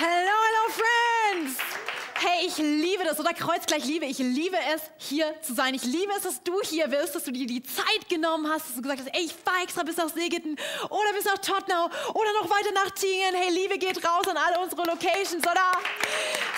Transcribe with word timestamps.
Hello, 0.00 0.06
hello, 0.46 0.78
friends! 0.78 1.58
Hey, 2.14 2.46
ich 2.46 2.56
liebe 2.56 3.02
das, 3.02 3.18
oder 3.18 3.34
Kreuz 3.34 3.66
gleich 3.66 3.84
Liebe. 3.84 4.04
Ich 4.06 4.18
liebe 4.18 4.56
es, 4.72 4.82
hier 4.96 5.34
zu 5.42 5.54
sein. 5.54 5.74
Ich 5.74 5.82
liebe 5.82 6.12
es, 6.16 6.22
dass 6.22 6.40
du 6.44 6.60
hier 6.62 6.86
bist, 6.86 7.16
dass 7.16 7.24
du 7.24 7.32
dir 7.32 7.48
die 7.48 7.64
Zeit 7.64 8.08
genommen 8.08 8.48
hast, 8.48 8.68
dass 8.68 8.76
du 8.76 8.82
gesagt 8.82 9.00
hast, 9.00 9.08
ey, 9.12 9.24
ich 9.24 9.32
fahre 9.32 9.64
extra 9.64 9.82
bis 9.82 9.96
nach 9.96 10.08
Segeten 10.08 10.54
oder 10.84 11.12
bis 11.16 11.24
nach 11.24 11.38
Tottenau 11.38 11.86
oder 12.14 12.32
noch 12.40 12.48
weiter 12.48 12.70
nach 12.74 12.90
Tingen. 12.90 13.34
Hey, 13.34 13.52
Liebe 13.52 13.76
geht 13.76 13.96
raus 14.06 14.28
an 14.28 14.36
alle 14.36 14.60
unsere 14.60 14.84
Locations, 14.84 15.44
oder? 15.44 15.72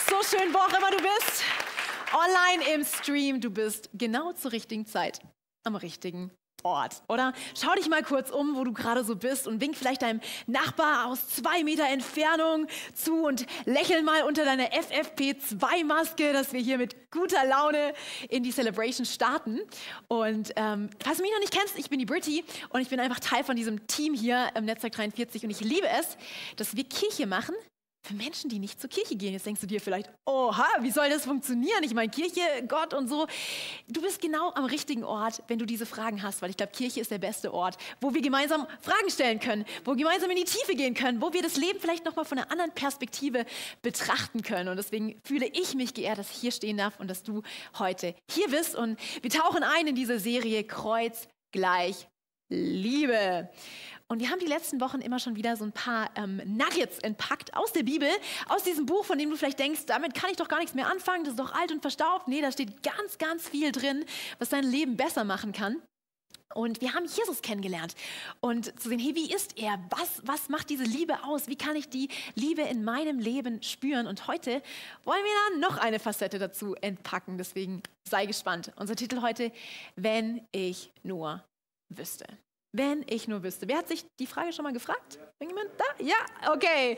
So 0.06 0.16
schön, 0.22 0.52
wo 0.52 0.58
auch 0.58 0.78
immer 0.78 0.90
du 0.90 0.98
bist. 0.98 1.42
Online 2.12 2.74
im 2.74 2.84
Stream, 2.84 3.40
du 3.40 3.48
bist 3.48 3.88
genau 3.94 4.34
zur 4.34 4.52
richtigen 4.52 4.84
Zeit 4.84 5.22
am 5.64 5.76
richtigen 5.76 6.30
Ort, 6.64 7.02
oder? 7.08 7.32
Schau 7.60 7.74
dich 7.74 7.88
mal 7.88 8.02
kurz 8.02 8.30
um, 8.30 8.56
wo 8.56 8.64
du 8.64 8.72
gerade 8.72 9.04
so 9.04 9.16
bist 9.16 9.46
und 9.46 9.60
wink 9.60 9.76
vielleicht 9.76 10.02
deinem 10.02 10.20
Nachbar 10.46 11.06
aus 11.06 11.28
zwei 11.28 11.64
Meter 11.64 11.86
Entfernung 11.88 12.66
zu 12.94 13.24
und 13.24 13.46
lächel 13.64 14.02
mal 14.02 14.22
unter 14.24 14.44
deiner 14.44 14.68
FFP2-Maske, 14.70 16.32
dass 16.32 16.52
wir 16.52 16.60
hier 16.60 16.78
mit 16.78 17.10
guter 17.10 17.44
Laune 17.46 17.92
in 18.28 18.42
die 18.42 18.52
Celebration 18.52 19.04
starten. 19.06 19.60
Und 20.08 20.52
ähm, 20.56 20.90
falls 21.02 21.18
du 21.18 21.22
mich 21.22 21.32
noch 21.32 21.40
nicht 21.40 21.52
kennst, 21.52 21.78
ich 21.78 21.90
bin 21.90 21.98
die 21.98 22.06
Britty 22.06 22.44
und 22.70 22.80
ich 22.80 22.88
bin 22.88 23.00
einfach 23.00 23.20
Teil 23.20 23.44
von 23.44 23.56
diesem 23.56 23.86
Team 23.86 24.14
hier 24.14 24.48
im 24.54 24.64
Netzwerk 24.64 24.92
43 24.92 25.44
und 25.44 25.50
ich 25.50 25.60
liebe 25.60 25.86
es, 25.88 26.16
dass 26.56 26.76
wir 26.76 26.84
Kirche 26.84 27.26
machen 27.26 27.54
für 28.02 28.14
Menschen, 28.14 28.48
die 28.48 28.58
nicht 28.58 28.80
zur 28.80 28.88
Kirche 28.88 29.14
gehen. 29.16 29.32
Jetzt 29.32 29.46
denkst 29.46 29.60
du 29.60 29.66
dir 29.66 29.80
vielleicht, 29.80 30.10
oha, 30.24 30.66
wie 30.80 30.90
soll 30.90 31.10
das 31.10 31.24
funktionieren? 31.24 31.82
Ich 31.82 31.94
meine, 31.94 32.10
Kirche, 32.10 32.40
Gott 32.66 32.94
und 32.94 33.08
so. 33.08 33.26
Du 33.88 34.00
bist 34.00 34.20
genau 34.20 34.52
am 34.54 34.64
richtigen 34.64 35.04
Ort, 35.04 35.42
wenn 35.48 35.58
du 35.58 35.66
diese 35.66 35.86
Fragen 35.86 36.22
hast, 36.22 36.40
weil 36.42 36.50
ich 36.50 36.56
glaube, 36.56 36.72
Kirche 36.72 37.00
ist 37.00 37.10
der 37.10 37.18
beste 37.18 37.52
Ort, 37.52 37.76
wo 38.00 38.14
wir 38.14 38.22
gemeinsam 38.22 38.66
Fragen 38.80 39.10
stellen 39.10 39.38
können, 39.38 39.64
wo 39.84 39.92
wir 39.92 39.98
gemeinsam 39.98 40.30
in 40.30 40.36
die 40.36 40.44
Tiefe 40.44 40.74
gehen 40.74 40.94
können, 40.94 41.20
wo 41.20 41.32
wir 41.32 41.42
das 41.42 41.56
Leben 41.56 41.78
vielleicht 41.78 42.04
nochmal 42.04 42.24
von 42.24 42.38
einer 42.38 42.50
anderen 42.50 42.72
Perspektive 42.72 43.44
betrachten 43.82 44.42
können. 44.42 44.68
Und 44.70 44.76
deswegen 44.76 45.20
fühle 45.24 45.46
ich 45.46 45.74
mich 45.74 45.92
geehrt, 45.94 46.18
dass 46.18 46.30
ich 46.30 46.36
hier 46.36 46.52
stehen 46.52 46.78
darf 46.78 46.98
und 46.98 47.08
dass 47.08 47.22
du 47.22 47.42
heute 47.78 48.14
hier 48.30 48.48
bist. 48.48 48.74
Und 48.74 48.98
wir 49.20 49.30
tauchen 49.30 49.62
ein 49.62 49.86
in 49.86 49.94
diese 49.94 50.18
Serie 50.18 50.64
Kreuz 50.64 51.28
gleich 51.52 52.08
Liebe. 52.48 53.48
Und 54.10 54.18
wir 54.18 54.28
haben 54.28 54.40
die 54.40 54.46
letzten 54.46 54.80
Wochen 54.80 55.00
immer 55.00 55.20
schon 55.20 55.36
wieder 55.36 55.54
so 55.54 55.62
ein 55.62 55.70
paar 55.70 56.10
ähm, 56.16 56.42
Nuggets 56.44 56.98
entpackt 56.98 57.54
aus 57.54 57.72
der 57.72 57.84
Bibel, 57.84 58.08
aus 58.48 58.64
diesem 58.64 58.84
Buch, 58.84 59.04
von 59.04 59.16
dem 59.18 59.30
du 59.30 59.36
vielleicht 59.36 59.60
denkst, 59.60 59.86
damit 59.86 60.14
kann 60.14 60.30
ich 60.30 60.36
doch 60.36 60.48
gar 60.48 60.58
nichts 60.58 60.74
mehr 60.74 60.88
anfangen, 60.88 61.22
das 61.22 61.34
ist 61.34 61.38
doch 61.38 61.54
alt 61.54 61.70
und 61.70 61.80
verstaubt. 61.80 62.26
Nee, 62.26 62.40
da 62.40 62.50
steht 62.50 62.82
ganz, 62.82 63.18
ganz 63.18 63.48
viel 63.48 63.70
drin, 63.70 64.04
was 64.40 64.48
dein 64.48 64.64
Leben 64.64 64.96
besser 64.96 65.22
machen 65.22 65.52
kann. 65.52 65.80
Und 66.54 66.80
wir 66.80 66.92
haben 66.94 67.04
Jesus 67.04 67.40
kennengelernt 67.40 67.94
und 68.40 68.80
zu 68.80 68.88
sehen, 68.88 68.98
hey, 68.98 69.14
wie 69.14 69.32
ist 69.32 69.56
er? 69.56 69.78
Was, 69.90 70.20
was 70.24 70.48
macht 70.48 70.70
diese 70.70 70.82
Liebe 70.82 71.22
aus? 71.22 71.46
Wie 71.46 71.54
kann 71.54 71.76
ich 71.76 71.88
die 71.88 72.08
Liebe 72.34 72.62
in 72.62 72.82
meinem 72.82 73.20
Leben 73.20 73.62
spüren? 73.62 74.08
Und 74.08 74.26
heute 74.26 74.60
wollen 75.04 75.22
wir 75.22 75.50
dann 75.50 75.60
noch 75.60 75.78
eine 75.78 76.00
Facette 76.00 76.40
dazu 76.40 76.74
entpacken. 76.74 77.38
Deswegen 77.38 77.80
sei 78.08 78.26
gespannt. 78.26 78.72
Unser 78.74 78.96
Titel 78.96 79.22
heute, 79.22 79.52
wenn 79.94 80.44
ich 80.50 80.90
nur 81.04 81.44
wüsste. 81.90 82.26
Wenn 82.72 83.04
ich 83.08 83.26
nur 83.26 83.42
wüsste. 83.42 83.66
Wer 83.66 83.78
hat 83.78 83.88
sich 83.88 84.04
die 84.20 84.26
Frage 84.26 84.52
schon 84.52 84.62
mal 84.62 84.72
gefragt? 84.72 85.18
Irgendjemand 85.40 85.70
da? 85.76 86.04
Ja, 86.04 86.52
okay. 86.52 86.96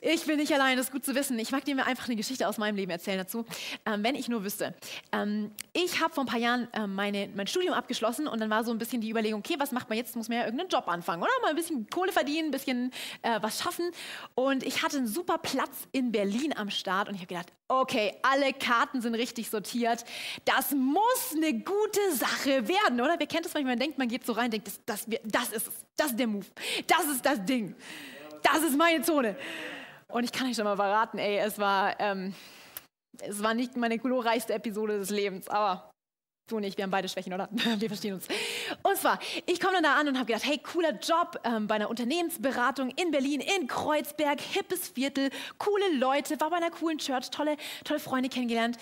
Ich 0.00 0.24
bin 0.24 0.38
nicht 0.38 0.54
allein, 0.54 0.78
das 0.78 0.86
ist 0.86 0.92
gut 0.92 1.04
zu 1.04 1.14
wissen. 1.14 1.38
Ich 1.38 1.50
mag 1.50 1.62
dir 1.64 1.86
einfach 1.86 2.06
eine 2.06 2.16
Geschichte 2.16 2.48
aus 2.48 2.56
meinem 2.56 2.76
Leben 2.76 2.90
erzählen 2.90 3.18
dazu. 3.18 3.44
Ähm, 3.84 4.02
wenn 4.02 4.14
ich 4.14 4.28
nur 4.28 4.44
wüsste. 4.44 4.74
Ähm, 5.12 5.50
ich 5.74 6.00
habe 6.00 6.14
vor 6.14 6.24
ein 6.24 6.26
paar 6.26 6.38
Jahren 6.38 6.72
äh, 6.72 6.86
meine, 6.86 7.28
mein 7.34 7.46
Studium 7.46 7.74
abgeschlossen 7.74 8.26
und 8.28 8.40
dann 8.40 8.48
war 8.48 8.64
so 8.64 8.70
ein 8.70 8.78
bisschen 8.78 9.02
die 9.02 9.10
Überlegung, 9.10 9.40
okay, 9.40 9.56
was 9.58 9.72
macht 9.72 9.90
man 9.90 9.98
jetzt? 9.98 10.16
Muss 10.16 10.28
man 10.28 10.38
ja 10.38 10.44
irgendeinen 10.44 10.70
Job 10.70 10.88
anfangen, 10.88 11.22
oder? 11.22 11.32
Mal 11.42 11.50
ein 11.50 11.56
bisschen 11.56 11.86
Kohle 11.90 12.12
verdienen, 12.12 12.48
ein 12.48 12.52
bisschen 12.52 12.90
äh, 13.20 13.42
was 13.42 13.60
schaffen. 13.60 13.90
Und 14.34 14.62
ich 14.62 14.82
hatte 14.82 14.96
einen 14.96 15.06
super 15.06 15.36
Platz 15.36 15.86
in 15.92 16.12
Berlin 16.12 16.54
am 16.56 16.70
Start 16.70 17.08
und 17.08 17.14
ich 17.16 17.20
habe 17.20 17.28
gedacht, 17.28 17.52
okay, 17.68 18.14
alle 18.22 18.52
Karten 18.52 19.00
sind 19.00 19.14
richtig 19.14 19.50
sortiert. 19.50 20.04
Das 20.44 20.72
muss 20.72 21.34
eine 21.34 21.54
gute 21.54 22.12
Sache 22.12 22.68
werden, 22.68 23.00
oder? 23.00 23.16
Wer 23.18 23.26
kennt 23.26 23.46
das 23.46 23.54
manchmal? 23.54 23.72
Man 23.72 23.80
denkt, 23.80 23.98
man 23.98 24.08
geht 24.08 24.24
so 24.24 24.32
rein, 24.32 24.50
denkt, 24.50 24.68
das, 24.68 24.80
das, 24.94 25.06
das 25.24 25.52
ist 25.52 25.70
das 25.96 26.10
ist 26.10 26.18
der 26.18 26.26
Move, 26.26 26.46
das 26.86 27.06
ist 27.06 27.24
das 27.24 27.44
Ding, 27.44 27.74
das 28.42 28.62
ist 28.62 28.76
meine 28.76 29.02
Zone. 29.02 29.36
Und 30.08 30.24
ich 30.24 30.32
kann 30.32 30.48
euch 30.48 30.56
schon 30.56 30.64
mal 30.64 30.76
verraten, 30.76 31.18
ey, 31.18 31.38
es 31.38 31.58
war, 31.58 31.98
ähm, 31.98 32.34
es 33.20 33.42
war 33.42 33.54
nicht 33.54 33.76
meine 33.76 33.98
glorreichste 33.98 34.52
Episode 34.52 34.98
des 34.98 35.10
Lebens, 35.10 35.48
aber 35.48 35.90
Du 36.46 36.58
nicht, 36.58 36.76
wir 36.76 36.82
haben 36.82 36.90
beide 36.90 37.08
Schwächen, 37.08 37.32
oder? 37.32 37.48
Wir 37.78 37.88
verstehen 37.88 38.12
uns. 38.12 38.28
Und 38.82 38.98
zwar, 38.98 39.18
ich 39.46 39.58
komme 39.58 39.72
dann 39.76 39.84
da 39.84 39.96
an 39.96 40.08
und 40.08 40.16
habe 40.16 40.26
gedacht, 40.26 40.44
hey, 40.44 40.58
cooler 40.58 40.92
Job 40.98 41.40
ähm, 41.42 41.66
bei 41.66 41.76
einer 41.76 41.88
Unternehmensberatung 41.88 42.90
in 42.90 43.10
Berlin, 43.10 43.40
in 43.40 43.66
Kreuzberg, 43.66 44.42
hippes 44.42 44.88
Viertel, 44.88 45.30
coole 45.56 45.96
Leute, 45.96 46.38
war 46.42 46.50
bei 46.50 46.56
einer 46.56 46.70
coolen 46.70 46.98
Church, 46.98 47.30
tolle, 47.30 47.56
tolle 47.84 47.98
Freunde 47.98 48.28
kennengelernt. 48.28 48.76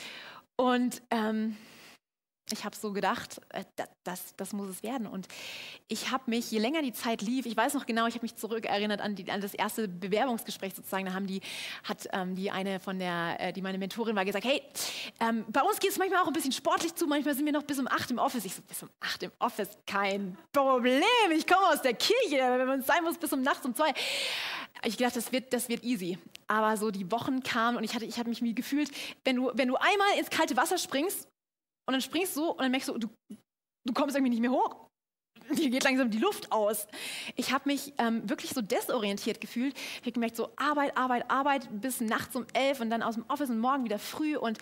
Und 0.57 1.03
ähm, 1.13 1.57
ich 2.53 2.65
habe 2.65 2.77
so 2.77 2.93
gedacht, 2.93 3.41
äh, 3.51 3.65
das, 4.05 4.35
das 4.37 4.53
muss 4.53 4.69
es 4.69 4.83
werden. 4.83 5.07
Und 5.07 5.29
ich 5.89 6.11
habe 6.11 6.25
mich, 6.27 6.51
je 6.51 6.59
länger 6.59 6.83
die 6.83 6.93
Zeit 6.93 7.23
lief, 7.23 7.47
ich 7.47 7.57
weiß 7.57 7.75
noch 7.75 7.87
genau, 7.87 8.07
ich 8.07 8.15
habe 8.15 8.25
mich 8.25 8.37
zurückerinnert 8.37 9.01
an, 9.01 9.15
die, 9.15 9.31
an 9.31 9.41
das 9.41 9.55
erste 9.55 9.89
Bewerbungsgespräch 9.89 10.75
sozusagen. 10.75 11.07
Da 11.07 11.15
haben 11.15 11.27
die, 11.27 11.41
hat 11.85 12.09
ähm, 12.13 12.35
die 12.35 12.51
eine 12.51 12.81
von 12.81 12.99
der, 12.99 13.37
äh, 13.41 13.53
die 13.53 13.63
meine 13.63 13.79
Mentorin 13.79 14.15
war, 14.15 14.25
gesagt, 14.25 14.45
hey, 14.45 14.63
ähm, 15.21 15.45
bei 15.49 15.63
uns 15.63 15.81
geht 15.81 15.91
es 15.91 15.99
manchmal 15.99 16.23
auch 16.23 16.27
ein 16.27 16.33
bisschen 16.33 16.53
sportlich 16.53 16.95
zu, 16.95 17.07
manchmal 17.07 17.35
sind 17.35 17.47
wir 17.47 17.53
noch 17.53 17.65
bis 17.65 17.79
um 17.79 17.89
acht 17.89 18.11
im 18.11 18.19
Office. 18.19 18.45
Ich 18.45 18.55
so, 18.55 18.63
bis 18.63 18.83
um 18.83 18.91
acht 19.01 19.23
im 19.23 19.33
Office, 19.39 19.71
kein 19.87 20.37
Problem. 20.53 21.03
Ich 21.35 21.47
komme 21.47 21.67
aus 21.69 21.83
der 21.83 21.95
Kirche, 21.95 22.39
wenn 22.39 22.67
man 22.67 22.83
sein 22.83 23.03
muss, 23.03 23.19
bis 23.19 23.33
um 23.33 23.43
nachts 23.43 23.65
um 23.65 23.75
zwei. 23.75 23.93
Ich 24.85 24.97
dachte, 24.97 25.15
das 25.15 25.33
wird, 25.33 25.53
das 25.53 25.69
wird 25.69 25.85
easy. 25.85 26.19
Aber 26.49 26.77
so 26.77 26.91
die 26.91 27.11
Wochen 27.13 27.43
kamen 27.43 27.77
und 27.77 27.85
ich 27.85 27.95
ich 27.95 28.19
hatte 28.19 28.29
mich 28.29 28.43
gefühlt, 28.55 28.91
wenn 29.25 29.37
du, 29.37 29.51
wenn 29.55 29.69
du 29.69 29.77
einmal 29.77 30.19
ins 30.19 30.29
kalte 30.29 30.57
Wasser 30.57 30.77
springst 30.77 31.29
und 31.87 31.93
dann 31.93 32.01
springst 32.01 32.37
du 32.37 32.51
und 32.51 32.61
dann 32.61 32.71
merkst 32.71 32.89
du, 32.89 32.99
du, 32.99 33.09
du 33.29 33.93
kommst 33.93 34.17
irgendwie 34.17 34.31
nicht 34.31 34.41
mehr 34.41 34.53
hoch. 34.53 34.83
Dir 35.51 35.71
geht 35.71 35.85
langsam 35.85 36.11
die 36.11 36.19
Luft 36.19 36.53
aus. 36.53 36.87
Ich 37.37 37.53
habe 37.53 37.69
mich 37.69 37.93
ähm, 37.99 38.29
wirklich 38.29 38.53
so 38.53 38.61
desorientiert 38.61 39.41
gefühlt. 39.41 39.75
Ich 39.75 40.03
habe 40.03 40.13
gemerkt, 40.13 40.37
so 40.37 40.51
Arbeit, 40.57 40.97
Arbeit, 40.97 41.31
Arbeit 41.31 41.69
bis 41.81 42.01
nachts 42.01 42.37
um 42.37 42.47
elf 42.53 42.81
und 42.81 42.91
dann 42.91 43.03
aus 43.03 43.15
dem 43.15 43.25
Office 43.29 43.51
und 43.51 43.59
morgen 43.59 43.85
wieder 43.85 43.99
früh. 43.99 44.37
Und 44.37 44.59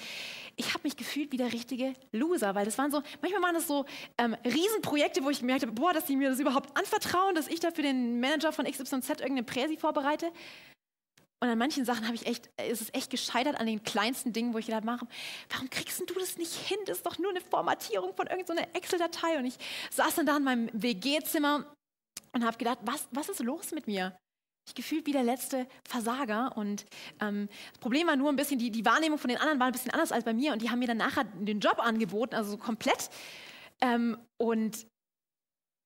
ich 0.57 0.73
habe 0.73 0.81
mich 0.85 0.97
gefühlt 0.97 1.33
wie 1.33 1.37
der 1.37 1.53
richtige 1.53 1.95
Loser, 2.13 2.55
weil 2.55 2.65
das 2.65 2.79
waren 2.79 2.91
so, 2.91 3.03
manchmal 3.21 3.43
waren 3.43 3.55
das 3.55 3.67
so 3.67 3.85
ähm, 4.19 4.35
Riesenprojekte, 4.45 5.23
wo 5.23 5.31
ich 5.31 5.41
gemerkt 5.41 5.63
habe, 5.63 5.73
boah, 5.73 5.93
dass 5.93 6.07
sie 6.07 6.17
mir 6.17 6.31
das 6.31 6.41
überhaupt 6.41 6.77
anvertrauen, 6.77 7.35
dass 7.35 7.49
ich 7.49 7.61
da 7.61 7.71
für 7.71 7.83
den 7.83 8.21
Manager 8.21 8.53
von 8.53 8.65
XYZ 8.65 9.09
irgendeine 9.11 9.45
Präsi 9.45 9.77
vorbereite. 9.77 10.33
Und 11.43 11.49
an 11.49 11.56
manchen 11.56 11.87
Sachen 11.87 12.05
habe 12.05 12.15
ich 12.15 12.27
echt, 12.27 12.51
ist 12.69 12.83
es 12.83 12.93
echt 12.93 13.11
gescheitert 13.11 13.59
an 13.59 13.67
den 13.67 13.83
kleinsten 13.83 14.33
Dingen, 14.33 14.53
wo 14.53 14.59
ich 14.59 14.67
gedacht 14.67 14.87
habe, 14.87 15.09
warum 15.49 15.71
kriegst 15.71 15.99
du 16.01 16.15
das 16.15 16.37
nicht 16.37 16.53
hin? 16.53 16.77
Das 16.84 16.99
ist 16.99 17.06
doch 17.06 17.19
nur 17.19 17.31
eine 17.31 17.41
Formatierung 17.41 18.15
von 18.15 18.27
irgendeiner 18.27 18.62
so 18.62 18.78
Excel-Datei. 18.78 19.39
Und 19.39 19.47
ich 19.47 19.56
saß 19.91 20.17
dann 20.17 20.27
da 20.27 20.37
in 20.37 20.45
meinem 20.45 20.71
WG-Zimmer 20.75 21.65
und 22.33 22.45
habe 22.45 22.59
gedacht, 22.59 22.78
was, 22.83 23.09
was 23.11 23.31
ist 23.31 23.41
los 23.41 23.73
mit 23.73 23.87
mir? 23.87 24.17
Ich 24.69 24.75
gefühlt 24.75 25.06
wie 25.06 25.12
der 25.12 25.23
letzte 25.23 25.67
Versager. 25.89 26.56
Und 26.59 26.84
ähm, 27.21 27.49
das 27.71 27.78
Problem 27.81 28.07
war 28.07 28.17
nur 28.17 28.28
ein 28.28 28.37
bisschen, 28.37 28.59
die, 28.59 28.71
die 28.71 28.84
Wahrnehmung 28.84 29.19
von 29.19 29.31
den 29.31 29.39
anderen 29.39 29.59
war 29.59 29.67
ein 29.67 29.72
bisschen 29.72 29.93
anders 29.93 30.12
als 30.12 30.25
bei 30.25 30.34
mir. 30.34 30.53
Und 30.53 30.61
die 30.61 30.69
haben 30.69 30.78
mir 30.78 30.89
dann 30.89 30.99
nachher 30.99 31.25
den 31.25 31.61
Job 31.61 31.78
angeboten, 31.78 32.34
also 32.34 32.51
so 32.51 32.59
komplett. 32.59 33.09
Ähm, 33.81 34.19
und 34.39 34.87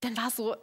dann 0.03 0.17
war 0.17 0.27
es 0.27 0.35
so, 0.35 0.57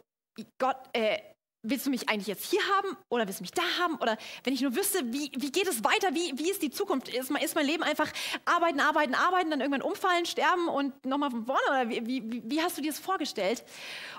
Gott, 0.59 0.77
äh, 0.93 1.32
willst 1.63 1.85
du 1.85 1.89
mich 1.89 2.09
eigentlich 2.09 2.27
jetzt 2.27 2.45
hier 2.45 2.59
haben 2.77 2.97
oder 3.09 3.25
willst 3.25 3.39
du 3.39 3.43
mich 3.43 3.51
da 3.51 3.63
haben? 3.79 3.95
Oder 3.95 4.17
wenn 4.43 4.53
ich 4.53 4.61
nur 4.61 4.75
wüsste, 4.75 4.99
wie, 5.13 5.31
wie 5.37 5.51
geht 5.51 5.67
es 5.67 5.83
weiter, 5.83 6.13
wie, 6.13 6.37
wie 6.37 6.51
ist 6.51 6.61
die 6.61 6.69
Zukunft? 6.69 7.09
Ist, 7.09 7.31
ist 7.31 7.55
mein 7.55 7.65
Leben 7.65 7.83
einfach 7.83 8.11
arbeiten, 8.45 8.81
arbeiten, 8.81 9.15
arbeiten, 9.15 9.49
dann 9.49 9.61
irgendwann 9.61 9.81
umfallen, 9.81 10.25
sterben 10.25 10.67
und 10.67 11.05
nochmal 11.05 11.31
von 11.31 11.45
vorne? 11.45 11.61
Oder 11.69 11.89
wie, 11.89 12.05
wie, 12.05 12.43
wie 12.45 12.61
hast 12.61 12.77
du 12.77 12.81
dir 12.81 12.91
das 12.91 12.99
vorgestellt? 12.99 13.63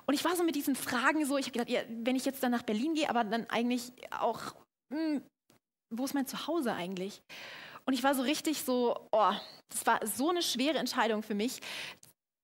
Und 0.06 0.14
ich 0.14 0.24
war 0.24 0.34
so 0.36 0.42
mit 0.42 0.54
diesen 0.54 0.74
Fragen 0.74 1.24
so, 1.26 1.36
ich 1.36 1.46
habe 1.46 1.58
gedacht, 1.58 1.70
ja, 1.70 1.82
wenn 1.88 2.16
ich 2.16 2.24
jetzt 2.24 2.42
dann 2.42 2.52
nach 2.52 2.62
Berlin 2.62 2.94
gehe, 2.94 3.10
aber 3.10 3.24
dann 3.24 3.48
eigentlich 3.50 3.92
auch, 4.10 4.54
hm, 4.92 5.22
wo 5.90 6.04
ist 6.04 6.14
mein 6.14 6.26
Zuhause 6.26 6.72
eigentlich? 6.72 7.22
Und 7.86 7.92
ich 7.92 8.02
war 8.02 8.14
so 8.14 8.22
richtig 8.22 8.62
so, 8.62 9.06
oh, 9.12 9.32
das 9.68 9.86
war 9.86 10.00
so 10.06 10.30
eine 10.30 10.42
schwere 10.42 10.78
Entscheidung 10.78 11.22
für 11.22 11.34
mich, 11.34 11.60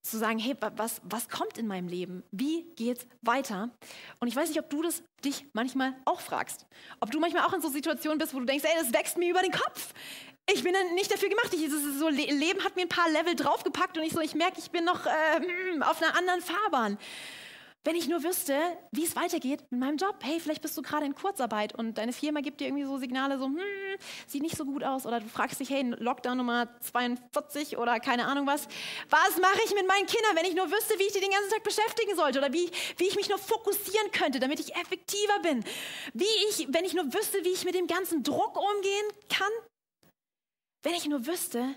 zu 0.02 0.18
sagen, 0.18 0.38
hey, 0.38 0.56
was, 0.76 1.00
was 1.04 1.28
kommt 1.28 1.58
in 1.58 1.66
meinem 1.66 1.88
Leben? 1.88 2.22
Wie 2.30 2.64
geht's 2.76 3.06
weiter? 3.22 3.70
Und 4.18 4.28
ich 4.28 4.36
weiß 4.36 4.48
nicht, 4.48 4.58
ob 4.58 4.70
du 4.70 4.82
das 4.82 5.02
dich 5.24 5.46
manchmal 5.52 5.94
auch 6.04 6.20
fragst. 6.20 6.66
Ob 7.00 7.10
du 7.10 7.20
manchmal 7.20 7.44
auch 7.44 7.52
in 7.52 7.60
so 7.60 7.68
Situationen 7.68 8.18
bist, 8.18 8.34
wo 8.34 8.38
du 8.38 8.46
denkst, 8.46 8.64
ey, 8.64 8.82
das 8.82 8.92
wächst 8.92 9.18
mir 9.18 9.30
über 9.30 9.42
den 9.42 9.52
Kopf. 9.52 9.92
Ich 10.52 10.64
bin 10.64 10.74
nicht 10.94 11.12
dafür 11.12 11.28
gemacht. 11.28 11.52
Ich, 11.52 11.62
das 11.64 11.98
so, 11.98 12.08
Leben 12.08 12.64
hat 12.64 12.76
mir 12.76 12.82
ein 12.82 12.88
paar 12.88 13.10
Level 13.10 13.34
draufgepackt 13.34 13.98
und 13.98 14.04
ich 14.04 14.12
so, 14.12 14.20
ich 14.20 14.34
merke, 14.34 14.58
ich 14.58 14.70
bin 14.70 14.84
noch 14.84 15.06
äh, 15.06 15.80
auf 15.82 16.02
einer 16.02 16.16
anderen 16.16 16.40
Fahrbahn. 16.40 16.98
Wenn 17.84 17.96
ich 17.96 18.08
nur 18.08 18.22
wüsste, 18.22 18.58
wie 18.92 19.04
es 19.04 19.16
weitergeht 19.16 19.62
mit 19.70 19.80
meinem 19.80 19.96
Job. 19.96 20.16
Hey, 20.22 20.38
vielleicht 20.38 20.60
bist 20.60 20.76
du 20.76 20.82
gerade 20.82 21.06
in 21.06 21.14
Kurzarbeit 21.14 21.74
und 21.74 21.96
deine 21.96 22.12
Firma 22.12 22.40
gibt 22.40 22.60
dir 22.60 22.66
irgendwie 22.66 22.84
so 22.84 22.98
Signale, 22.98 23.38
so, 23.38 23.46
hm, 23.46 23.58
sieht 24.26 24.42
nicht 24.42 24.56
so 24.56 24.66
gut 24.66 24.84
aus. 24.84 25.06
Oder 25.06 25.20
du 25.20 25.28
fragst 25.28 25.60
dich, 25.60 25.70
hey, 25.70 25.82
Lockdown 25.98 26.36
Nummer 26.36 26.68
42 26.80 27.78
oder 27.78 27.98
keine 27.98 28.26
Ahnung 28.26 28.46
was. 28.46 28.68
Was 29.08 29.38
mache 29.40 29.60
ich 29.64 29.74
mit 29.74 29.86
meinen 29.86 30.06
Kindern, 30.06 30.36
wenn 30.36 30.44
ich 30.44 30.54
nur 30.54 30.70
wüsste, 30.70 30.98
wie 30.98 31.04
ich 31.04 31.12
die 31.12 31.20
den 31.20 31.30
ganzen 31.30 31.50
Tag 31.50 31.62
beschäftigen 31.62 32.14
sollte? 32.16 32.38
Oder 32.38 32.52
wie, 32.52 32.70
wie 32.98 33.08
ich 33.08 33.16
mich 33.16 33.30
nur 33.30 33.38
fokussieren 33.38 34.10
könnte, 34.10 34.40
damit 34.40 34.60
ich 34.60 34.74
effektiver 34.76 35.40
bin? 35.42 35.64
Wie 36.12 36.24
ich, 36.50 36.68
wenn 36.70 36.84
ich 36.84 36.92
nur 36.92 37.06
wüsste, 37.14 37.42
wie 37.44 37.50
ich 37.50 37.64
mit 37.64 37.74
dem 37.74 37.86
ganzen 37.86 38.22
Druck 38.22 38.58
umgehen 38.58 39.06
kann? 39.30 39.52
Wenn 40.82 40.94
ich 40.94 41.08
nur 41.08 41.26
wüsste, 41.26 41.74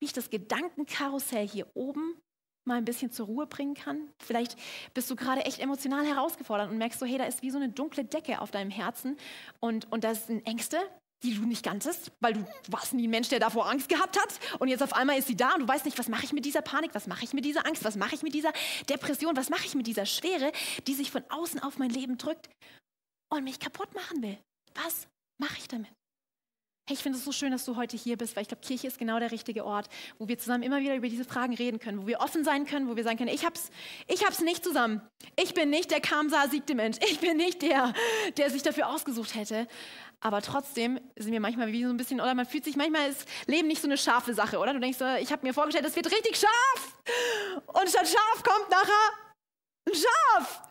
wie 0.00 0.06
ich 0.06 0.12
das 0.12 0.28
Gedankenkarussell 0.28 1.46
hier 1.46 1.68
oben 1.74 2.20
mal 2.66 2.76
ein 2.76 2.84
bisschen 2.84 3.10
zur 3.10 3.26
Ruhe 3.26 3.46
bringen 3.46 3.74
kann. 3.74 4.08
Vielleicht 4.22 4.56
bist 4.94 5.10
du 5.10 5.16
gerade 5.16 5.44
echt 5.44 5.60
emotional 5.60 6.04
herausgefordert 6.04 6.70
und 6.70 6.78
merkst 6.78 6.98
so, 6.98 7.06
hey, 7.06 7.18
da 7.18 7.24
ist 7.24 7.42
wie 7.42 7.50
so 7.50 7.58
eine 7.58 7.68
dunkle 7.68 8.04
Decke 8.04 8.40
auf 8.40 8.50
deinem 8.50 8.70
Herzen 8.70 9.16
und, 9.60 9.90
und 9.90 10.04
da 10.04 10.14
sind 10.14 10.46
Ängste, 10.46 10.78
die 11.22 11.34
du 11.34 11.46
nicht 11.46 11.64
kanntest, 11.64 12.12
weil 12.20 12.34
du 12.34 12.44
warst 12.68 12.92
nie 12.92 13.06
ein 13.06 13.10
Mensch, 13.10 13.28
der 13.28 13.40
davor 13.40 13.68
Angst 13.68 13.88
gehabt 13.88 14.20
hat 14.20 14.38
und 14.58 14.68
jetzt 14.68 14.82
auf 14.82 14.92
einmal 14.92 15.18
ist 15.18 15.28
sie 15.28 15.36
da 15.36 15.54
und 15.54 15.60
du 15.60 15.68
weißt 15.68 15.84
nicht, 15.84 15.98
was 15.98 16.08
mache 16.08 16.24
ich 16.24 16.32
mit 16.32 16.44
dieser 16.44 16.62
Panik, 16.62 16.94
was 16.94 17.06
mache 17.06 17.24
ich 17.24 17.32
mit 17.32 17.44
dieser 17.44 17.66
Angst, 17.66 17.84
was 17.84 17.96
mache 17.96 18.14
ich 18.14 18.22
mit 18.22 18.34
dieser 18.34 18.52
Depression, 18.88 19.36
was 19.36 19.48
mache 19.48 19.66
ich 19.66 19.74
mit 19.74 19.86
dieser 19.86 20.06
Schwere, 20.06 20.52
die 20.86 20.94
sich 20.94 21.10
von 21.10 21.24
außen 21.30 21.62
auf 21.62 21.78
mein 21.78 21.90
Leben 21.90 22.18
drückt 22.18 22.48
und 23.32 23.44
mich 23.44 23.58
kaputt 23.58 23.94
machen 23.94 24.22
will. 24.22 24.38
Was 24.74 25.08
mache 25.40 25.56
ich 25.58 25.68
damit? 25.68 25.90
Hey, 26.88 26.94
ich 26.94 27.02
finde 27.02 27.18
es 27.18 27.24
so 27.24 27.32
schön, 27.32 27.50
dass 27.50 27.64
du 27.64 27.74
heute 27.74 27.96
hier 27.96 28.16
bist, 28.16 28.36
weil 28.36 28.42
ich 28.42 28.48
glaube, 28.48 28.62
Kirche 28.64 28.86
ist 28.86 28.96
genau 28.96 29.18
der 29.18 29.32
richtige 29.32 29.64
Ort, 29.64 29.88
wo 30.20 30.28
wir 30.28 30.38
zusammen 30.38 30.62
immer 30.62 30.78
wieder 30.78 30.94
über 30.94 31.08
diese 31.08 31.24
Fragen 31.24 31.52
reden 31.52 31.80
können, 31.80 32.00
wo 32.00 32.06
wir 32.06 32.20
offen 32.20 32.44
sein 32.44 32.64
können, 32.64 32.88
wo 32.88 32.94
wir 32.94 33.02
sagen 33.02 33.18
können, 33.18 33.34
ich 33.34 33.44
hab's, 33.44 33.70
ich 34.06 34.24
hab's 34.24 34.38
nicht 34.38 34.62
zusammen. 34.62 35.00
Ich 35.34 35.52
bin 35.52 35.68
nicht 35.68 35.90
der 35.90 36.00
Kamsa 36.00 36.46
siegte 36.48 36.76
Mensch. 36.76 36.98
Ich 37.10 37.18
bin 37.18 37.38
nicht 37.38 37.62
der, 37.62 37.92
der 38.36 38.50
sich 38.50 38.62
dafür 38.62 38.88
ausgesucht 38.88 39.34
hätte. 39.34 39.66
Aber 40.20 40.40
trotzdem 40.42 41.00
sind 41.16 41.32
wir 41.32 41.40
manchmal 41.40 41.72
wie 41.72 41.82
so 41.82 41.90
ein 41.90 41.96
bisschen, 41.96 42.20
oder 42.20 42.34
man 42.36 42.46
fühlt 42.46 42.64
sich 42.64 42.76
manchmal 42.76 43.10
ist 43.10 43.26
Leben 43.48 43.66
nicht 43.66 43.82
so 43.82 43.88
eine 43.88 43.98
scharfe 43.98 44.32
Sache, 44.32 44.60
oder? 44.60 44.72
Du 44.72 44.78
denkst, 44.78 44.98
ich 45.20 45.32
habe 45.32 45.44
mir 45.44 45.54
vorgestellt, 45.54 45.86
es 45.86 45.96
wird 45.96 46.06
richtig 46.06 46.36
scharf. 46.36 46.94
Und 47.66 47.88
statt 47.88 48.06
scharf 48.06 48.44
kommt 48.44 48.70
nachher 48.70 49.25
ein 49.86 49.94
Schaf. 49.94 50.62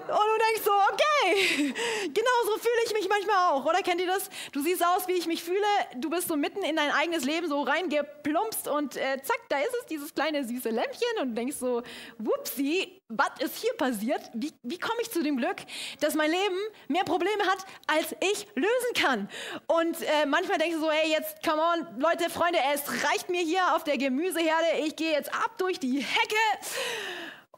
Und 0.00 0.08
du 0.08 0.44
denkst 0.46 0.62
so, 0.64 0.72
okay, 0.72 1.74
genauso 2.14 2.58
fühle 2.58 2.82
ich 2.86 2.92
mich 2.94 3.08
manchmal 3.08 3.50
auch, 3.50 3.64
oder 3.66 3.82
kennt 3.82 4.00
ihr 4.00 4.06
das? 4.06 4.30
Du 4.52 4.62
siehst 4.62 4.84
aus, 4.84 5.06
wie 5.08 5.12
ich 5.12 5.26
mich 5.26 5.42
fühle, 5.42 5.66
du 5.96 6.08
bist 6.08 6.28
so 6.28 6.36
mitten 6.36 6.62
in 6.62 6.76
dein 6.76 6.90
eigenes 6.90 7.24
Leben 7.24 7.48
so 7.48 7.62
reingeplumpst 7.62 8.68
und 8.68 8.96
äh, 8.96 9.20
zack, 9.22 9.40
da 9.48 9.58
ist 9.58 9.74
es, 9.80 9.86
dieses 9.86 10.14
kleine 10.14 10.44
süße 10.44 10.70
Lämpchen 10.70 11.08
und 11.20 11.30
du 11.30 11.34
denkst 11.34 11.56
so, 11.56 11.82
whoopsie, 12.18 13.02
was 13.08 13.30
ist 13.40 13.56
hier 13.56 13.72
passiert? 13.74 14.30
Wie, 14.34 14.52
wie 14.62 14.78
komme 14.78 15.00
ich 15.02 15.10
zu 15.10 15.22
dem 15.22 15.36
Glück, 15.36 15.56
dass 16.00 16.14
mein 16.14 16.30
Leben 16.30 16.58
mehr 16.88 17.04
Probleme 17.04 17.44
hat, 17.44 17.66
als 17.86 18.14
ich 18.20 18.46
lösen 18.54 18.94
kann? 18.94 19.28
Und 19.66 20.00
äh, 20.02 20.26
manchmal 20.26 20.58
denkst 20.58 20.76
du 20.76 20.80
so, 20.80 20.90
hey, 20.90 21.10
jetzt, 21.10 21.42
come 21.42 21.60
on, 21.60 22.00
Leute, 22.00 22.30
Freunde, 22.30 22.58
es 22.72 23.04
reicht 23.04 23.28
mir 23.28 23.42
hier 23.42 23.74
auf 23.74 23.84
der 23.84 23.98
Gemüseherde, 23.98 24.84
ich 24.84 24.96
gehe 24.96 25.12
jetzt 25.12 25.32
ab 25.34 25.58
durch 25.58 25.78
die 25.78 26.00
Hecke 26.00 26.36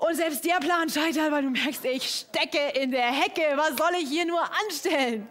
und 0.02 0.16
selbst 0.16 0.44
der 0.44 0.56
Plan 0.56 0.88
scheitert, 0.88 1.30
weil 1.30 1.42
du 1.42 1.50
merkst, 1.50 1.84
ich 1.84 2.02
stecke 2.04 2.80
in 2.80 2.90
der 2.90 3.12
Hecke. 3.12 3.42
Was 3.54 3.76
soll 3.76 3.92
ich 4.00 4.08
hier 4.08 4.26
nur 4.26 4.42
anstellen? 4.64 5.28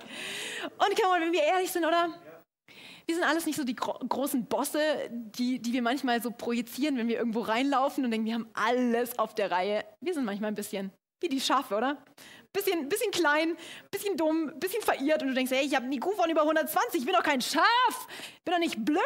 Und 0.63 0.97
kann 0.97 1.09
man, 1.09 1.21
wenn 1.21 1.33
wir 1.33 1.43
ehrlich 1.43 1.69
sind, 1.69 1.85
oder? 1.85 2.09
Wir 3.05 3.15
sind 3.15 3.25
alles 3.25 3.45
nicht 3.45 3.57
so 3.57 3.65
die 3.65 3.75
gro 3.75 3.93
großen 4.07 4.45
Bosse, 4.45 4.79
die, 5.11 5.59
die 5.59 5.73
wir 5.73 5.81
manchmal 5.81 6.21
so 6.21 6.31
projizieren, 6.31 6.97
wenn 6.97 7.09
wir 7.09 7.17
irgendwo 7.17 7.41
reinlaufen 7.41 8.05
und 8.05 8.11
denken, 8.11 8.27
wir 8.27 8.35
haben 8.35 8.49
alles 8.53 9.19
auf 9.19 9.35
der 9.35 9.51
Reihe. 9.51 9.83
Wir 9.99 10.13
sind 10.13 10.23
manchmal 10.23 10.51
ein 10.51 10.55
bisschen 10.55 10.91
wie 11.19 11.27
die 11.27 11.41
Schafe, 11.41 11.75
oder? 11.75 11.97
Bisschen, 12.53 12.87
bisschen 12.87 13.11
klein, 13.11 13.57
bisschen 13.91 14.15
dumm, 14.15 14.53
bisschen 14.57 14.81
verirrt 14.81 15.21
und 15.21 15.29
du 15.29 15.33
denkst, 15.33 15.51
hey, 15.51 15.65
ich 15.65 15.75
habe 15.75 15.83
einen 15.83 15.93
IQ 15.93 16.15
von 16.15 16.29
über 16.29 16.41
120, 16.41 17.01
ich 17.01 17.05
bin 17.05 17.13
doch 17.13 17.23
kein 17.23 17.41
Schaf, 17.41 18.07
ich 18.35 18.43
bin 18.43 18.53
doch 18.53 18.59
nicht 18.59 18.85
blöd. 18.85 19.01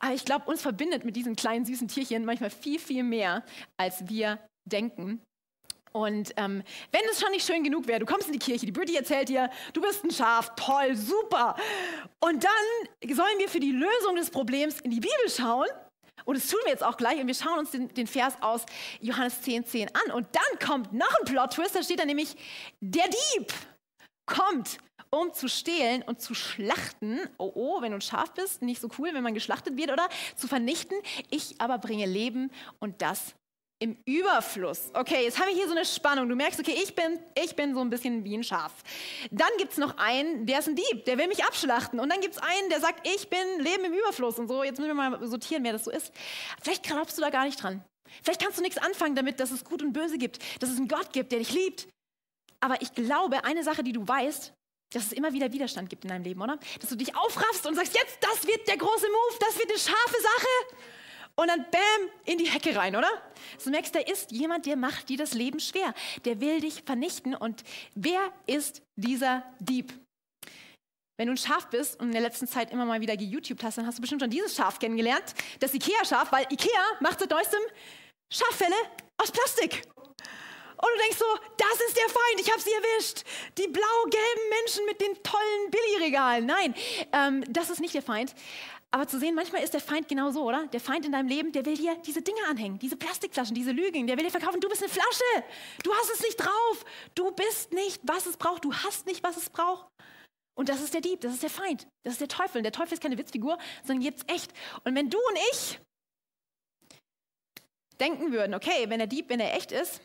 Aber 0.00 0.14
ich 0.14 0.24
glaube, 0.24 0.50
uns 0.50 0.62
verbindet 0.62 1.04
mit 1.04 1.14
diesen 1.14 1.36
kleinen 1.36 1.64
süßen 1.64 1.88
Tierchen 1.88 2.24
manchmal 2.24 2.50
viel, 2.50 2.78
viel 2.78 3.02
mehr, 3.02 3.44
als 3.76 4.08
wir 4.08 4.38
denken. 4.64 5.22
Und 5.92 6.32
ähm, 6.36 6.62
wenn 6.92 7.00
es 7.10 7.20
schon 7.20 7.30
nicht 7.32 7.46
schön 7.46 7.64
genug 7.64 7.86
wäre, 7.86 7.98
du 7.98 8.06
kommst 8.06 8.28
in 8.28 8.32
die 8.32 8.38
Kirche, 8.38 8.64
die 8.64 8.72
Brittany 8.72 8.96
erzählt 8.96 9.28
dir, 9.28 9.50
du 9.72 9.80
bist 9.80 10.04
ein 10.04 10.10
Schaf, 10.10 10.52
toll, 10.54 10.96
super. 10.96 11.56
Und 12.20 12.44
dann 12.44 13.14
sollen 13.14 13.38
wir 13.38 13.48
für 13.48 13.60
die 13.60 13.72
Lösung 13.72 14.16
des 14.16 14.30
Problems 14.30 14.80
in 14.80 14.90
die 14.90 15.00
Bibel 15.00 15.28
schauen. 15.28 15.68
Und 16.24 16.36
das 16.36 16.46
tun 16.46 16.60
wir 16.64 16.72
jetzt 16.72 16.84
auch 16.84 16.96
gleich. 16.96 17.20
Und 17.20 17.26
wir 17.26 17.34
schauen 17.34 17.58
uns 17.58 17.72
den, 17.72 17.88
den 17.88 18.06
Vers 18.06 18.34
aus 18.40 18.64
Johannes 19.00 19.42
10, 19.42 19.66
10 19.66 19.88
an. 19.94 20.12
Und 20.12 20.28
dann 20.32 20.66
kommt 20.66 20.92
noch 20.92 21.12
ein 21.18 21.24
Plot-Twist, 21.24 21.74
da 21.74 21.82
steht 21.82 21.98
da 21.98 22.04
nämlich, 22.04 22.36
der 22.80 23.08
Dieb 23.08 23.52
kommt 24.26 24.78
um 25.10 25.32
zu 25.32 25.48
stehlen 25.48 26.02
und 26.02 26.20
zu 26.20 26.34
schlachten. 26.34 27.20
Oh, 27.38 27.52
oh, 27.54 27.82
wenn 27.82 27.92
du 27.92 27.98
ein 27.98 28.02
Schaf 28.02 28.32
bist, 28.32 28.62
nicht 28.62 28.80
so 28.80 28.88
cool, 28.98 29.10
wenn 29.12 29.22
man 29.22 29.34
geschlachtet 29.34 29.76
wird, 29.76 29.90
oder? 29.90 30.08
Zu 30.36 30.48
vernichten. 30.48 30.96
Ich 31.30 31.60
aber 31.60 31.78
bringe 31.78 32.06
Leben 32.06 32.50
und 32.78 33.02
das 33.02 33.34
im 33.82 33.96
Überfluss. 34.04 34.90
Okay, 34.92 35.24
jetzt 35.24 35.40
habe 35.40 35.50
ich 35.50 35.56
hier 35.56 35.66
so 35.66 35.74
eine 35.74 35.86
Spannung. 35.86 36.28
Du 36.28 36.36
merkst, 36.36 36.60
okay, 36.60 36.78
ich 36.82 36.94
bin, 36.94 37.18
ich 37.34 37.56
bin 37.56 37.74
so 37.74 37.80
ein 37.80 37.88
bisschen 37.88 38.24
wie 38.24 38.36
ein 38.36 38.44
Schaf. 38.44 38.72
Dann 39.30 39.48
gibt 39.58 39.72
es 39.72 39.78
noch 39.78 39.96
einen, 39.96 40.44
der 40.44 40.58
ist 40.58 40.68
ein 40.68 40.76
Dieb, 40.76 41.06
der 41.06 41.16
will 41.16 41.28
mich 41.28 41.42
abschlachten. 41.42 41.98
Und 41.98 42.10
dann 42.10 42.20
gibt 42.20 42.34
es 42.34 42.42
einen, 42.42 42.68
der 42.68 42.80
sagt, 42.80 43.08
ich 43.08 43.28
bin 43.30 43.38
Leben 43.58 43.84
im 43.84 43.94
Überfluss. 43.94 44.38
Und 44.38 44.48
so, 44.48 44.62
jetzt 44.62 44.78
müssen 44.78 44.94
wir 44.96 45.10
mal 45.10 45.26
sortieren, 45.26 45.64
wer 45.64 45.72
das 45.72 45.84
so 45.84 45.90
ist. 45.90 46.12
Vielleicht 46.62 46.82
glaubst 46.82 47.16
du 47.16 47.22
da 47.22 47.30
gar 47.30 47.46
nicht 47.46 47.62
dran. 47.62 47.82
Vielleicht 48.22 48.42
kannst 48.42 48.58
du 48.58 48.62
nichts 48.62 48.76
anfangen 48.76 49.14
damit, 49.14 49.40
dass 49.40 49.50
es 49.50 49.64
Gut 49.64 49.82
und 49.82 49.94
Böse 49.94 50.18
gibt, 50.18 50.40
dass 50.62 50.70
es 50.70 50.76
einen 50.76 50.88
Gott 50.88 51.12
gibt, 51.12 51.32
der 51.32 51.38
dich 51.38 51.52
liebt. 51.52 51.88
Aber 52.60 52.82
ich 52.82 52.92
glaube, 52.92 53.44
eine 53.44 53.64
Sache, 53.64 53.82
die 53.82 53.92
du 53.92 54.06
weißt, 54.06 54.52
dass 54.92 55.06
es 55.06 55.12
immer 55.12 55.32
wieder 55.32 55.52
Widerstand 55.52 55.88
gibt 55.88 56.04
in 56.04 56.10
deinem 56.10 56.24
Leben, 56.24 56.42
oder? 56.42 56.58
Dass 56.80 56.90
du 56.90 56.96
dich 56.96 57.16
aufraffst 57.16 57.66
und 57.66 57.74
sagst, 57.76 57.94
jetzt, 57.94 58.18
das 58.20 58.46
wird 58.46 58.66
der 58.66 58.76
große 58.76 59.06
Move, 59.06 59.38
das 59.40 59.58
wird 59.58 59.70
eine 59.70 59.78
scharfe 59.78 60.20
Sache. 60.20 60.76
Und 61.36 61.48
dann 61.48 61.64
bam, 61.70 62.10
in 62.24 62.38
die 62.38 62.50
Hecke 62.50 62.74
rein, 62.76 62.96
oder? 62.96 63.08
Du 63.62 63.70
merkst, 63.70 63.94
da 63.94 64.00
ist 64.00 64.30
jemand, 64.32 64.66
der 64.66 64.76
macht 64.76 65.08
dir 65.08 65.16
das 65.16 65.32
Leben 65.32 65.60
schwer. 65.60 65.94
Der 66.24 66.40
will 66.40 66.60
dich 66.60 66.82
vernichten. 66.84 67.34
Und 67.34 67.62
wer 67.94 68.20
ist 68.46 68.82
dieser 68.96 69.44
Dieb? 69.58 69.92
Wenn 71.16 71.28
du 71.28 71.34
ein 71.34 71.38
Schaf 71.38 71.68
bist 71.68 72.00
und 72.00 72.08
in 72.08 72.12
der 72.12 72.22
letzten 72.22 72.46
Zeit 72.46 72.72
immer 72.72 72.84
mal 72.84 73.00
wieder 73.00 73.16
geYouTubed 73.16 73.62
hast, 73.62 73.78
dann 73.78 73.86
hast 73.86 73.98
du 73.98 74.00
bestimmt 74.00 74.22
schon 74.22 74.30
dieses 74.30 74.54
Schaf 74.54 74.78
kennengelernt, 74.78 75.34
das 75.60 75.72
Ikea-Schaf, 75.74 76.32
weil 76.32 76.46
Ikea 76.50 76.82
macht 77.00 77.20
seit 77.20 77.30
neuestem 77.30 77.60
Schaffelle 78.32 78.76
aus 79.18 79.30
Plastik. 79.30 79.82
Und 80.82 80.88
du 80.94 81.02
denkst 81.02 81.18
so, 81.18 81.26
das 81.56 81.80
ist 81.88 81.96
der 81.96 82.08
Feind, 82.08 82.40
ich 82.40 82.50
habe 82.50 82.60
sie 82.60 82.72
erwischt. 82.72 83.24
Die 83.58 83.68
blau-gelben 83.68 84.48
Menschen 84.48 84.86
mit 84.86 85.00
den 85.00 85.22
tollen 85.22 85.70
Billigregalen. 85.70 86.46
Nein, 86.46 86.74
ähm, 87.12 87.44
das 87.52 87.68
ist 87.70 87.80
nicht 87.80 87.94
der 87.94 88.02
Feind. 88.02 88.34
Aber 88.92 89.06
zu 89.06 89.20
sehen, 89.20 89.34
manchmal 89.34 89.62
ist 89.62 89.72
der 89.72 89.80
Feind 89.80 90.08
genau 90.08 90.30
so, 90.30 90.42
oder? 90.42 90.66
Der 90.68 90.80
Feind 90.80 91.06
in 91.06 91.12
deinem 91.12 91.28
Leben, 91.28 91.52
der 91.52 91.64
will 91.64 91.76
dir 91.76 91.96
diese 92.04 92.22
Dinge 92.22 92.40
anhängen, 92.48 92.78
diese 92.78 92.96
Plastikflaschen, 92.96 93.54
diese 93.54 93.70
Lügen. 93.70 94.06
Der 94.06 94.16
will 94.16 94.24
dir 94.24 94.30
verkaufen, 94.30 94.60
du 94.60 94.68
bist 94.68 94.82
eine 94.82 94.90
Flasche. 94.90 95.44
Du 95.84 95.94
hast 95.94 96.10
es 96.10 96.22
nicht 96.22 96.36
drauf. 96.36 96.84
Du 97.14 97.30
bist 97.30 97.72
nicht, 97.72 98.00
was 98.04 98.26
es 98.26 98.36
braucht. 98.36 98.64
Du 98.64 98.74
hast 98.74 99.06
nicht, 99.06 99.22
was 99.22 99.36
es 99.36 99.48
braucht. 99.50 99.86
Und 100.60 100.68
das 100.68 100.82
ist 100.82 100.92
der 100.92 101.00
Dieb, 101.00 101.20
das 101.20 101.32
ist 101.32 101.42
der 101.42 101.50
Feind, 101.50 101.86
das 102.04 102.14
ist 102.14 102.20
der 102.20 102.28
Teufel. 102.28 102.58
Und 102.58 102.64
der 102.64 102.72
Teufel 102.72 102.94
ist 102.94 103.02
keine 103.02 103.16
Witzfigur, 103.16 103.56
sondern 103.84 104.04
jetzt 104.04 104.28
echt. 104.30 104.52
Und 104.84 104.94
wenn 104.94 105.08
du 105.08 105.18
und 105.18 105.38
ich 105.52 105.80
denken 107.98 108.32
würden, 108.32 108.54
okay, 108.54 108.84
wenn 108.88 108.98
der 108.98 109.06
Dieb, 109.06 109.28
wenn 109.28 109.40
er 109.40 109.54
echt 109.54 109.72
ist, 109.72 110.02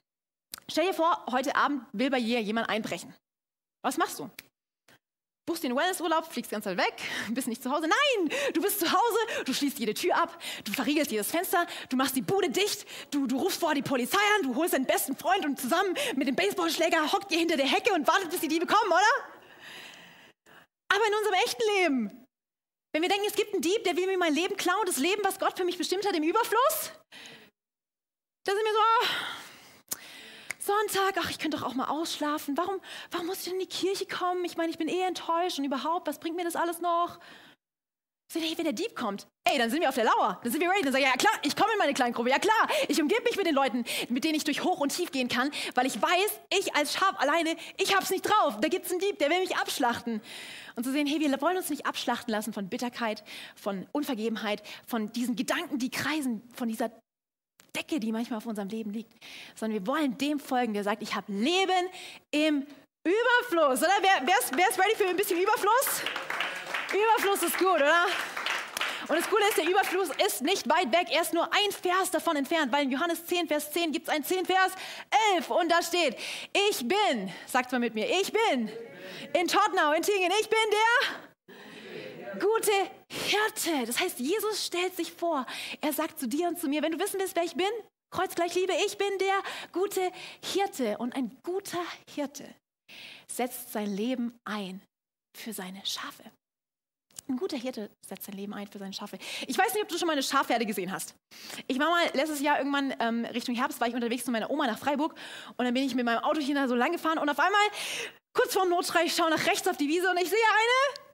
Stell 0.69 0.87
dir 0.87 0.93
vor, 0.93 1.25
heute 1.31 1.55
Abend 1.55 1.85
will 1.93 2.09
bei 2.09 2.19
dir 2.19 2.41
jemand 2.41 2.69
einbrechen. 2.69 3.13
Was 3.83 3.97
machst 3.97 4.19
du? 4.19 4.29
Buchst 5.45 5.63
den 5.63 5.75
Wellnessurlaub, 5.75 6.25
fliegst 6.31 6.49
ganz 6.49 6.65
weit 6.65 6.77
weg, 6.77 6.95
bist 7.29 7.47
nicht 7.47 7.61
zu 7.61 7.69
Hause. 7.69 7.87
Nein, 7.87 8.29
du 8.53 8.61
bist 8.61 8.79
zu 8.79 8.91
Hause, 8.91 9.17
du 9.45 9.53
schließt 9.53 9.77
jede 9.77 9.93
Tür 9.93 10.17
ab, 10.17 10.41
du 10.63 10.71
verriegelst 10.71 11.11
jedes 11.11 11.29
Fenster, 11.29 11.67
du 11.89 11.95
machst 11.95 12.15
die 12.15 12.23
Bude 12.23 12.49
dicht, 12.49 12.87
du, 13.11 13.27
du 13.27 13.37
rufst 13.37 13.59
vor 13.59 13.75
die 13.75 13.83
Polizei 13.83 14.17
an, 14.37 14.47
du 14.47 14.55
holst 14.55 14.73
deinen 14.73 14.87
besten 14.87 15.15
Freund 15.15 15.45
und 15.45 15.59
zusammen 15.59 15.95
mit 16.15 16.27
dem 16.27 16.35
Baseballschläger 16.35 17.11
hockt 17.11 17.31
ihr 17.31 17.37
hinter 17.37 17.57
der 17.57 17.67
Hecke 17.67 17.93
und 17.93 18.07
wartet, 18.07 18.31
bis 18.31 18.39
die 18.39 18.47
Diebe 18.47 18.65
kommen, 18.65 18.91
oder? 18.91 19.35
Aber 20.91 21.07
in 21.07 21.13
unserem 21.13 21.35
echten 21.45 21.63
Leben, 21.77 22.25
wenn 22.93 23.03
wir 23.03 23.09
denken, 23.09 23.25
es 23.27 23.35
gibt 23.35 23.53
einen 23.53 23.61
Dieb, 23.61 23.83
der 23.83 23.95
will 23.97 24.07
mir 24.07 24.17
mein 24.17 24.33
Leben 24.33 24.57
klauen, 24.57 24.85
das 24.87 24.97
Leben, 24.97 25.21
was 25.23 25.37
Gott 25.37 25.57
für 25.57 25.65
mich 25.65 25.77
bestimmt 25.77 26.07
hat, 26.07 26.15
im 26.15 26.23
Überfluss, 26.23 26.91
da 28.45 28.51
sind 28.53 28.63
wir 28.63 28.73
so, 28.73 29.44
Sonntag, 30.65 31.15
ach, 31.19 31.29
ich 31.29 31.37
könnte 31.37 31.57
doch 31.57 31.63
auch 31.63 31.75
mal 31.75 31.89
ausschlafen. 31.89 32.57
Warum, 32.57 32.79
warum 33.11 33.27
muss 33.27 33.39
ich 33.39 33.43
denn 33.45 33.53
in 33.53 33.59
die 33.59 33.67
Kirche 33.67 34.07
kommen? 34.07 34.43
Ich 34.45 34.57
meine, 34.57 34.71
ich 34.71 34.79
bin 34.79 34.87
eh 34.87 35.01
enttäuscht 35.01 35.59
und 35.59 35.65
überhaupt, 35.65 36.07
was 36.07 36.19
bringt 36.19 36.35
mir 36.35 36.43
das 36.43 36.55
alles 36.55 36.81
noch? 36.81 37.19
So, 38.33 38.39
hey, 38.39 38.57
wenn 38.57 38.63
der 38.63 38.73
Dieb 38.73 38.95
kommt, 38.95 39.27
ey, 39.43 39.59
dann 39.59 39.69
sind 39.69 39.81
wir 39.81 39.89
auf 39.89 39.95
der 39.95 40.05
Lauer, 40.05 40.39
dann 40.41 40.51
sind 40.51 40.59
wir 40.59 40.67
ready, 40.67 40.81
dann 40.81 40.91
sage 40.91 41.03
ich, 41.03 41.09
ja 41.09 41.15
klar, 41.15 41.33
ich 41.43 41.55
komme 41.55 41.71
in 41.73 41.77
meine 41.77 41.93
Kleingruppe, 41.93 42.31
ja 42.31 42.39
klar, 42.39 42.67
ich 42.87 42.99
umgebe 42.99 43.21
mich 43.21 43.37
mit 43.37 43.45
den 43.45 43.53
Leuten, 43.53 43.85
mit 44.09 44.23
denen 44.23 44.33
ich 44.33 44.43
durch 44.43 44.63
Hoch 44.63 44.79
und 44.79 44.89
Tief 44.89 45.11
gehen 45.11 45.27
kann, 45.27 45.51
weil 45.75 45.85
ich 45.85 46.01
weiß, 46.01 46.39
ich 46.57 46.75
als 46.75 46.93
Schaf 46.93 47.13
alleine, 47.19 47.55
ich 47.77 47.95
hab's 47.95 48.09
nicht 48.09 48.23
drauf, 48.23 48.57
da 48.59 48.67
gibt's 48.67 48.89
einen 48.89 48.99
Dieb, 48.99 49.19
der 49.19 49.29
will 49.29 49.39
mich 49.41 49.55
abschlachten. 49.55 50.21
Und 50.75 50.83
zu 50.83 50.91
sehen, 50.91 51.05
hey, 51.05 51.19
wir 51.19 51.39
wollen 51.39 51.57
uns 51.57 51.69
nicht 51.69 51.85
abschlachten 51.85 52.31
lassen 52.31 52.51
von 52.51 52.67
Bitterkeit, 52.67 53.23
von 53.55 53.87
Unvergebenheit, 53.91 54.63
von 54.87 55.11
diesen 55.11 55.35
Gedanken, 55.35 55.77
die 55.77 55.91
kreisen, 55.91 56.41
von 56.55 56.67
dieser 56.67 56.89
Decke, 57.75 57.99
die 57.99 58.11
manchmal 58.11 58.37
auf 58.37 58.45
unserem 58.45 58.69
Leben 58.69 58.91
liegt, 58.91 59.13
sondern 59.55 59.79
wir 59.79 59.87
wollen 59.87 60.17
dem 60.17 60.39
folgen, 60.39 60.73
der 60.73 60.83
sagt, 60.83 61.01
ich 61.01 61.13
habe 61.13 61.31
Leben 61.31 61.89
im 62.31 62.65
Überfluss, 63.03 63.79
oder? 63.79 63.93
Wer, 64.01 64.25
wer, 64.25 64.39
ist, 64.39 64.55
wer 64.55 64.69
ist 64.69 64.79
ready 64.79 64.95
für 64.95 65.07
ein 65.07 65.15
bisschen 65.15 65.39
Überfluss? 65.39 66.01
Überfluss 66.91 67.43
ist 67.43 67.57
gut, 67.57 67.75
oder? 67.75 68.05
Und 69.07 69.19
das 69.19 69.29
Coole 69.29 69.47
ist, 69.49 69.57
der 69.57 69.67
Überfluss 69.67 70.09
ist 70.25 70.41
nicht 70.41 70.67
weit 70.67 70.91
weg. 70.91 71.07
Er 71.11 71.21
ist 71.21 71.33
nur 71.33 71.43
ein 71.43 71.71
Vers 71.71 72.09
davon 72.09 72.37
entfernt, 72.37 72.71
weil 72.71 72.85
in 72.85 72.91
Johannes 72.91 73.23
10, 73.25 73.47
Vers 73.47 73.71
10 73.71 73.91
gibt 73.91 74.07
es 74.07 74.13
ein 74.13 74.23
10, 74.23 74.45
Vers 74.45 74.71
11 75.35 75.49
und 75.51 75.71
da 75.71 75.81
steht, 75.83 76.17
ich 76.69 76.87
bin, 76.87 77.31
sagt 77.45 77.71
mal 77.71 77.79
mit 77.79 77.93
mir, 77.93 78.07
ich 78.09 78.31
bin 78.31 78.71
in 79.33 79.47
Tottenau, 79.47 79.91
in 79.93 80.01
Tingen, 80.01 80.31
ich 80.41 80.49
bin 80.49 80.59
der 80.71 81.24
gute 82.35 82.71
Hirte. 83.11 83.85
Das 83.85 83.99
heißt, 83.99 84.19
Jesus 84.19 84.65
stellt 84.65 84.95
sich 84.95 85.11
vor. 85.11 85.45
Er 85.81 85.93
sagt 85.93 86.19
zu 86.19 86.27
dir 86.27 86.47
und 86.47 86.59
zu 86.59 86.67
mir, 86.67 86.81
wenn 86.81 86.91
du 86.91 86.99
wissen 86.99 87.19
willst, 87.19 87.35
wer 87.35 87.43
ich 87.43 87.55
bin, 87.55 87.71
Kreuz 88.15 88.33
gleich 88.33 88.55
Liebe, 88.55 88.71
ich 88.85 88.97
bin 88.97 89.17
der 89.19 89.43
gute 89.73 90.11
Hirte. 90.41 90.97
Und 90.99 91.15
ein 91.15 91.37
guter 91.43 91.83
Hirte 92.13 92.45
setzt 93.29 93.73
sein 93.73 93.93
Leben 93.93 94.39
ein 94.45 94.81
für 95.35 95.51
seine 95.51 95.85
Schafe. 95.85 96.23
Ein 97.27 97.37
guter 97.37 97.57
Hirte 97.57 97.89
setzt 98.07 98.25
sein 98.25 98.35
Leben 98.35 98.53
ein 98.53 98.67
für 98.67 98.77
seine 98.77 98.93
Schafe. 98.93 99.17
Ich 99.47 99.57
weiß 99.57 99.73
nicht, 99.73 99.83
ob 99.83 99.89
du 99.89 99.97
schon 99.97 100.05
mal 100.07 100.13
eine 100.13 100.23
Schafherde 100.23 100.65
gesehen 100.65 100.93
hast. 100.93 101.15
Ich 101.67 101.77
war 101.77 101.89
mal 101.89 102.05
letztes 102.13 102.39
Jahr 102.39 102.59
irgendwann 102.59 102.93
ähm, 102.99 103.25
Richtung 103.25 103.55
Herbst, 103.55 103.81
war 103.81 103.87
ich 103.89 103.95
unterwegs 103.95 104.23
zu 104.23 104.31
meiner 104.31 104.49
Oma 104.49 104.67
nach 104.67 104.79
Freiburg 104.79 105.15
und 105.57 105.65
dann 105.65 105.73
bin 105.73 105.83
ich 105.83 105.95
mit 105.95 106.05
meinem 106.05 106.23
Auto 106.23 106.39
hier 106.39 106.67
so 106.69 106.75
lang 106.75 106.91
gefahren 106.91 107.17
und 107.17 107.27
auf 107.27 107.39
einmal, 107.39 107.67
kurz 108.33 108.53
vorm 108.53 108.69
Notschrei, 108.69 109.05
ich 109.05 109.15
schaue 109.15 109.31
nach 109.31 109.45
rechts 109.47 109.67
auf 109.67 109.75
die 109.75 109.89
Wiese 109.89 110.09
und 110.09 110.17
ich 110.17 110.29
sehe 110.29 110.37
eine 110.37 111.04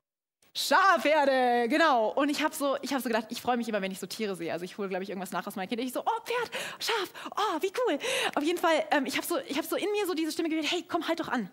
Schafherde, 0.57 1.69
genau. 1.69 2.09
Und 2.09 2.29
ich 2.29 2.43
habe 2.43 2.53
so, 2.53 2.75
hab 2.75 3.01
so 3.01 3.09
gedacht, 3.09 3.27
ich 3.29 3.41
freue 3.41 3.57
mich 3.57 3.69
immer, 3.69 3.81
wenn 3.81 3.91
ich 3.91 3.99
so 3.99 4.07
Tiere 4.07 4.35
sehe. 4.35 4.51
Also 4.51 4.65
ich 4.65 4.77
hole, 4.77 4.89
glaube 4.89 5.03
ich, 5.03 5.09
irgendwas 5.09 5.31
nach 5.31 5.47
aus 5.47 5.55
meiner 5.55 5.67
Kindheit. 5.67 5.87
Ich 5.87 5.93
so, 5.93 6.01
oh, 6.01 6.21
Pferd, 6.25 6.51
Schaf, 6.79 7.13
oh, 7.35 7.61
wie 7.61 7.71
cool. 7.87 7.99
Auf 8.35 8.43
jeden 8.43 8.59
Fall, 8.59 8.85
ähm, 8.91 9.05
ich 9.05 9.15
habe 9.15 9.25
so, 9.25 9.37
hab 9.37 9.65
so 9.65 9.75
in 9.77 9.89
mir 9.91 10.05
so 10.05 10.13
diese 10.13 10.31
Stimme 10.31 10.49
gehört, 10.49 10.69
hey, 10.69 10.83
komm, 10.87 11.07
halt 11.07 11.19
doch 11.19 11.29
an. 11.29 11.49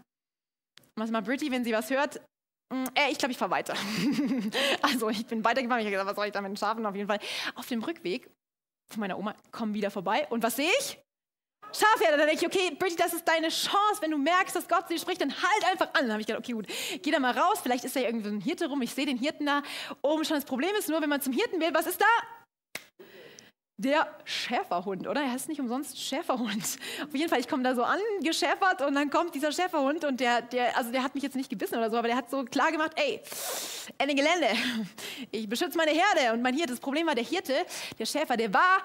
Was 0.97 1.11
mal 1.11 1.23
Britty, 1.23 1.51
wenn 1.53 1.65
sie 1.65 1.73
was 1.73 1.91
hört, 1.91 2.21
Mm, 2.71 2.85
äh, 2.95 3.11
ich 3.11 3.19
glaube, 3.19 3.33
ich 3.33 3.39
fahre 3.39 3.51
weiter. 3.51 3.75
also 4.83 5.09
ich 5.09 5.27
bin 5.27 5.45
weitergefahren. 5.45 5.81
Ich 5.81 5.87
habe 5.87 5.93
gesagt, 5.93 6.09
was 6.09 6.17
soll 6.17 6.27
ich 6.27 6.33
da 6.33 6.41
mit 6.41 6.51
den 6.51 6.57
Schafen? 6.57 6.85
Auf 6.85 6.95
jeden 6.95 7.09
Fall 7.09 7.21
auf 7.55 7.67
dem 7.67 7.83
Rückweg 7.83 8.31
von 8.91 9.01
meiner 9.01 9.19
Oma 9.19 9.35
kommen 9.51 9.75
wieder 9.75 9.91
vorbei. 9.91 10.27
Und 10.31 10.43
was 10.43 10.57
sehe 10.57 10.71
ich? 10.81 10.99
Schafherde. 11.73 12.17
Dann 12.17 12.27
denke 12.27 12.47
ich, 12.47 12.47
okay, 12.47 12.75
Britty, 12.79 12.97
das 12.97 13.13
ist 13.13 13.27
deine 13.27 13.49
Chance. 13.49 14.01
Wenn 14.01 14.11
du 14.11 14.19
merkst, 14.19 14.57
dass 14.57 14.69
Gott 14.69 14.89
zu 14.89 14.95
dir 14.95 15.01
spricht, 15.01 15.21
dann 15.21 15.31
halt 15.33 15.71
einfach 15.71 15.89
an. 15.95 16.03
Dann 16.03 16.13
habe 16.13 16.21
ich 16.21 16.27
gedacht, 16.27 16.43
okay, 16.43 16.53
gut, 16.53 16.67
geh 17.03 17.11
da 17.11 17.19
mal 17.19 17.37
raus. 17.37 17.61
Vielleicht 17.63 17.85
ist 17.85 17.97
da 17.97 18.01
irgendwie 18.01 18.29
so 18.29 18.35
ein 18.35 18.41
Hirte 18.41 18.69
rum. 18.69 18.83
Ich 18.83 18.95
sehe 18.95 19.07
den 19.07 19.19
Hirten 19.19 19.47
da 19.47 19.63
oben 20.03 20.25
schon. 20.25 20.37
Das 20.37 20.45
Problem 20.45 20.75
ist 20.79 20.89
nur, 20.89 21.01
wenn 21.01 21.09
man 21.09 21.21
zum 21.21 21.33
Hirten 21.33 21.61
will, 21.61 21.73
was 21.73 21.87
ist 21.87 22.01
da? 22.01 22.07
der 23.79 24.09
Schäferhund, 24.25 25.07
oder? 25.07 25.23
Er 25.23 25.31
heißt 25.31 25.49
nicht 25.49 25.61
umsonst 25.61 26.01
Schäferhund. 26.01 26.79
Auf 27.07 27.15
jeden 27.15 27.29
Fall, 27.29 27.39
ich 27.39 27.47
komme 27.47 27.63
da 27.63 27.77
so 27.77 27.85
angeschäfert 27.85 28.83
und 28.83 28.95
dann 28.95 29.09
kommt 29.09 29.37
dieser 29.37 29.53
Schäferhund 29.53 30.05
und 30.05 30.19
der, 30.19 30.43
der, 30.43 30.77
also 30.77 30.91
der 30.91 31.05
hat 31.05 31.15
mich 31.15 31.23
jetzt 31.23 31.37
nicht 31.37 31.49
gebissen 31.49 31.77
oder 31.77 31.89
so, 31.89 31.97
aber 31.97 32.09
der 32.09 32.17
hat 32.17 32.29
so 32.29 32.43
klar 32.45 32.73
gemacht, 32.73 32.91
ey, 32.97 33.21
Ende 33.97 34.17
Gelände, 34.17 34.49
ich 35.31 35.49
beschütze 35.49 35.79
meine 35.79 35.93
Herde 35.93 36.35
und 36.35 36.43
mein 36.43 36.55
Hirte. 36.55 36.73
Das 36.73 36.81
Problem 36.81 37.07
war, 37.07 37.15
der 37.15 37.25
Hirte, 37.25 37.55
der 37.97 38.05
Schäfer, 38.05 38.37
der 38.37 38.53
war 38.53 38.83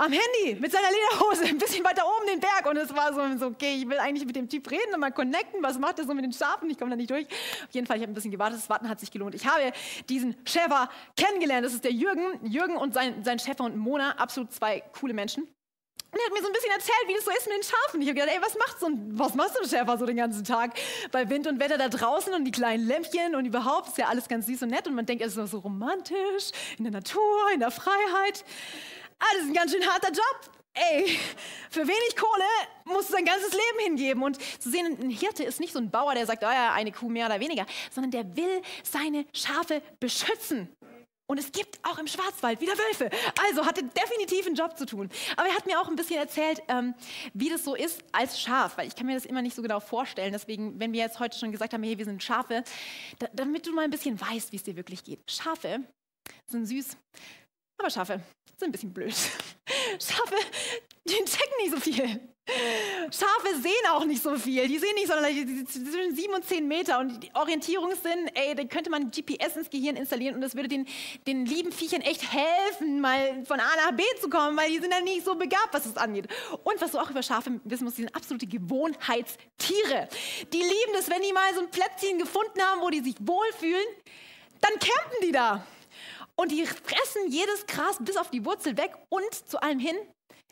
am 0.00 0.12
Handy 0.12 0.58
mit 0.58 0.72
seiner 0.72 0.88
Lederhose 0.88 1.44
ein 1.44 1.58
bisschen 1.58 1.84
weiter 1.84 2.04
oben 2.06 2.26
den 2.26 2.40
Berg 2.40 2.66
und 2.66 2.76
es 2.78 2.94
war 2.94 3.12
so, 3.12 3.46
okay, 3.46 3.76
ich 3.76 3.88
will 3.88 3.98
eigentlich 3.98 4.26
mit 4.26 4.34
dem 4.34 4.48
Typ 4.48 4.70
reden 4.70 4.94
und 4.94 5.00
mal 5.00 5.12
connecten, 5.12 5.62
was 5.62 5.78
macht 5.78 5.98
er 5.98 6.06
so 6.06 6.14
mit 6.14 6.24
den 6.24 6.32
Schafen, 6.32 6.70
ich 6.70 6.78
komme 6.78 6.90
da 6.90 6.96
nicht 6.96 7.10
durch. 7.10 7.26
Auf 7.26 7.72
jeden 7.72 7.86
Fall, 7.86 7.98
ich 7.98 8.02
habe 8.02 8.12
ein 8.12 8.14
bisschen 8.14 8.30
gewartet, 8.30 8.58
das 8.58 8.70
Warten 8.70 8.88
hat 8.88 8.98
sich 8.98 9.10
gelohnt. 9.10 9.34
Ich 9.34 9.46
habe 9.46 9.72
diesen 10.08 10.36
Schäfer 10.46 10.88
kennengelernt, 11.16 11.66
das 11.66 11.74
ist 11.74 11.84
der 11.84 11.92
Jürgen, 11.92 12.40
Jürgen 12.42 12.76
und 12.76 12.94
sein, 12.94 13.22
sein 13.24 13.38
Schäfer 13.38 13.64
und 13.64 13.76
Mona, 13.76 14.12
absolut 14.12 14.52
zwei 14.54 14.82
coole 14.98 15.12
Menschen. 15.12 15.42
Und 16.12 16.18
er 16.18 16.26
hat 16.26 16.32
mir 16.32 16.40
so 16.40 16.46
ein 16.46 16.52
bisschen 16.52 16.72
erzählt, 16.72 17.04
wie 17.06 17.14
das 17.14 17.24
so 17.24 17.30
ist 17.30 17.46
mit 17.46 17.56
den 17.56 17.62
Schafen. 17.62 18.02
Ich 18.02 18.08
habe 18.08 18.18
gedacht, 18.18 18.34
ey, 18.34 18.42
was 18.42 18.58
macht 18.58 18.80
so 18.80 18.86
ein, 18.86 19.18
was 19.18 19.34
machst 19.34 19.56
du, 19.60 19.68
Schäfer, 19.68 19.98
so 19.98 20.06
den 20.06 20.16
ganzen 20.16 20.44
Tag 20.44 20.72
bei 21.12 21.28
Wind 21.28 21.46
und 21.46 21.60
Wetter 21.60 21.78
da 21.78 21.88
draußen 21.88 22.32
und 22.32 22.44
die 22.44 22.50
kleinen 22.50 22.86
Lämpchen 22.86 23.34
und 23.36 23.44
überhaupt 23.44 23.88
ist 23.88 23.98
ja 23.98 24.08
alles 24.08 24.28
ganz 24.28 24.46
süß 24.46 24.62
und 24.62 24.70
nett 24.70 24.88
und 24.88 24.94
man 24.94 25.06
denkt, 25.06 25.22
es 25.22 25.36
ist 25.36 25.50
so 25.50 25.58
romantisch, 25.58 26.50
in 26.78 26.84
der 26.84 26.92
Natur, 26.92 27.52
in 27.52 27.60
der 27.60 27.70
Freiheit. 27.70 28.44
Ah, 29.20 29.26
das 29.34 29.42
ist 29.42 29.48
ein 29.48 29.54
ganz 29.54 29.72
schön 29.72 29.86
harter 29.86 30.10
Job. 30.12 30.50
Ey, 30.72 31.18
für 31.70 31.80
wenig 31.80 32.16
Kohle 32.16 32.44
musst 32.84 33.10
du 33.10 33.14
dein 33.14 33.24
ganzes 33.24 33.52
Leben 33.52 33.84
hingeben. 33.84 34.22
Und 34.22 34.38
zu 34.60 34.70
sehen, 34.70 34.96
ein 35.00 35.10
Hirte 35.10 35.44
ist 35.44 35.60
nicht 35.60 35.72
so 35.72 35.78
ein 35.78 35.90
Bauer, 35.90 36.14
der 36.14 36.26
sagt, 36.26 36.42
oh 36.42 36.50
ja, 36.50 36.72
eine 36.72 36.90
Kuh 36.90 37.08
mehr 37.08 37.26
oder 37.26 37.38
weniger, 37.38 37.66
sondern 37.90 38.10
der 38.10 38.36
will 38.36 38.62
seine 38.82 39.26
Schafe 39.34 39.82
beschützen. 39.98 40.74
Und 41.28 41.38
es 41.38 41.52
gibt 41.52 41.78
auch 41.84 41.98
im 41.98 42.08
Schwarzwald 42.08 42.60
wieder 42.60 42.72
Wölfe. 42.72 43.08
Also 43.46 43.64
hatte 43.64 43.84
definitiv 43.84 44.46
einen 44.46 44.56
Job 44.56 44.76
zu 44.76 44.84
tun. 44.84 45.08
Aber 45.36 45.48
er 45.48 45.54
hat 45.54 45.66
mir 45.66 45.80
auch 45.80 45.86
ein 45.86 45.94
bisschen 45.94 46.16
erzählt, 46.16 46.60
ähm, 46.66 46.94
wie 47.34 47.48
das 47.48 47.62
so 47.62 47.76
ist 47.76 48.02
als 48.10 48.40
Schaf, 48.40 48.76
weil 48.76 48.88
ich 48.88 48.96
kann 48.96 49.06
mir 49.06 49.14
das 49.14 49.26
immer 49.26 49.42
nicht 49.42 49.54
so 49.54 49.62
genau 49.62 49.78
vorstellen. 49.78 50.32
Deswegen, 50.32 50.80
wenn 50.80 50.92
wir 50.92 51.00
jetzt 51.00 51.20
heute 51.20 51.38
schon 51.38 51.52
gesagt 51.52 51.72
haben, 51.72 51.84
hey, 51.84 51.96
wir 51.96 52.04
sind 52.04 52.20
Schafe, 52.20 52.64
da, 53.20 53.28
damit 53.32 53.64
du 53.66 53.72
mal 53.72 53.84
ein 53.84 53.90
bisschen 53.90 54.20
weißt, 54.20 54.50
wie 54.50 54.56
es 54.56 54.64
dir 54.64 54.74
wirklich 54.74 55.04
geht. 55.04 55.20
Schafe 55.30 55.84
sind 56.48 56.66
süß, 56.66 56.96
aber 57.78 57.90
Schafe 57.90 58.20
sind 58.60 58.68
ein 58.68 58.72
bisschen 58.72 58.92
blöd. 58.92 59.12
Schafe, 59.98 60.36
die 61.04 61.14
checken 61.14 61.56
nicht 61.62 61.72
so 61.72 61.80
viel. 61.80 62.20
Schafe 63.10 63.60
sehen 63.60 63.86
auch 63.90 64.04
nicht 64.04 64.22
so 64.22 64.36
viel. 64.36 64.66
Die 64.66 64.78
sehen 64.78 64.94
nicht 64.94 65.06
sondern 65.06 65.32
zwischen 65.66 66.16
sieben 66.16 66.34
und 66.34 66.44
zehn 66.44 66.66
Meter. 66.66 66.98
Und 66.98 67.22
die 67.22 67.34
Orientierungssinn, 67.34 68.28
ey, 68.34 68.54
da 68.54 68.64
könnte 68.64 68.90
man 68.90 69.10
GPS 69.10 69.56
ins 69.56 69.70
Gehirn 69.70 69.96
installieren 69.96 70.34
und 70.34 70.40
das 70.40 70.54
würde 70.54 70.68
den, 70.68 70.86
den 71.26 71.46
lieben 71.46 71.72
Viechern 71.72 72.00
echt 72.02 72.32
helfen, 72.32 73.00
mal 73.00 73.44
von 73.44 73.60
A 73.60 73.76
nach 73.76 73.92
B 73.96 74.02
zu 74.20 74.28
kommen, 74.28 74.56
weil 74.56 74.70
die 74.70 74.78
sind 74.78 74.92
ja 74.92 75.00
nicht 75.00 75.24
so 75.24 75.34
begabt, 75.34 75.72
was 75.72 75.84
das 75.84 75.96
angeht. 75.96 76.28
Und 76.64 76.80
was 76.80 76.92
du 76.92 76.98
auch 76.98 77.10
über 77.10 77.22
Schafe 77.22 77.60
wissen 77.64 77.84
musst, 77.84 77.98
die 77.98 78.02
sind 78.02 78.14
absolute 78.14 78.46
Gewohnheitstiere. 78.46 80.08
Die 80.52 80.58
lieben 80.58 80.92
das, 80.94 81.08
wenn 81.08 81.22
die 81.22 81.32
mal 81.32 81.54
so 81.54 81.60
ein 81.60 81.70
Plätzchen 81.70 82.18
gefunden 82.18 82.60
haben, 82.60 82.80
wo 82.80 82.90
die 82.90 83.00
sich 83.00 83.14
wohlfühlen, 83.20 83.86
dann 84.60 84.72
campen 84.72 85.16
die 85.22 85.32
da. 85.32 85.64
Und 86.40 86.52
die 86.52 86.64
fressen 86.64 87.28
jedes 87.28 87.66
Gras 87.66 87.98
bis 88.00 88.16
auf 88.16 88.30
die 88.30 88.46
Wurzel 88.46 88.78
weg 88.78 88.94
und 89.10 89.34
zu 89.46 89.60
allem 89.62 89.78
hin, 89.78 89.94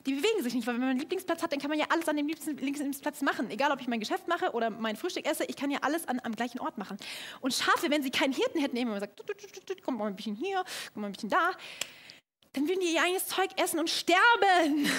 die 0.05 0.13
bewegen 0.13 0.43
sich 0.43 0.53
nicht, 0.53 0.67
weil 0.67 0.75
wenn 0.75 0.83
man 0.83 0.91
einen 0.91 0.99
Lieblingsplatz 0.99 1.43
hat, 1.43 1.51
dann 1.51 1.61
kann 1.61 1.71
man 1.71 1.79
ja 1.79 1.87
alles 1.89 2.07
an 2.11 2.17
dem 2.19 2.27
Lieblingsplatz 2.27 3.23
machen. 3.23 3.51
Egal, 3.51 3.73
ob 3.73 3.81
ich 3.81 3.89
mein 3.89 3.99
Geschäft 3.99 4.29
mache 4.29 4.53
oder 4.53 4.69
mein 4.69 4.97
Frühstück 4.97 5.25
esse, 5.25 5.47
ich 5.47 5.57
kann 5.57 5.71
ja 5.71 5.79
alles 5.81 6.07
an, 6.07 6.21
am 6.23 6.37
gleichen 6.37 6.61
Ort 6.61 6.77
machen. 6.77 6.99
Und 7.41 7.55
Schafe, 7.55 7.91
wenn 7.91 8.03
sie 8.03 8.11
keinen 8.11 8.35
Hirten 8.35 8.61
hätten, 8.61 8.77
immer 8.77 9.01
sagt, 9.01 9.23
komm 9.83 9.97
mal 9.97 10.09
ein 10.09 10.17
bisschen 10.17 10.35
hier, 10.35 10.63
komm 10.93 11.01
mal 11.01 11.09
ein 11.09 11.15
bisschen 11.15 11.31
da, 11.31 11.53
dann 12.53 12.69
würden 12.69 12.81
die 12.81 12.93
ihr 12.93 13.03
eigenes 13.03 13.27
Zeug 13.27 13.49
essen 13.57 13.81
und 13.81 13.89
sterben. 13.89 14.91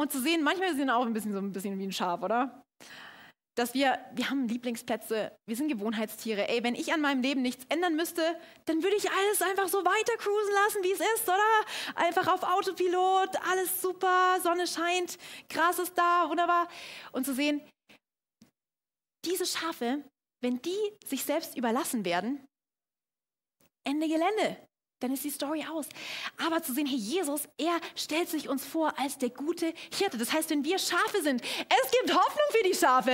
Und 0.00 0.12
zu 0.12 0.22
sehen, 0.22 0.42
manchmal 0.42 0.74
sind 0.74 0.88
sie 0.88 0.94
auch 0.94 1.04
ein 1.04 1.12
bisschen 1.12 1.32
so 1.32 1.40
ein 1.40 1.52
bisschen 1.52 1.78
wie 1.78 1.84
ein 1.84 1.92
Schaf, 1.92 2.22
oder? 2.22 2.63
Dass 3.54 3.72
wir, 3.72 3.98
wir 4.12 4.30
haben 4.30 4.48
Lieblingsplätze, 4.48 5.32
wir 5.46 5.56
sind 5.56 5.68
Gewohnheitstiere. 5.68 6.48
Ey, 6.48 6.62
wenn 6.64 6.74
ich 6.74 6.92
an 6.92 7.00
meinem 7.00 7.22
Leben 7.22 7.42
nichts 7.42 7.64
ändern 7.68 7.94
müsste, 7.94 8.22
dann 8.64 8.82
würde 8.82 8.96
ich 8.96 9.08
alles 9.10 9.42
einfach 9.42 9.68
so 9.68 9.78
weiter 9.78 10.16
cruisen 10.18 10.52
lassen, 10.52 10.82
wie 10.82 10.92
es 10.92 11.00
ist, 11.00 11.28
oder? 11.28 11.94
Einfach 11.94 12.26
auf 12.32 12.42
Autopilot, 12.42 13.36
alles 13.48 13.80
super, 13.80 14.40
Sonne 14.42 14.66
scheint, 14.66 15.18
Gras 15.48 15.78
ist 15.78 15.96
da, 15.96 16.28
wunderbar. 16.28 16.68
Und 17.12 17.24
zu 17.24 17.34
sehen, 17.34 17.60
diese 19.24 19.46
Schafe, 19.46 20.04
wenn 20.42 20.60
die 20.60 20.92
sich 21.06 21.24
selbst 21.24 21.56
überlassen 21.56 22.04
werden, 22.04 22.44
Ende 23.86 24.08
Gelände 24.08 24.56
dann 25.04 25.12
ist 25.12 25.22
die 25.22 25.30
Story 25.30 25.64
aus. 25.70 25.86
Aber 26.44 26.62
zu 26.62 26.72
sehen, 26.72 26.86
hey, 26.86 26.96
Jesus, 26.96 27.42
er 27.58 27.78
stellt 27.94 28.28
sich 28.30 28.48
uns 28.48 28.64
vor 28.64 28.98
als 28.98 29.18
der 29.18 29.28
gute 29.28 29.74
Hirte. 29.92 30.16
Das 30.16 30.32
heißt, 30.32 30.48
wenn 30.48 30.64
wir 30.64 30.78
Schafe 30.78 31.22
sind, 31.22 31.42
es 31.42 31.90
gibt 31.90 32.14
Hoffnung 32.14 32.46
für 32.50 32.66
die 32.66 32.74
Schafe. 32.74 33.10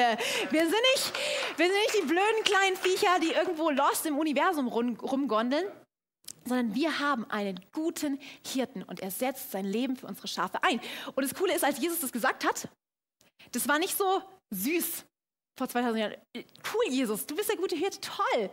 Wir 0.51 0.63
sind 0.63 0.71
nicht, 0.71 1.13
wir 1.57 1.67
sind 1.67 1.77
nicht 1.77 1.95
die 2.01 2.07
blöden 2.07 2.45
kleinen 2.45 2.77
Viecher, 2.77 3.19
die 3.21 3.33
irgendwo 3.33 3.71
lost 3.71 4.07
im 4.07 4.17
Universum 4.19 4.69
rum, 4.69 4.97
rumgondeln, 5.01 5.67
sondern 6.45 6.77
wir 6.77 7.01
haben 7.01 7.29
einen 7.29 7.59
guten 7.73 8.21
Hirten 8.47 8.85
und 8.85 9.01
er 9.01 9.11
setzt 9.11 9.51
sein 9.51 9.65
Leben 9.65 9.97
für 9.97 10.07
unsere 10.07 10.29
Schafe 10.29 10.63
ein. 10.63 10.81
Und 11.17 11.25
das 11.25 11.35
Coole 11.35 11.55
ist, 11.55 11.65
als 11.65 11.81
Jesus 11.81 11.99
das 11.99 12.13
gesagt 12.13 12.45
hat, 12.45 12.69
das 13.51 13.67
war 13.67 13.81
nicht 13.81 13.99
so 13.99 14.23
süß 14.55 15.05
vor 15.59 15.69
2000 15.69 15.99
Jahren. 15.99 16.15
Cool, 16.73 16.93
Jesus, 16.93 17.27
du 17.27 17.35
bist 17.35 17.49
der 17.49 17.57
gute 17.57 17.75
Hirte, 17.75 18.01
toll 18.01 18.51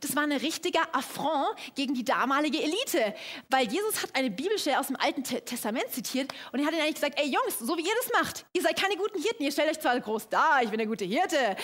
das 0.00 0.16
war 0.16 0.22
ein 0.22 0.32
richtiger 0.32 0.94
Affront 0.94 1.56
gegen 1.74 1.94
die 1.94 2.04
damalige 2.04 2.62
Elite. 2.62 3.14
Weil 3.48 3.66
Jesus 3.68 4.02
hat 4.02 4.14
eine 4.14 4.30
Bibelstelle 4.30 4.78
aus 4.78 4.88
dem 4.88 4.96
Alten 4.96 5.22
Testament 5.22 5.90
zitiert 5.90 6.32
und 6.52 6.60
er 6.60 6.66
hat 6.66 6.72
ihnen 6.72 6.82
eigentlich 6.82 6.94
gesagt, 6.94 7.18
ey 7.20 7.26
Jungs, 7.26 7.58
so 7.58 7.76
wie 7.76 7.82
ihr 7.82 7.94
das 8.02 8.12
macht, 8.20 8.46
ihr 8.52 8.62
seid 8.62 8.80
keine 8.80 8.96
guten 8.96 9.20
Hirten, 9.20 9.44
ihr 9.44 9.52
stellt 9.52 9.70
euch 9.70 9.80
zwar 9.80 9.98
groß 9.98 10.28
da, 10.28 10.60
ich 10.62 10.70
bin 10.70 10.78
der 10.78 10.86
gute 10.86 11.04
Hirte, 11.04 11.56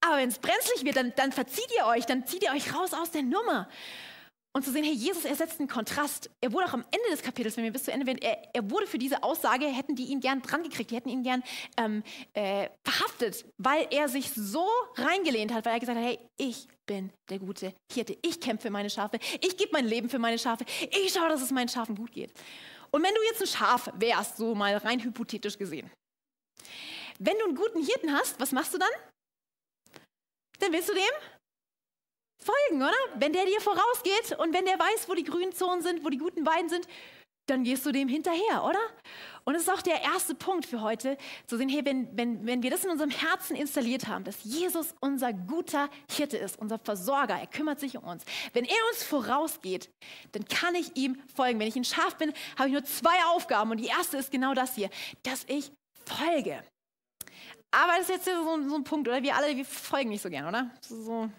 aber 0.00 0.18
wenn 0.18 0.28
es 0.28 0.38
brenzlig 0.38 0.84
wird, 0.84 0.96
dann, 0.96 1.12
dann 1.16 1.32
verzieht 1.32 1.68
ihr 1.76 1.86
euch, 1.86 2.06
dann 2.06 2.26
zieht 2.26 2.42
ihr 2.42 2.52
euch 2.52 2.74
raus 2.74 2.92
aus 2.92 3.10
der 3.10 3.22
Nummer. 3.22 3.68
Und 4.54 4.64
zu 4.64 4.72
sehen, 4.72 4.82
hey, 4.82 4.94
Jesus 4.94 5.24
ersetzt 5.24 5.60
einen 5.60 5.68
Kontrast. 5.68 6.30
Er 6.40 6.52
wurde 6.52 6.66
auch 6.66 6.72
am 6.72 6.84
Ende 6.90 7.10
des 7.10 7.22
Kapitels, 7.22 7.56
wenn 7.56 7.64
wir 7.64 7.70
bis 7.70 7.84
zu 7.84 7.92
Ende 7.92 8.06
werden, 8.06 8.18
er, 8.20 8.38
er 8.54 8.68
wurde 8.70 8.86
für 8.86 8.98
diese 8.98 9.22
Aussage, 9.22 9.66
hätten 9.66 9.94
die 9.94 10.06
ihn 10.06 10.20
gern 10.20 10.42
dran 10.42 10.62
gekriegt, 10.62 10.90
die 10.90 10.96
hätten 10.96 11.10
ihn 11.10 11.22
gern 11.22 11.44
ähm, 11.76 12.02
äh, 12.32 12.68
verhaftet, 12.82 13.44
weil 13.58 13.86
er 13.90 14.08
sich 14.08 14.32
so 14.32 14.66
reingelehnt 14.96 15.52
hat, 15.52 15.66
weil 15.66 15.74
er 15.74 15.80
gesagt 15.80 15.98
hat, 15.98 16.04
hey, 16.04 16.18
ich 16.38 16.66
bin 16.88 17.12
der 17.30 17.38
gute 17.38 17.72
Hirte. 17.92 18.18
Ich 18.22 18.40
kämpfe 18.40 18.62
für 18.62 18.70
meine 18.70 18.90
Schafe. 18.90 19.20
Ich 19.40 19.56
gebe 19.56 19.70
mein 19.72 19.86
Leben 19.86 20.08
für 20.08 20.18
meine 20.18 20.38
Schafe. 20.38 20.64
Ich 20.90 21.12
schaue, 21.12 21.28
dass 21.28 21.42
es 21.42 21.52
meinen 21.52 21.68
Schafen 21.68 21.94
gut 21.94 22.10
geht. 22.10 22.32
Und 22.90 23.04
wenn 23.04 23.14
du 23.14 23.22
jetzt 23.30 23.40
ein 23.40 23.46
Schaf 23.46 23.90
wärst, 23.94 24.38
so 24.38 24.54
mal 24.56 24.76
rein 24.78 24.98
hypothetisch 25.00 25.56
gesehen, 25.56 25.88
wenn 27.20 27.38
du 27.38 27.44
einen 27.44 27.54
guten 27.54 27.84
Hirten 27.84 28.12
hast, 28.12 28.40
was 28.40 28.50
machst 28.50 28.74
du 28.74 28.78
dann? 28.78 28.90
Dann 30.58 30.72
willst 30.72 30.88
du 30.88 30.94
dem 30.94 31.02
folgen, 32.42 32.82
oder? 32.82 32.96
Wenn 33.16 33.32
der 33.32 33.44
dir 33.44 33.60
vorausgeht 33.60 34.38
und 34.38 34.52
wenn 34.54 34.64
der 34.64 34.78
weiß, 34.78 35.08
wo 35.08 35.14
die 35.14 35.24
grünen 35.24 35.52
Zonen 35.52 35.82
sind, 35.82 36.04
wo 36.04 36.08
die 36.08 36.18
guten 36.18 36.46
Weiden 36.46 36.68
sind, 36.68 36.88
dann 37.48 37.64
gehst 37.64 37.84
du 37.84 37.92
dem 37.92 38.08
hinterher, 38.08 38.64
oder? 38.64 38.80
Und 39.48 39.54
es 39.54 39.62
ist 39.62 39.70
auch 39.70 39.80
der 39.80 40.02
erste 40.02 40.34
Punkt 40.34 40.66
für 40.66 40.82
heute, 40.82 41.16
zu 41.46 41.56
sehen, 41.56 41.70
hey, 41.70 41.82
wenn, 41.82 42.14
wenn, 42.14 42.44
wenn 42.44 42.62
wir 42.62 42.70
das 42.70 42.84
in 42.84 42.90
unserem 42.90 43.08
Herzen 43.08 43.56
installiert 43.56 44.06
haben, 44.06 44.22
dass 44.22 44.44
Jesus 44.44 44.94
unser 45.00 45.32
guter 45.32 45.88
Hirte 46.14 46.36
ist, 46.36 46.58
unser 46.58 46.78
Versorger, 46.78 47.34
er 47.34 47.46
kümmert 47.46 47.80
sich 47.80 47.96
um 47.96 48.04
uns. 48.04 48.26
Wenn 48.52 48.66
er 48.66 48.76
uns 48.92 49.04
vorausgeht, 49.04 49.88
dann 50.32 50.44
kann 50.48 50.74
ich 50.74 50.94
ihm 50.98 51.18
folgen. 51.34 51.58
Wenn 51.58 51.66
ich 51.66 51.76
ein 51.76 51.84
Schaf 51.84 52.16
bin, 52.16 52.34
habe 52.58 52.68
ich 52.68 52.74
nur 52.74 52.84
zwei 52.84 53.24
Aufgaben 53.30 53.70
und 53.70 53.78
die 53.78 53.86
erste 53.86 54.18
ist 54.18 54.30
genau 54.30 54.52
das 54.52 54.74
hier, 54.74 54.90
dass 55.22 55.44
ich 55.46 55.72
folge. 56.04 56.62
Aber 57.70 57.92
das 57.92 58.02
ist 58.02 58.10
jetzt 58.10 58.24
so, 58.26 58.68
so 58.68 58.74
ein 58.74 58.84
Punkt, 58.84 59.08
oder? 59.08 59.22
Wir 59.22 59.34
alle, 59.34 59.56
wir 59.56 59.64
folgen 59.64 60.10
nicht 60.10 60.20
so 60.20 60.28
gern, 60.28 60.46
oder? 60.46 60.70
So, 60.82 61.30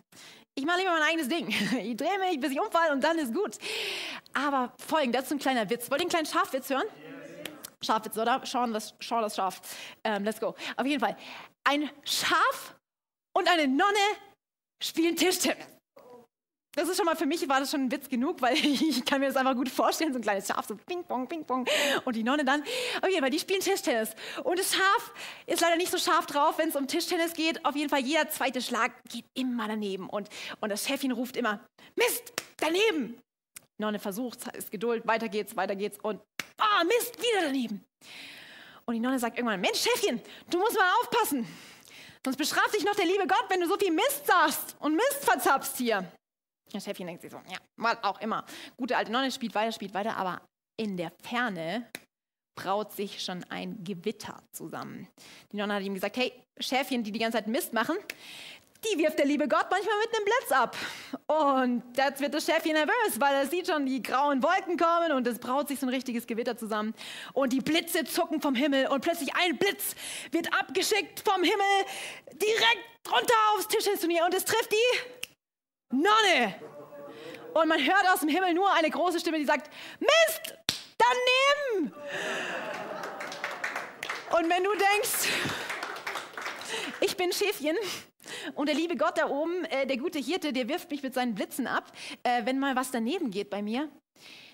ich 0.56 0.66
mache 0.66 0.80
lieber 0.80 0.94
mein 0.94 1.04
eigenes 1.04 1.30
Ding. 1.30 1.48
Ich 1.80 1.96
drehe 1.96 2.18
mich, 2.18 2.40
bis 2.40 2.54
ich 2.54 2.60
umfall 2.60 2.92
und 2.92 3.04
dann 3.04 3.20
ist 3.20 3.36
gut. 3.36 3.60
Aber 4.34 4.74
folgen, 4.80 5.12
das 5.12 5.26
ist 5.26 5.32
ein 5.32 5.38
kleiner 5.38 5.70
Witz. 5.70 5.92
Wollt 5.92 6.02
ihr 6.02 6.06
einen 6.06 6.10
kleinen 6.10 6.26
Schafwitz 6.26 6.72
hören? 6.72 6.88
Schafwitz, 7.84 8.18
oder? 8.18 8.46
Schauen 8.46 8.74
das, 8.74 8.94
Sean 9.02 9.22
das 9.22 9.36
Schaf. 9.36 9.62
Ähm, 10.04 10.24
let's 10.24 10.40
go. 10.40 10.56
Auf 10.76 10.86
jeden 10.86 11.00
Fall. 11.00 11.16
Ein 11.64 11.90
Schaf 12.04 12.76
und 13.36 13.50
eine 13.50 13.68
Nonne 13.68 13.98
spielen 14.82 15.16
Tischtennis. 15.16 15.66
Das 16.76 16.88
ist 16.88 16.98
schon 16.98 17.06
mal 17.06 17.16
für 17.16 17.26
mich 17.26 17.48
war 17.50 17.60
das 17.60 17.72
schon 17.72 17.86
ein 17.86 17.92
Witz 17.92 18.10
genug, 18.10 18.42
weil 18.42 18.54
ich 18.64 19.04
kann 19.04 19.20
mir 19.20 19.28
das 19.28 19.36
einfach 19.36 19.56
gut 19.56 19.70
vorstellen, 19.70 20.14
so 20.14 20.20
ein 20.20 20.22
kleines 20.22 20.48
Schaf, 20.48 20.68
so 20.68 20.76
ping 20.76 21.04
pong, 21.04 21.28
ping 21.28 21.44
pong 21.44 21.66
und 22.06 22.16
die 22.16 22.24
Nonne 22.24 22.46
dann. 22.46 22.62
Auf 23.02 23.10
jeden 23.10 23.22
Fall, 23.22 23.32
die 23.32 23.40
spielen 23.40 23.60
Tischtennis. 23.60 24.16
Und 24.44 24.60
das 24.60 24.76
Schaf 24.76 25.14
ist 25.48 25.62
leider 25.62 25.78
nicht 25.78 25.92
so 25.92 25.98
scharf 25.98 26.28
drauf, 26.28 26.58
wenn 26.58 26.70
es 26.70 26.76
um 26.76 26.88
Tischtennis 26.88 27.34
geht. 27.34 27.66
Auf 27.66 27.76
jeden 27.76 27.90
Fall, 27.90 28.02
jeder 28.02 28.30
zweite 28.30 28.62
Schlag 28.62 28.92
geht 29.10 29.26
immer 29.34 29.68
daneben. 29.68 30.08
Und, 30.10 30.30
und 30.62 30.70
das 30.70 30.88
Chefin 30.88 31.12
ruft 31.12 31.38
immer, 31.38 31.60
Mist, 31.96 32.34
daneben. 32.58 33.20
Nonne 33.82 34.00
versucht, 34.00 34.46
ist 34.56 34.72
Geduld, 34.72 35.08
weiter 35.08 35.30
geht's, 35.30 35.56
weiter 35.56 35.76
geht's 35.76 35.98
und, 36.02 36.22
ah, 36.60 36.84
Mist, 36.84 37.18
wieder 37.18 37.42
daneben. 37.44 37.84
Und 38.86 38.94
die 38.96 39.00
Nonne 39.00 39.20
sagt 39.20 39.38
irgendwann, 39.38 39.62
Mensch, 39.62 39.80
Chefchen, 39.80 40.22
du 40.50 40.58
musst 40.58 40.76
mal 40.76 40.92
aufpassen. 41.02 41.48
Sonst 42.24 42.38
bestraft 42.38 42.74
dich 42.76 42.84
noch 42.84 42.96
der 42.96 43.06
liebe 43.06 43.26
Gott, 43.28 43.46
wenn 43.50 43.62
du 43.62 43.68
so 43.68 43.78
viel 43.78 43.92
Mist 43.92 44.26
sagst 44.26 44.76
und 44.80 44.96
Mist 44.96 45.24
verzapfst 45.24 45.78
hier. 45.78 46.12
Das 46.72 46.84
Chefchen 46.84 47.08
denkt 47.08 47.22
sich 47.22 47.32
so, 47.32 47.38
ja, 47.50 47.58
was 47.78 48.04
auch 48.04 48.20
immer. 48.22 48.46
Gute 48.78 48.98
alte 48.98 49.12
Nonne 49.12 49.32
spielt 49.32 49.56
weiter, 49.56 49.72
spielt 49.72 49.94
weiter, 49.94 50.18
aber 50.18 50.42
in 50.78 50.98
der 50.98 51.12
Ferne 51.24 51.90
braut 52.56 52.92
sich 52.92 53.24
schon 53.24 53.44
ein 53.46 53.84
Gewitter 53.84 54.44
zusammen. 54.52 55.08
Die 55.52 55.58
Nonne 55.58 55.76
hat 55.76 55.84
ihm 55.84 55.94
gesagt, 55.94 56.18
hey, 56.18 56.34
Schäfchen, 56.60 57.04
die 57.04 57.12
die 57.12 57.20
ganze 57.20 57.38
Zeit 57.38 57.48
Mist 57.48 57.74
machen, 57.74 57.96
die 58.86 58.98
wirft 58.98 59.20
der 59.20 59.26
liebe 59.26 59.48
Gott 59.48 59.68
manchmal 59.70 59.98
mit 60.00 60.16
einem 60.16 60.26
Blitz 60.26 60.52
ab. 60.52 60.78
Und 61.28 61.84
jetzt 61.98 62.22
wird 62.22 62.34
das 62.34 62.46
Schäfchen 62.46 62.74
nervös, 62.74 63.20
weil 63.20 63.36
er 63.36 63.48
sieht 63.48 63.68
schon 63.68 63.86
die 63.86 64.02
grauen 64.02 64.42
Wolken 64.42 64.78
kommen 64.78 65.12
und 65.12 65.28
es 65.28 65.40
braut 65.40 65.68
sich 65.68 65.80
so 65.80 65.86
ein 65.86 65.90
richtiges 65.90 66.28
Gewitter 66.28 66.58
zusammen. 66.58 66.94
Und 67.34 67.54
die 67.54 67.62
Blitze 67.62 68.04
zucken 68.06 68.42
vom 68.42 68.56
Himmel 68.56 68.88
und 68.88 69.02
plötzlich 69.02 69.36
ein 69.36 69.58
Blitz 69.58 69.96
wird 70.32 70.54
abgeschickt 70.58 71.22
vom 71.26 71.44
Himmel 71.44 71.86
direkt 72.34 73.12
runter 73.12 73.34
aufs 73.54 73.68
Tischtennisturnier 73.68 74.26
und 74.26 74.34
es 74.34 74.46
trifft 74.46 74.72
die 74.72 75.00
Nonne! 75.92 76.56
Und 77.54 77.68
man 77.68 77.80
hört 77.80 78.08
aus 78.14 78.20
dem 78.20 78.30
Himmel 78.30 78.54
nur 78.54 78.72
eine 78.74 78.90
große 78.90 79.20
Stimme, 79.20 79.40
die 79.40 79.46
sagt, 79.46 79.72
Mist, 80.00 80.54
daneben! 80.98 81.92
Und 84.32 84.50
wenn 84.50 84.64
du 84.64 84.70
denkst, 84.72 85.28
ich 87.02 87.18
bin 87.18 87.32
Schäfchen 87.34 87.76
und 88.56 88.68
der 88.68 88.76
liebe 88.76 88.96
Gott 88.96 89.18
da 89.18 89.30
oben, 89.30 89.66
äh, 89.66 89.88
der 89.88 89.98
gute 89.98 90.20
Hirte, 90.20 90.54
der 90.54 90.68
wirft 90.68 90.92
mich 90.92 91.04
mit 91.04 91.14
seinen 91.14 91.36
Blitzen 91.36 91.68
ab, 91.68 91.92
äh, 92.24 92.46
wenn 92.46 92.60
mal 92.60 92.76
was 92.76 92.92
daneben 92.92 93.32
geht 93.32 93.50
bei 93.50 93.62
mir, 93.62 93.90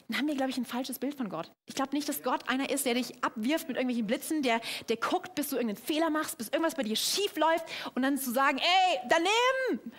dann 0.08 0.20
haben 0.20 0.28
wir, 0.28 0.36
glaube 0.36 0.52
ich, 0.52 0.58
ein 0.58 0.66
falsches 0.66 1.00
Bild 1.00 1.16
von 1.16 1.30
Gott. 1.30 1.52
Ich 1.68 1.74
glaube 1.74 1.96
nicht, 1.96 2.08
dass 2.08 2.22
Gott 2.22 2.48
einer 2.48 2.70
ist, 2.70 2.86
der 2.86 2.94
dich 2.94 3.24
abwirft 3.24 3.68
mit 3.68 3.78
irgendwelchen 3.78 4.06
Blitzen, 4.06 4.44
der, 4.44 4.62
der 4.88 4.98
guckt, 4.98 5.34
bis 5.34 5.50
du 5.50 5.56
irgendeinen 5.56 5.84
Fehler 5.84 6.12
machst, 6.12 6.38
bis 6.38 6.50
irgendwas 6.50 6.76
bei 6.76 6.84
dir 6.84 6.96
schief 6.96 7.36
läuft 7.36 7.66
und 7.96 8.04
dann 8.04 8.18
zu 8.18 8.32
sagen, 8.32 8.60
ey, 8.60 9.00
daneben! 9.10 9.92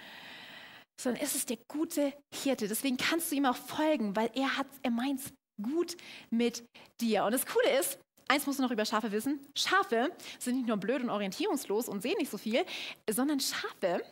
sondern 0.99 1.23
es 1.23 1.35
ist 1.35 1.51
der 1.51 1.59
gute 1.69 2.13
Hirte. 2.33 2.69
Deswegen 2.69 2.97
kannst 2.97 3.31
du 3.31 3.37
ihm 3.37 3.47
auch 3.47 3.57
folgen, 3.57 4.17
weil 4.17 4.31
er 4.35 4.57
hat, 4.57 4.67
er 4.83 4.91
meint 4.91 5.21
gut 5.63 5.97
mit 6.31 6.65
dir. 7.01 7.25
Und 7.25 7.33
das 7.33 7.47
Coole 7.47 7.79
ist, 7.79 7.99
eins 8.29 8.47
musst 8.47 8.59
du 8.59 8.63
noch 8.63 8.71
über 8.71 8.85
Schafe 8.85 9.13
wissen: 9.13 9.41
Schafe 9.55 10.13
sind 10.39 10.57
nicht 10.57 10.67
nur 10.67 10.77
blöd 10.77 11.03
und 11.03 11.11
orientierungslos 11.11 11.89
und 11.89 12.03
sehen 12.03 12.17
nicht 12.19 12.31
so 12.31 12.39
viel, 12.39 12.65
sondern 13.09 13.41
Schafe 13.41 14.03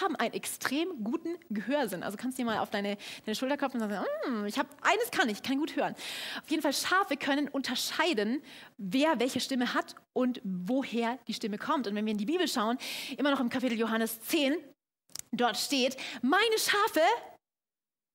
haben 0.00 0.16
einen 0.16 0.34
extrem 0.34 1.04
guten 1.04 1.36
Gehörsinn. 1.48 2.02
Also 2.02 2.16
kannst 2.16 2.36
du 2.38 2.42
dir 2.42 2.46
mal 2.46 2.58
auf 2.58 2.70
deine, 2.70 2.96
deine 3.24 3.36
Schulter 3.36 3.56
klopfen 3.56 3.80
und 3.80 3.88
sagen, 3.88 4.04
mm, 4.28 4.46
ich 4.46 4.58
habe 4.58 4.68
eines 4.82 5.10
kann 5.12 5.28
ich, 5.28 5.42
kann 5.42 5.58
gut 5.58 5.76
hören. 5.76 5.94
Auf 6.42 6.50
jeden 6.50 6.62
Fall 6.62 6.72
Schafe 6.72 7.16
können 7.16 7.46
unterscheiden, 7.48 8.42
wer 8.78 9.20
welche 9.20 9.38
Stimme 9.38 9.74
hat 9.74 9.94
und 10.12 10.40
woher 10.42 11.18
die 11.28 11.34
Stimme 11.34 11.56
kommt. 11.56 11.86
Und 11.86 11.94
wenn 11.94 12.04
wir 12.04 12.12
in 12.12 12.18
die 12.18 12.26
Bibel 12.26 12.48
schauen, 12.48 12.78
immer 13.16 13.30
noch 13.30 13.38
im 13.38 13.48
Kapitel 13.48 13.78
Johannes 13.78 14.20
10, 14.22 14.56
Dort 15.32 15.56
steht, 15.56 15.96
meine 16.22 16.58
Schafe 16.58 17.00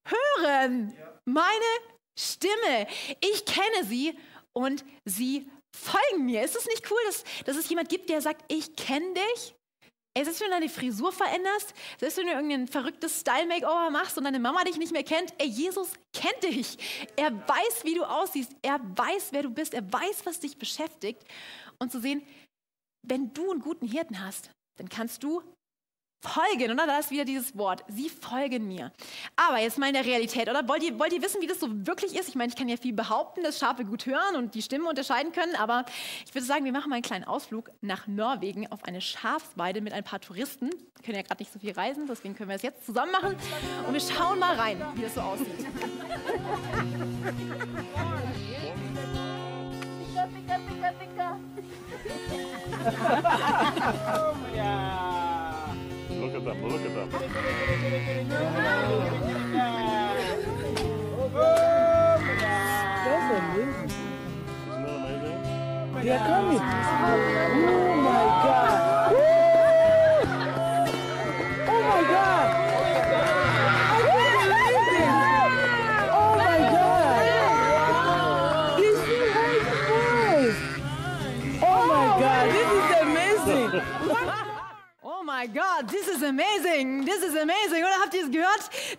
hören 0.08 0.94
meine 1.26 1.50
Stimme. 2.18 2.88
Ich 3.20 3.46
kenne 3.46 3.86
sie 3.86 4.18
und 4.54 4.84
sie 5.06 5.50
folgen 5.76 6.26
mir. 6.26 6.44
Ist 6.44 6.56
es 6.56 6.66
nicht 6.68 6.90
cool, 6.92 7.00
dass, 7.06 7.24
dass 7.46 7.58
es 7.58 7.70
jemand 7.70 7.90
gibt, 7.90 8.10
der 8.10 8.22
sagt, 8.22 8.44
ich 8.52 8.76
kenne 8.76 9.14
dich? 9.14 9.56
Es 10.14 10.28
ist, 10.28 10.42
wenn 10.42 10.48
du 10.48 10.54
deine 10.56 10.70
Frisur 10.70 11.14
veränderst, 11.14 11.74
selbst 11.98 12.18
wenn 12.18 12.28
du 12.28 12.34
irgendein 12.34 12.68
verrücktes 12.68 13.22
Style-Makeover 13.22 13.92
machst 13.92 14.18
und 14.18 14.26
deine 14.26 14.40
Mama 14.40 14.64
dich 14.66 14.76
nicht 14.76 14.92
mehr 14.92 15.06
kennt, 15.06 15.34
ey, 15.38 15.48
Jesus 15.48 15.94
kennt 16.12 16.44
dich. 16.44 16.78
Er 17.16 17.32
weiß, 17.48 17.86
wie 17.86 17.94
du 17.94 18.04
aussiehst. 18.04 18.52
Er 18.62 18.82
weiß, 18.98 19.30
wer 19.32 19.44
du 19.44 19.50
bist. 19.50 19.74
Er 19.74 19.90
weiß, 19.92 20.26
was 20.26 20.42
dich 20.42 20.58
beschäftigt. 20.58 21.24
Und 21.80 21.94
zu 21.94 22.02
sehen, 22.02 22.22
wenn 23.08 23.34
du 23.34 23.52
einen 23.52 23.62
guten 23.62 23.88
Hirten 23.88 24.22
hast, 24.22 24.50
dann 24.78 24.90
kannst 24.90 25.24
du 25.24 25.42
folgen, 26.22 26.72
oder? 26.72 26.86
Da 26.88 27.00
ist 27.00 27.12
wieder 27.12 27.26
dieses 27.26 27.58
Wort. 27.58 27.84
Sie 27.88 28.10
folgen 28.10 28.68
mir. 28.68 28.92
Aber 29.36 29.60
jetzt 29.60 29.78
mal 29.78 29.88
in 29.88 29.94
der 29.94 30.06
Realität, 30.06 30.50
oder? 30.50 30.68
Wollt 30.68 30.84
ihr, 30.84 30.98
wollt 31.00 31.12
ihr 31.14 31.22
wissen, 31.22 31.42
wie 31.42 31.48
das 31.48 31.60
so 31.60 31.68
wirklich 31.86 32.16
ist? 32.16 32.30
Ich 32.30 32.36
meine, 32.36 32.50
ich 32.50 32.56
kann 32.56 32.70
ja 32.70 32.78
viel 32.78 32.94
behaupten, 32.94 33.44
dass 33.44 33.60
Schafe 33.60 33.84
gut 33.86 34.06
hören 34.06 34.36
und 34.36 34.54
die 34.56 34.62
Stimmen 34.62 34.86
unterscheiden 34.86 35.32
können, 35.32 35.56
aber 35.56 35.86
ich 36.26 36.34
würde 36.34 36.46
sagen, 36.46 36.64
wir 36.66 36.72
machen 36.72 36.90
mal 36.90 36.96
einen 36.96 37.04
kleinen 37.04 37.26
Ausflug 37.26 37.72
nach 37.82 38.08
Norwegen 38.08 38.72
auf 38.72 38.84
eine 38.86 39.02
Schafsweide 39.02 39.82
mit 39.82 39.94
ein 39.94 40.04
paar 40.04 40.22
Touristen. 40.22 40.70
Wir 40.70 41.04
können 41.04 41.18
ja 41.18 41.24
gerade 41.24 41.42
nicht 41.42 41.52
so 41.52 41.60
viel 41.60 41.72
reisen, 41.72 42.06
deswegen 42.08 42.36
können 42.36 42.50
wir 42.50 42.56
es 42.56 42.62
jetzt 42.62 42.86
zusammen 42.86 43.12
machen 43.12 43.36
und 43.88 43.94
wir 43.94 44.02
schauen 44.02 44.40
mal 44.40 44.56
rein, 44.56 44.82
wie 44.96 45.02
das 45.02 45.16
so 45.16 45.22
aussieht. 45.22 45.48
Pika, 50.00 50.28
pika, 50.28 50.60
pika, 50.68 50.92
pika. 51.00 51.40
Look 56.22 56.36
at 56.36 56.46
them, 56.46 56.64
look 56.68 56.82
at 56.82 56.94
them. 56.94 57.10
That's 63.06 63.28
amazing. 63.40 63.90
Isn't 64.70 64.84
that 64.84 64.96
amazing? 64.98 66.04
They 66.04 66.12
are 66.12 66.20
coming. 66.20 66.60
Oh 66.60 67.96
my 68.04 68.24
God. 68.44 68.91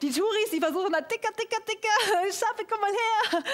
Die 0.01 0.11
Touris, 0.11 0.51
die 0.53 0.61
versuchen 0.61 0.93
da 0.93 1.01
ticker, 1.01 1.33
ticker, 1.37 1.65
ticker, 1.65 1.89
Schafe, 2.33 2.65
komm 2.69 2.81
mal 2.81 2.91
her. 2.91 3.45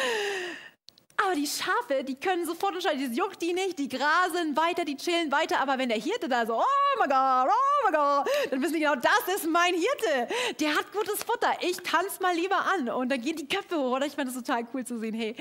Aber 1.21 1.35
die 1.35 1.49
Schafe, 1.49 2.05
die 2.05 2.15
können 2.15 2.47
sofort 2.47 2.75
entscheiden, 2.75 3.09
das 3.09 3.17
juckt 3.17 3.43
die 3.43 3.53
nicht, 3.53 3.77
die 3.79 3.89
grasen 3.89 4.57
weiter, 4.57 4.85
die 4.85 4.97
chillen 4.97 5.33
weiter. 5.33 5.61
Aber 5.61 5.77
wenn 5.77 5.89
der 5.89 5.99
Hirte 5.99 6.29
da 6.29 6.47
so, 6.47 6.55
oh 6.55 7.01
my 7.01 7.09
God, 7.09 7.51
oh 7.51 7.91
my 7.91 7.97
God, 7.97 8.51
dann 8.51 8.63
wissen 8.63 8.75
die 8.75 8.81
genau, 8.81 8.95
das 8.95 9.35
ist 9.35 9.49
mein 9.49 9.75
Hirte. 9.75 10.33
Der 10.61 10.77
hat 10.77 10.93
gutes 10.93 11.25
Futter. 11.25 11.51
Ich 11.61 11.79
tanze 11.79 12.23
mal 12.23 12.35
lieber 12.37 12.65
an. 12.73 12.89
Und 12.91 13.09
dann 13.09 13.21
gehen 13.21 13.37
die 13.37 13.49
Köpfe 13.49 13.77
hoch. 13.77 13.97
Oder 13.97 14.07
ich 14.07 14.13
fand 14.13 14.29
es 14.29 14.35
total 14.37 14.65
cool 14.73 14.87
zu 14.87 14.99
sehen, 15.01 15.15
hey, 15.15 15.35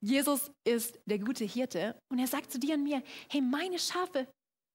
Jesus 0.00 0.50
ist 0.64 0.98
der 1.06 1.20
gute 1.20 1.44
Hirte. 1.44 1.94
Und 2.10 2.18
er 2.18 2.26
sagt 2.26 2.50
zu 2.50 2.58
dir 2.58 2.74
und 2.74 2.82
mir, 2.82 3.00
hey, 3.28 3.40
meine 3.40 3.78
Schafe 3.78 4.26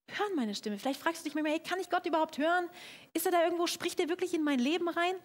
hören 0.08 0.36
meine 0.36 0.56
Stimme. 0.56 0.78
Vielleicht 0.78 1.00
fragst 1.00 1.22
du 1.22 1.24
dich 1.26 1.36
manchmal, 1.36 1.54
hey, 1.54 1.62
kann 1.62 1.80
ich 1.80 1.90
Gott 1.90 2.06
überhaupt 2.06 2.38
hören? 2.38 2.70
Ist 3.14 3.26
er 3.26 3.32
da 3.32 3.44
irgendwo, 3.44 3.68
spricht 3.68 4.00
er 4.00 4.10
wirklich 4.10 4.34
in 4.34 4.44
mein 4.44 4.60
Leben 4.60 4.88
rein? 4.90 5.16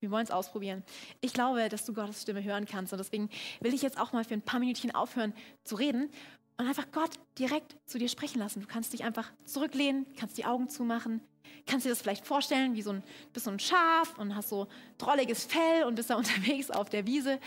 Wir 0.00 0.10
wollen 0.10 0.24
es 0.24 0.30
ausprobieren. 0.30 0.82
Ich 1.20 1.34
glaube, 1.34 1.68
dass 1.68 1.84
du 1.84 1.92
Gottes 1.92 2.22
Stimme 2.22 2.42
hören 2.42 2.64
kannst. 2.64 2.92
Und 2.92 2.98
deswegen 2.98 3.28
will 3.60 3.74
ich 3.74 3.82
jetzt 3.82 4.00
auch 4.00 4.12
mal 4.12 4.24
für 4.24 4.34
ein 4.34 4.42
paar 4.42 4.58
Minütchen 4.58 4.94
aufhören 4.94 5.34
zu 5.62 5.74
reden 5.76 6.10
und 6.56 6.66
einfach 6.66 6.90
Gott 6.92 7.10
direkt 7.38 7.76
zu 7.86 7.98
dir 7.98 8.08
sprechen 8.08 8.38
lassen. 8.38 8.60
Du 8.60 8.66
kannst 8.66 8.92
dich 8.92 9.04
einfach 9.04 9.30
zurücklehnen, 9.44 10.06
kannst 10.18 10.38
die 10.38 10.46
Augen 10.46 10.68
zumachen, 10.68 11.20
kannst 11.66 11.84
dir 11.84 11.90
das 11.90 12.00
vielleicht 12.00 12.26
vorstellen, 12.26 12.74
wie 12.74 12.82
so 12.82 12.92
ein, 12.92 13.02
bist 13.32 13.44
so 13.44 13.50
ein 13.50 13.58
Schaf 13.58 14.18
und 14.18 14.34
hast 14.34 14.48
so 14.48 14.68
drolliges 14.96 15.44
Fell 15.44 15.84
und 15.84 15.94
bist 15.94 16.10
da 16.10 16.14
unterwegs 16.16 16.70
auf 16.70 16.88
der 16.88 17.06
Wiese. 17.06 17.38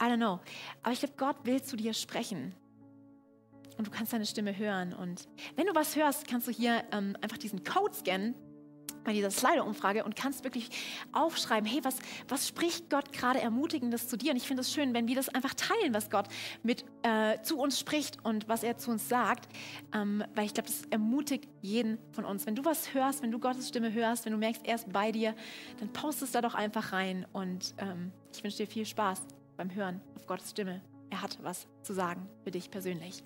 I 0.00 0.04
don't 0.04 0.16
know. 0.16 0.40
Aber 0.82 0.92
ich 0.92 1.00
glaube, 1.00 1.14
Gott 1.16 1.36
will 1.44 1.62
zu 1.62 1.76
dir 1.76 1.92
sprechen. 1.92 2.54
Und 3.80 3.86
du 3.86 3.90
kannst 3.92 4.12
deine 4.12 4.26
Stimme 4.26 4.58
hören. 4.58 4.92
Und 4.92 5.26
wenn 5.56 5.64
du 5.64 5.74
was 5.74 5.96
hörst, 5.96 6.28
kannst 6.28 6.46
du 6.46 6.52
hier 6.52 6.84
ähm, 6.92 7.16
einfach 7.22 7.38
diesen 7.38 7.64
Code 7.64 7.94
scannen 7.94 8.34
bei 9.04 9.14
dieser 9.14 9.30
Slider-Umfrage 9.30 10.04
und 10.04 10.16
kannst 10.16 10.44
wirklich 10.44 10.68
aufschreiben, 11.12 11.66
hey, 11.66 11.80
was, 11.82 11.96
was 12.28 12.46
spricht 12.46 12.90
Gott 12.90 13.10
gerade 13.10 13.40
Ermutigendes 13.40 14.06
zu 14.06 14.18
dir? 14.18 14.32
Und 14.32 14.36
ich 14.36 14.46
finde 14.46 14.60
es 14.60 14.70
schön, 14.70 14.92
wenn 14.92 15.08
wir 15.08 15.14
das 15.14 15.30
einfach 15.30 15.54
teilen, 15.54 15.94
was 15.94 16.10
Gott 16.10 16.28
mit 16.62 16.84
äh, 17.04 17.40
zu 17.40 17.58
uns 17.58 17.80
spricht 17.80 18.22
und 18.22 18.48
was 18.48 18.64
er 18.64 18.76
zu 18.76 18.90
uns 18.90 19.08
sagt, 19.08 19.48
ähm, 19.94 20.22
weil 20.34 20.44
ich 20.44 20.52
glaube, 20.52 20.68
das 20.68 20.82
ermutigt 20.90 21.48
jeden 21.62 21.96
von 22.12 22.26
uns. 22.26 22.44
Wenn 22.44 22.56
du 22.56 22.66
was 22.66 22.92
hörst, 22.92 23.22
wenn 23.22 23.30
du 23.30 23.38
Gottes 23.38 23.66
Stimme 23.66 23.94
hörst, 23.94 24.26
wenn 24.26 24.32
du 24.34 24.38
merkst, 24.38 24.60
er 24.66 24.74
ist 24.74 24.92
bei 24.92 25.10
dir, 25.10 25.34
dann 25.78 25.90
post 25.90 26.20
es 26.20 26.32
da 26.32 26.42
doch 26.42 26.54
einfach 26.54 26.92
rein 26.92 27.26
und 27.32 27.74
ähm, 27.78 28.12
ich 28.30 28.44
wünsche 28.44 28.58
dir 28.58 28.66
viel 28.66 28.84
Spaß 28.84 29.22
beim 29.56 29.74
Hören 29.74 30.02
auf 30.16 30.26
Gottes 30.26 30.50
Stimme. 30.50 30.82
Er 31.08 31.22
hat 31.22 31.38
was 31.40 31.66
zu 31.80 31.94
sagen 31.94 32.28
für 32.44 32.50
dich 32.50 32.70
persönlich. 32.70 33.24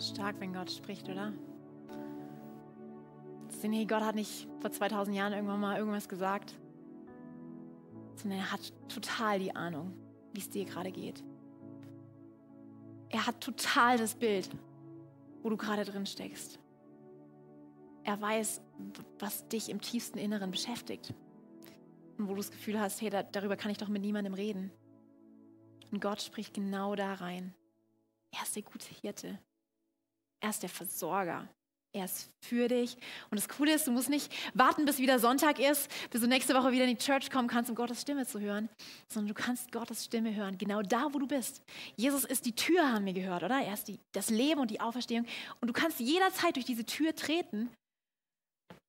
So 0.00 0.14
stark, 0.14 0.38
wenn 0.40 0.52
Gott 0.52 0.70
spricht, 0.70 1.08
oder? 1.08 1.32
Nee, 3.62 3.86
Gott 3.86 4.02
hat 4.02 4.14
nicht 4.14 4.48
vor 4.60 4.70
2000 4.70 5.16
Jahren 5.16 5.32
irgendwann 5.32 5.60
mal 5.60 5.78
irgendwas 5.78 6.08
gesagt, 6.08 6.54
sondern 8.14 8.38
er 8.38 8.52
hat 8.52 8.72
total 8.88 9.38
die 9.38 9.54
Ahnung, 9.54 9.92
wie 10.32 10.40
es 10.40 10.48
dir 10.48 10.64
gerade 10.64 10.92
geht. 10.92 11.24
Er 13.08 13.26
hat 13.26 13.40
total 13.40 13.98
das 13.98 14.14
Bild, 14.14 14.48
wo 15.42 15.50
du 15.50 15.56
gerade 15.56 15.84
drin 15.84 16.06
steckst. 16.06 16.58
Er 18.04 18.20
weiß, 18.20 18.60
was 19.18 19.48
dich 19.48 19.68
im 19.68 19.80
tiefsten 19.80 20.18
Inneren 20.18 20.50
beschäftigt. 20.50 21.14
Und 22.16 22.26
wo 22.26 22.32
du 22.32 22.38
das 22.38 22.50
Gefühl 22.50 22.78
hast, 22.80 23.00
hey, 23.00 23.10
da, 23.10 23.22
darüber 23.22 23.56
kann 23.56 23.70
ich 23.70 23.78
doch 23.78 23.88
mit 23.88 24.02
niemandem 24.02 24.34
reden. 24.34 24.70
Und 25.90 26.00
Gott 26.00 26.20
spricht 26.20 26.54
genau 26.54 26.94
da 26.94 27.14
rein. 27.14 27.54
Er 28.30 28.42
ist 28.42 28.56
der 28.56 28.62
gute 28.62 28.88
Hirte. 29.02 29.38
Er 30.40 30.50
ist 30.50 30.62
der 30.62 30.68
Versorger. 30.68 31.48
Er 31.94 32.04
ist 32.04 32.28
für 32.44 32.68
dich. 32.68 32.96
Und 33.30 33.40
das 33.40 33.48
Coole 33.48 33.74
ist, 33.74 33.86
du 33.86 33.90
musst 33.90 34.10
nicht 34.10 34.30
warten, 34.54 34.84
bis 34.84 34.98
wieder 34.98 35.18
Sonntag 35.18 35.58
ist, 35.58 35.90
bis 36.10 36.20
du 36.20 36.28
nächste 36.28 36.54
Woche 36.54 36.70
wieder 36.70 36.84
in 36.84 36.96
die 36.96 37.02
Church 37.02 37.30
kommen 37.30 37.48
kannst, 37.48 37.70
um 37.70 37.76
Gottes 37.76 38.02
Stimme 38.02 38.26
zu 38.26 38.40
hören, 38.40 38.68
sondern 39.08 39.34
du 39.34 39.42
kannst 39.42 39.72
Gottes 39.72 40.04
Stimme 40.04 40.34
hören, 40.34 40.58
genau 40.58 40.82
da, 40.82 41.08
wo 41.12 41.18
du 41.18 41.26
bist. 41.26 41.62
Jesus 41.96 42.24
ist 42.24 42.44
die 42.44 42.54
Tür, 42.54 42.92
haben 42.92 43.06
wir 43.06 43.14
gehört, 43.14 43.42
oder? 43.42 43.58
Er 43.60 43.72
ist 43.72 43.88
die, 43.88 43.98
das 44.12 44.28
Leben 44.28 44.60
und 44.60 44.70
die 44.70 44.80
Auferstehung. 44.80 45.26
Und 45.60 45.68
du 45.68 45.72
kannst 45.72 45.98
jederzeit 45.98 46.56
durch 46.56 46.66
diese 46.66 46.84
Tür 46.84 47.14
treten 47.14 47.70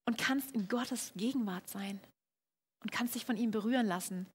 und 0.06 0.18
kannst 0.18 0.52
in 0.52 0.68
Gottes 0.68 1.14
Gegenwart 1.16 1.70
sein 1.70 2.02
und 2.84 2.92
kannst 2.92 3.16
dich 3.16 3.26
von 3.26 3.38
ihm 3.38 3.52
berühren 3.52 3.88
lassen 3.88 4.28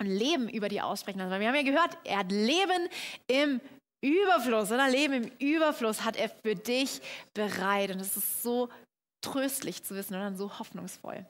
und 0.00 0.06
Leben 0.06 0.48
über 0.48 0.68
dir 0.68 0.86
aussprechen 0.86 1.18
lassen. 1.18 1.30
Weil 1.30 1.40
wir 1.40 1.48
haben 1.48 1.54
ja 1.54 1.62
gehört, 1.62 1.96
er 2.04 2.18
hat 2.18 2.32
Leben 2.32 2.88
im 3.28 3.60
Überfluss, 4.02 4.70
oder 4.70 4.88
Leben 4.88 5.24
im 5.24 5.30
Überfluss 5.38 6.04
hat 6.04 6.16
er 6.16 6.28
für 6.28 6.54
dich 6.54 7.00
bereit. 7.34 7.90
Und 7.90 8.00
es 8.00 8.16
ist 8.16 8.42
so 8.42 8.68
tröstlich 9.24 9.82
zu 9.82 9.94
wissen 9.94 10.14
und 10.14 10.36
so 10.36 10.58
hoffnungsvoll. 10.58 11.24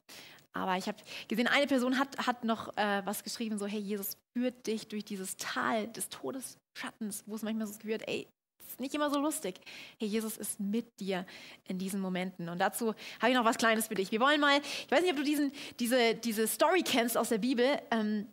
Aber 0.55 0.77
ich 0.77 0.87
habe 0.87 0.99
gesehen, 1.29 1.47
eine 1.47 1.67
Person 1.67 1.99
hat, 1.99 2.27
hat 2.27 2.45
noch 2.45 2.77
äh, 2.77 3.03
was 3.05 3.23
geschrieben, 3.25 3.59
so, 3.59 3.67
hey, 3.67 3.81
Jesus 3.81 4.17
führt 4.37 4.67
dich 4.67 4.89
durch 4.89 5.05
dieses 5.05 5.37
Tal 5.37 5.89
des 5.89 6.09
Todesschattens, 6.09 7.25
wo 7.27 7.35
es 7.35 7.43
manchmal 7.43 7.67
so 7.67 7.79
gehört, 7.79 8.07
ey, 8.07 8.27
ist 8.67 8.81
nicht 8.81 8.95
immer 8.95 9.11
so 9.11 9.19
lustig. 9.19 9.61
Hey, 9.99 10.09
Jesus 10.09 10.37
ist 10.37 10.61
mit 10.61 10.87
dir 11.01 11.27
in 11.69 11.79
diesen 11.79 12.01
Momenten. 12.01 12.49
Und 12.49 12.59
dazu 12.59 12.95
habe 13.21 13.31
ich 13.31 13.37
noch 13.37 13.45
was 13.45 13.59
Kleines 13.59 13.89
für 13.89 13.95
dich. 13.95 14.11
Wir 14.11 14.21
wollen 14.21 14.41
mal, 14.41 14.61
ich 14.61 14.91
weiß 14.91 15.03
nicht, 15.03 15.11
ob 15.11 15.19
du 15.19 15.25
diesen, 15.25 15.53
diese, 15.79 16.15
diese 16.15 16.47
Story 16.47 16.83
kennst 16.83 17.17
aus 17.17 17.31
der 17.31 17.39
Bibel. 17.39 17.81
Ähm, 17.91 18.29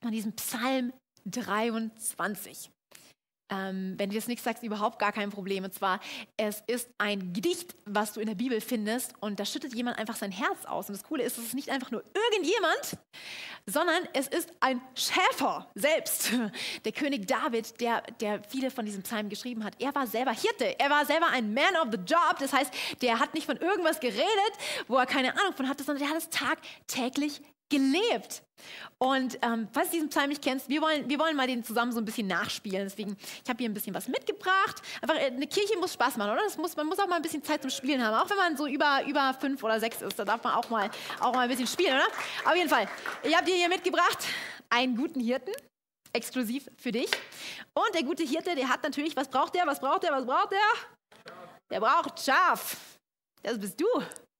von 0.00 0.12
diesem 0.12 0.32
Psalm 0.34 0.92
23. 1.24 2.70
Ähm, 3.48 3.94
wenn 3.96 4.10
dir 4.10 4.16
das 4.16 4.26
nichts 4.26 4.44
sagt, 4.44 4.62
überhaupt 4.62 4.98
gar 4.98 5.12
kein 5.12 5.30
Problem. 5.30 5.64
Und 5.64 5.72
zwar, 5.72 6.00
es 6.36 6.62
ist 6.66 6.88
ein 6.98 7.32
Gedicht, 7.32 7.76
was 7.84 8.12
du 8.12 8.20
in 8.20 8.26
der 8.26 8.34
Bibel 8.34 8.60
findest 8.60 9.14
und 9.20 9.38
da 9.38 9.44
schüttet 9.44 9.74
jemand 9.74 9.98
einfach 9.98 10.16
sein 10.16 10.32
Herz 10.32 10.64
aus. 10.64 10.88
Und 10.88 10.96
das 10.96 11.04
Coole 11.04 11.22
ist, 11.22 11.38
es 11.38 11.44
ist 11.46 11.54
nicht 11.54 11.70
einfach 11.70 11.90
nur 11.90 12.02
irgendjemand, 12.14 12.98
sondern 13.66 14.02
es 14.12 14.28
ist 14.28 14.50
ein 14.60 14.80
Schäfer 14.94 15.68
selbst. 15.74 16.32
Der 16.84 16.92
König 16.92 17.26
David, 17.26 17.80
der, 17.80 18.02
der 18.20 18.42
viele 18.44 18.70
von 18.70 18.84
diesen 18.84 19.02
Psalmen 19.02 19.28
geschrieben 19.28 19.64
hat. 19.64 19.74
Er 19.80 19.94
war 19.94 20.06
selber 20.06 20.32
Hirte. 20.32 20.78
Er 20.78 20.90
war 20.90 21.04
selber 21.04 21.26
ein 21.28 21.52
Man 21.52 21.76
of 21.76 21.88
the 21.90 21.98
Job. 21.98 22.36
Das 22.38 22.52
heißt, 22.52 22.72
der 23.02 23.18
hat 23.18 23.34
nicht 23.34 23.46
von 23.46 23.56
irgendwas 23.56 24.00
geredet, 24.00 24.26
wo 24.86 24.96
er 24.96 25.06
keine 25.06 25.32
Ahnung 25.38 25.54
von 25.54 25.68
hatte, 25.68 25.84
sondern 25.84 26.04
der 26.04 26.10
hat 26.10 26.22
es 26.22 26.30
tagtäglich 26.30 27.42
gelebt. 27.68 28.42
Und 28.98 29.38
ähm, 29.42 29.68
falls 29.72 29.90
du 29.90 29.96
diesen 29.96 30.08
Psalm 30.08 30.30
nicht 30.30 30.42
kennst, 30.42 30.68
wir 30.68 30.80
wollen, 30.80 31.08
wir 31.08 31.18
wollen 31.18 31.36
mal 31.36 31.46
den 31.46 31.62
zusammen 31.62 31.92
so 31.92 31.98
ein 31.98 32.04
bisschen 32.04 32.26
nachspielen. 32.26 32.84
Deswegen, 32.84 33.16
ich 33.42 33.48
habe 33.48 33.58
hier 33.58 33.68
ein 33.68 33.74
bisschen 33.74 33.94
was 33.94 34.08
mitgebracht. 34.08 34.80
Einfach, 35.02 35.16
äh, 35.16 35.26
eine 35.26 35.46
Kirche 35.46 35.76
muss 35.78 35.92
Spaß 35.92 36.16
machen, 36.16 36.30
oder? 36.30 36.42
Das 36.42 36.56
muss, 36.56 36.74
man 36.76 36.86
muss 36.86 36.98
auch 36.98 37.06
mal 37.06 37.16
ein 37.16 37.22
bisschen 37.22 37.42
Zeit 37.42 37.62
zum 37.62 37.70
Spielen 37.70 38.02
haben. 38.02 38.14
Auch 38.14 38.30
wenn 38.30 38.36
man 38.36 38.56
so 38.56 38.66
über, 38.66 39.04
über 39.06 39.34
fünf 39.34 39.62
oder 39.62 39.78
sechs 39.80 40.00
ist, 40.00 40.18
da 40.18 40.24
darf 40.24 40.42
man 40.42 40.54
auch 40.54 40.70
mal, 40.70 40.90
auch 41.20 41.34
mal 41.34 41.40
ein 41.40 41.50
bisschen 41.50 41.66
spielen, 41.66 41.94
oder? 41.94 42.06
Auf 42.44 42.56
jeden 42.56 42.68
Fall, 42.68 42.88
ich 43.22 43.34
habe 43.36 43.44
dir 43.44 43.54
hier 43.54 43.68
mitgebracht 43.68 44.24
einen 44.70 44.96
guten 44.96 45.20
Hirten, 45.20 45.52
exklusiv 46.12 46.68
für 46.78 46.92
dich. 46.92 47.10
Und 47.74 47.94
der 47.94 48.02
gute 48.02 48.24
Hirte, 48.24 48.54
der 48.54 48.68
hat 48.68 48.82
natürlich, 48.82 49.14
was 49.16 49.28
braucht 49.28 49.54
der, 49.54 49.66
was 49.66 49.80
braucht 49.80 50.02
der, 50.02 50.12
was 50.12 50.24
braucht 50.24 50.52
der? 50.52 51.34
Der 51.70 51.80
braucht 51.80 52.20
Schaf. 52.20 52.76
Das 53.42 53.58
bist 53.58 53.80
du. 53.80 53.86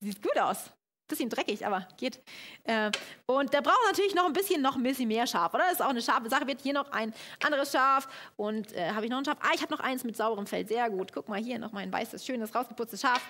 Sieht 0.00 0.22
gut 0.22 0.38
aus. 0.38 0.70
Bisschen 1.08 1.28
dreckig, 1.28 1.64
aber 1.64 1.86
geht. 1.96 2.20
Äh, 2.64 2.90
und 3.26 3.52
der 3.52 3.62
braucht 3.62 3.80
natürlich 3.86 4.14
noch 4.14 4.26
ein 4.26 4.32
bisschen, 4.32 4.60
noch 4.60 4.74
ein 4.74 4.82
bisschen 4.82 5.06
mehr 5.06 5.26
Schaf, 5.26 5.54
oder? 5.54 5.64
Das 5.64 5.74
ist 5.74 5.82
auch 5.82 5.90
eine 5.90 6.02
scharfe 6.02 6.28
Sache. 6.28 6.46
Wird 6.46 6.60
hier 6.60 6.72
noch 6.72 6.90
ein 6.90 7.14
anderes 7.44 7.70
Schaf 7.70 8.08
und 8.36 8.72
äh, 8.72 8.90
habe 8.90 9.04
ich 9.04 9.10
noch 9.10 9.18
ein 9.18 9.24
Schaf? 9.24 9.38
Ah, 9.40 9.52
ich 9.54 9.62
habe 9.62 9.72
noch 9.72 9.80
eins 9.80 10.02
mit 10.02 10.16
sauberem 10.16 10.46
Fell. 10.46 10.66
Sehr 10.66 10.90
gut. 10.90 11.12
Guck 11.12 11.28
mal 11.28 11.40
hier 11.40 11.58
noch 11.60 11.72
mein 11.72 11.92
weißes, 11.92 12.26
schönes, 12.26 12.54
rausgeputztes 12.54 13.00
Schaf. 13.00 13.20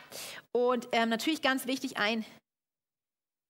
Und 0.52 0.88
ähm, 0.92 1.10
natürlich 1.10 1.42
ganz 1.42 1.66
wichtig 1.66 1.98
ein 1.98 2.24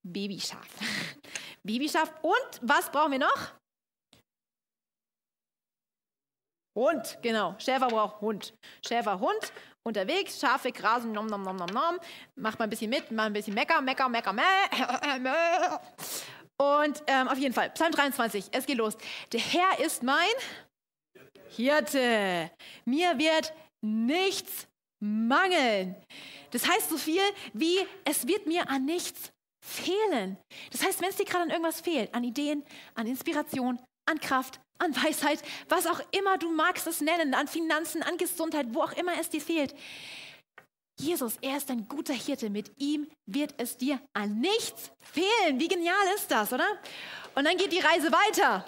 Babyschaf. 0.03 0.67
Babyschaf. 1.63 2.13
Und 2.21 2.59
was 2.61 2.91
brauchen 2.91 3.13
wir 3.13 3.19
noch? 3.19 3.53
Hund, 6.77 7.17
genau. 7.23 7.55
Schäfer 7.57 7.87
braucht 7.87 8.21
Hund. 8.21 8.53
Schäfer, 8.85 9.19
Hund 9.19 9.51
unterwegs, 9.87 10.39
Schafe 10.39 10.71
grasen, 10.71 11.11
nom, 11.11 11.25
nom, 11.27 11.41
nom, 11.41 11.55
nom, 11.55 11.69
nom. 11.69 11.99
Macht 12.35 12.59
mal 12.59 12.65
ein 12.65 12.69
bisschen 12.69 12.89
mit, 12.89 13.09
mal 13.11 13.25
ein 13.25 13.33
bisschen 13.33 13.53
mecker, 13.53 13.81
mecker, 13.81 14.09
mecker, 14.09 14.33
meh. 14.33 14.41
Und 16.59 17.03
ähm, 17.07 17.27
auf 17.27 17.37
jeden 17.37 17.53
Fall, 17.53 17.69
Psalm 17.71 17.91
23, 17.91 18.45
es 18.51 18.65
geht 18.65 18.77
los. 18.77 18.97
Der 19.31 19.39
Herr 19.39 19.79
ist 19.85 20.03
mein 20.03 20.25
Hirte. 21.49 22.51
Mir 22.85 23.17
wird 23.17 23.53
nichts 23.81 24.67
mangeln. 24.99 25.95
Das 26.51 26.67
heißt 26.67 26.89
so 26.89 26.97
viel 26.97 27.21
wie, 27.53 27.79
es 28.05 28.27
wird 28.27 28.47
mir 28.47 28.69
an 28.69 28.85
nichts 28.85 29.31
fehlen. 29.63 30.37
Das 30.71 30.83
heißt, 30.83 31.01
wenn 31.01 31.09
es 31.09 31.17
dir 31.17 31.25
gerade 31.25 31.43
an 31.43 31.49
irgendwas 31.49 31.81
fehlt, 31.81 32.13
an 32.13 32.23
Ideen, 32.23 32.63
an 32.95 33.05
Inspiration, 33.05 33.79
an 34.07 34.19
Kraft, 34.19 34.59
an 34.79 34.95
Weisheit, 34.95 35.41
was 35.69 35.87
auch 35.87 36.01
immer 36.11 36.37
du 36.37 36.51
magst 36.51 36.87
es 36.87 37.01
nennen, 37.01 37.33
an 37.33 37.47
Finanzen, 37.47 38.03
an 38.03 38.17
Gesundheit, 38.17 38.67
wo 38.71 38.81
auch 38.81 38.93
immer 38.93 39.19
es 39.19 39.29
dir 39.29 39.41
fehlt. 39.41 39.73
Jesus, 40.99 41.37
er 41.41 41.57
ist 41.57 41.69
ein 41.69 41.87
guter 41.87 42.13
Hirte. 42.13 42.49
Mit 42.49 42.71
ihm 42.77 43.07
wird 43.27 43.53
es 43.57 43.77
dir 43.77 44.01
an 44.13 44.39
nichts 44.39 44.91
fehlen. 44.99 45.59
Wie 45.59 45.67
genial 45.67 45.93
ist 46.15 46.31
das, 46.31 46.51
oder? 46.51 46.65
Und 47.35 47.45
dann 47.45 47.55
geht 47.55 47.71
die 47.71 47.79
Reise 47.79 48.11
weiter. 48.11 48.65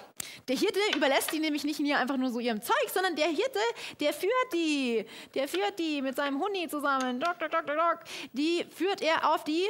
Der 0.48 0.56
Hirte 0.56 0.80
überlässt 0.96 1.32
die 1.34 1.40
nämlich 1.40 1.64
nicht 1.64 1.80
einfach 1.96 2.18
nur 2.18 2.30
so 2.30 2.40
ihrem 2.40 2.62
Zeug, 2.62 2.88
sondern 2.94 3.16
der 3.16 3.30
Hirte, 3.30 3.60
der 4.00 4.14
führt 4.14 4.54
die. 4.54 5.06
Der 5.34 5.48
führt 5.48 5.80
die 5.80 6.04
mit 6.04 6.16
seinem 6.16 6.40
Hundi 6.40 6.68
zusammen. 6.68 7.20
Dok, 7.20 7.40
dok, 7.40 7.50
dok, 7.50 7.66
dok. 7.66 8.00
Die 8.34 8.64
führt 8.76 9.02
er 9.02 9.34
auf 9.34 9.44
die 9.44 9.68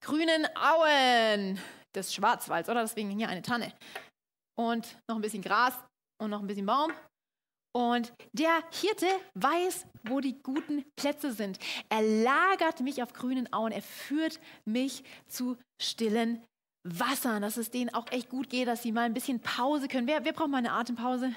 grünen 0.00 0.48
Auen 0.56 1.60
des 1.94 2.12
Schwarzwalds, 2.12 2.68
oder? 2.68 2.82
Deswegen 2.82 3.10
hier 3.10 3.28
eine 3.28 3.42
Tanne 3.42 3.72
und 4.58 4.96
noch 5.08 5.16
ein 5.16 5.22
bisschen 5.22 5.42
Gras 5.42 5.74
und 6.20 6.30
noch 6.30 6.40
ein 6.40 6.46
bisschen 6.46 6.66
Baum. 6.66 6.92
Und 7.76 8.12
der 8.32 8.62
Hirte 8.72 9.06
weiß, 9.34 9.86
wo 10.04 10.20
die 10.20 10.40
guten 10.42 10.82
Plätze 10.96 11.32
sind. 11.32 11.58
Er 11.90 12.00
lagert 12.00 12.80
mich 12.80 13.02
auf 13.02 13.12
grünen 13.12 13.52
Auen. 13.52 13.70
Er 13.70 13.82
führt 13.82 14.40
mich 14.64 15.04
zu 15.28 15.58
stillen 15.78 16.42
Wassern, 16.88 17.42
dass 17.42 17.56
es 17.56 17.70
denen 17.70 17.92
auch 17.92 18.06
echt 18.12 18.30
gut 18.30 18.48
geht, 18.48 18.68
dass 18.68 18.82
sie 18.82 18.92
mal 18.92 19.02
ein 19.02 19.14
bisschen 19.14 19.40
Pause 19.40 19.88
können. 19.88 20.06
Wer, 20.06 20.24
wer 20.24 20.32
braucht 20.32 20.50
mal 20.50 20.58
eine 20.58 20.72
Atempause? 20.72 21.34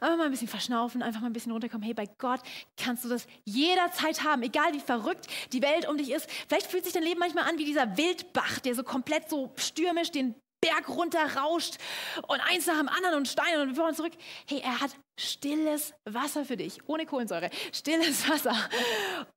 Einfach 0.00 0.16
mal 0.16 0.26
ein 0.26 0.30
bisschen 0.30 0.48
verschnaufen, 0.48 1.02
einfach 1.02 1.20
mal 1.20 1.26
ein 1.26 1.32
bisschen 1.32 1.52
runterkommen. 1.52 1.84
Hey, 1.84 1.94
bei 1.94 2.06
Gott 2.18 2.40
kannst 2.76 3.04
du 3.04 3.08
das 3.08 3.26
jederzeit 3.44 4.22
haben, 4.22 4.42
egal 4.42 4.72
wie 4.72 4.80
verrückt 4.80 5.26
die 5.52 5.62
Welt 5.62 5.88
um 5.88 5.96
dich 5.96 6.12
ist. 6.12 6.30
Vielleicht 6.48 6.68
fühlt 6.68 6.84
sich 6.84 6.92
dein 6.92 7.02
Leben 7.02 7.18
manchmal 7.18 7.48
an 7.48 7.58
wie 7.58 7.64
dieser 7.64 7.96
Wildbach, 7.96 8.60
der 8.60 8.74
so 8.74 8.84
komplett 8.84 9.28
so 9.28 9.52
stürmisch 9.56 10.12
den 10.12 10.34
Berg 10.64 10.88
runter 10.88 11.36
rauscht 11.36 11.76
und 12.26 12.40
eins 12.40 12.66
nach 12.66 12.78
dem 12.78 12.88
anderen 12.88 13.16
und 13.18 13.28
Steine 13.28 13.62
und 13.62 13.68
wir 13.68 13.76
fahren 13.76 13.94
zurück. 13.94 14.12
Hey, 14.48 14.60
er 14.64 14.80
hat 14.80 14.92
stilles 15.20 15.92
Wasser 16.04 16.44
für 16.44 16.56
dich, 16.56 16.78
ohne 16.88 17.04
Kohlensäure, 17.04 17.50
stilles 17.72 18.28
Wasser. 18.28 18.56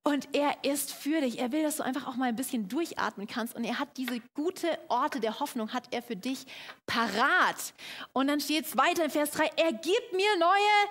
Und 0.04 0.34
er 0.34 0.64
ist 0.64 0.94
für 0.94 1.22
dich. 1.22 1.40
Er 1.40 1.52
will, 1.52 1.64
dass 1.64 1.78
du 1.78 1.84
einfach 1.84 2.08
auch 2.08 2.16
mal 2.16 2.30
ein 2.30 2.36
bisschen 2.36 2.70
durchatmen 2.70 3.28
kannst. 3.28 3.56
Und 3.56 3.66
er 3.66 3.78
hat 3.78 3.98
diese 3.98 4.22
gute 4.34 4.80
Orte 4.88 5.20
der 5.20 5.40
Hoffnung, 5.40 5.74
hat 5.74 5.94
er 5.94 6.02
für 6.02 6.16
dich 6.16 6.46
parat. 6.86 7.74
Und 8.14 8.28
dann 8.28 8.40
steht 8.40 8.66
es 8.66 8.78
weiter 8.78 9.04
in 9.04 9.12
Vers 9.12 9.32
3, 9.32 9.52
er 9.58 9.74
gibt 9.74 10.14
mir 10.14 10.38
neue 10.40 10.88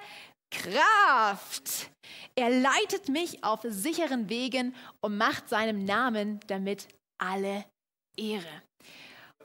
Kraft. 0.50 1.90
Er 2.34 2.50
leitet 2.50 3.08
mich 3.08 3.42
auf 3.42 3.60
sicheren 3.64 4.28
Wegen 4.28 4.74
und 5.00 5.16
macht 5.16 5.48
seinem 5.48 5.84
Namen 5.84 6.40
damit 6.46 6.88
alle 7.18 7.64
Ehre. 8.16 8.62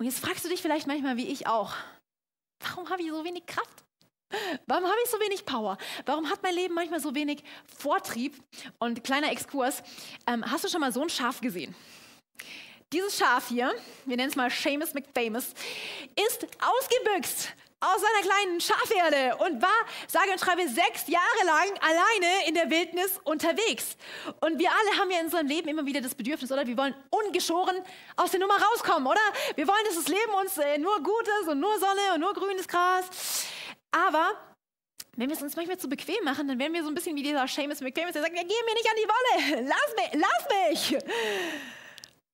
Und 0.01 0.07
jetzt 0.07 0.17
fragst 0.17 0.43
du 0.43 0.49
dich 0.49 0.63
vielleicht 0.63 0.87
manchmal, 0.87 1.15
wie 1.15 1.27
ich 1.27 1.45
auch, 1.45 1.75
warum 2.59 2.89
habe 2.89 3.03
ich 3.03 3.11
so 3.11 3.23
wenig 3.23 3.45
Kraft? 3.45 3.83
Warum 4.65 4.85
habe 4.85 4.97
ich 5.03 5.11
so 5.11 5.19
wenig 5.19 5.45
Power? 5.45 5.77
Warum 6.07 6.27
hat 6.27 6.41
mein 6.41 6.55
Leben 6.55 6.73
manchmal 6.73 6.99
so 6.99 7.13
wenig 7.13 7.43
Vortrieb? 7.77 8.33
Und 8.79 9.03
kleiner 9.03 9.31
Exkurs, 9.31 9.83
ähm, 10.25 10.43
hast 10.49 10.63
du 10.63 10.69
schon 10.69 10.81
mal 10.81 10.91
so 10.91 11.03
ein 11.03 11.09
Schaf 11.09 11.39
gesehen? 11.39 11.75
Dieses 12.91 13.15
Schaf 13.15 13.49
hier, 13.49 13.75
wir 14.05 14.17
nennen 14.17 14.31
es 14.31 14.35
mal 14.35 14.49
Seamus 14.49 14.95
McFamous, 14.95 15.53
ist 16.15 16.47
ausgebüxt 16.59 17.53
aus 17.81 17.99
seiner 17.99 18.21
kleinen 18.21 18.61
Schafherde 18.61 19.35
und 19.37 19.61
war, 19.61 19.69
sage 20.07 20.31
und 20.31 20.39
schreibe, 20.39 20.67
sechs 20.69 21.07
Jahre 21.07 21.45
lang 21.45 21.67
alleine 21.81 22.47
in 22.47 22.53
der 22.53 22.69
Wildnis 22.69 23.19
unterwegs. 23.23 23.97
Und 24.39 24.59
wir 24.59 24.69
alle 24.69 24.99
haben 24.99 25.09
ja 25.09 25.19
in 25.19 25.25
unserem 25.25 25.47
Leben 25.47 25.67
immer 25.67 25.85
wieder 25.85 25.99
das 25.99 26.13
Bedürfnis, 26.13 26.51
oder? 26.51 26.65
Wir 26.65 26.77
wollen 26.77 26.93
ungeschoren 27.09 27.75
aus 28.15 28.31
der 28.31 28.39
Nummer 28.39 28.55
rauskommen, 28.61 29.07
oder? 29.07 29.19
Wir 29.55 29.67
wollen, 29.67 29.83
dass 29.85 29.95
das 29.95 30.07
Leben 30.07 30.33
uns 30.39 30.57
äh, 30.59 30.77
nur 30.77 31.01
gut 31.01 31.27
ist 31.41 31.49
und 31.49 31.59
nur 31.59 31.77
Sonne 31.79 32.13
und 32.13 32.21
nur 32.21 32.33
grünes 32.33 32.67
Gras. 32.67 33.47
Aber 33.91 34.31
wenn 35.17 35.27
wir 35.27 35.35
es 35.35 35.41
uns 35.41 35.55
manchmal 35.55 35.77
zu 35.77 35.89
bequem 35.89 36.23
machen, 36.23 36.47
dann 36.47 36.59
werden 36.59 36.73
wir 36.73 36.83
so 36.83 36.89
ein 36.89 36.95
bisschen 36.95 37.15
wie 37.15 37.23
dieser 37.23 37.47
Seamus 37.47 37.81
McFamous, 37.81 38.13
der 38.13 38.21
sagt, 38.21 38.35
ja, 38.35 38.43
geh 38.43 38.53
mir 38.65 38.73
nicht 38.75 38.89
an 38.89 38.95
die 38.95 39.57
Wolle, 39.57 39.67
lass 39.67 39.95
mich, 39.97 40.21
lass 40.21 40.93
mich. 40.93 41.03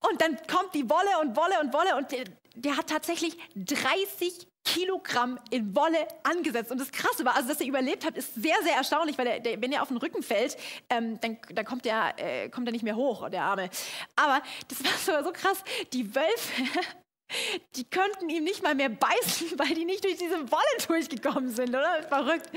Und 0.09 0.21
dann 0.21 0.37
kommt 0.47 0.75
die 0.75 0.87
Wolle 0.89 1.19
und 1.21 1.35
Wolle 1.35 1.59
und 1.61 1.73
Wolle 1.73 1.95
und 1.95 2.11
der, 2.11 2.25
der 2.53 2.77
hat 2.77 2.87
tatsächlich 2.87 3.37
30 3.55 4.47
Kilogramm 4.67 5.39
in 5.49 5.73
Wolle 5.73 6.07
angesetzt. 6.23 6.71
Und 6.71 6.79
das 6.79 6.91
Krasse 6.91 7.23
war, 7.23 7.35
also 7.35 7.47
dass 7.47 7.61
er 7.61 7.67
überlebt 7.67 8.05
hat, 8.05 8.17
ist 8.17 8.35
sehr, 8.35 8.55
sehr 8.63 8.75
erstaunlich, 8.75 9.17
weil 9.17 9.25
der, 9.25 9.39
der, 9.39 9.61
wenn 9.61 9.71
er 9.71 9.81
auf 9.81 9.87
den 9.87 9.97
Rücken 9.97 10.21
fällt, 10.21 10.57
ähm, 10.89 11.19
dann, 11.21 11.37
dann 11.53 11.65
kommt, 11.65 11.85
er, 11.85 12.13
äh, 12.17 12.49
kommt 12.49 12.67
er 12.67 12.73
nicht 12.73 12.83
mehr 12.83 12.97
hoch, 12.97 13.29
der 13.29 13.43
Arme. 13.43 13.69
Aber 14.17 14.41
das 14.67 15.07
war 15.07 15.23
so 15.23 15.31
krass. 15.31 15.63
Die 15.93 16.13
Wölfe, 16.13 16.63
die 17.77 17.85
könnten 17.85 18.29
ihm 18.29 18.43
nicht 18.43 18.61
mal 18.61 18.75
mehr 18.75 18.89
beißen, 18.89 19.57
weil 19.57 19.73
die 19.73 19.85
nicht 19.85 20.03
durch 20.03 20.17
diese 20.17 20.51
Wolle 20.51 20.85
durchgekommen 20.87 21.49
sind, 21.49 21.69
oder? 21.69 22.03
Verrückt. 22.03 22.49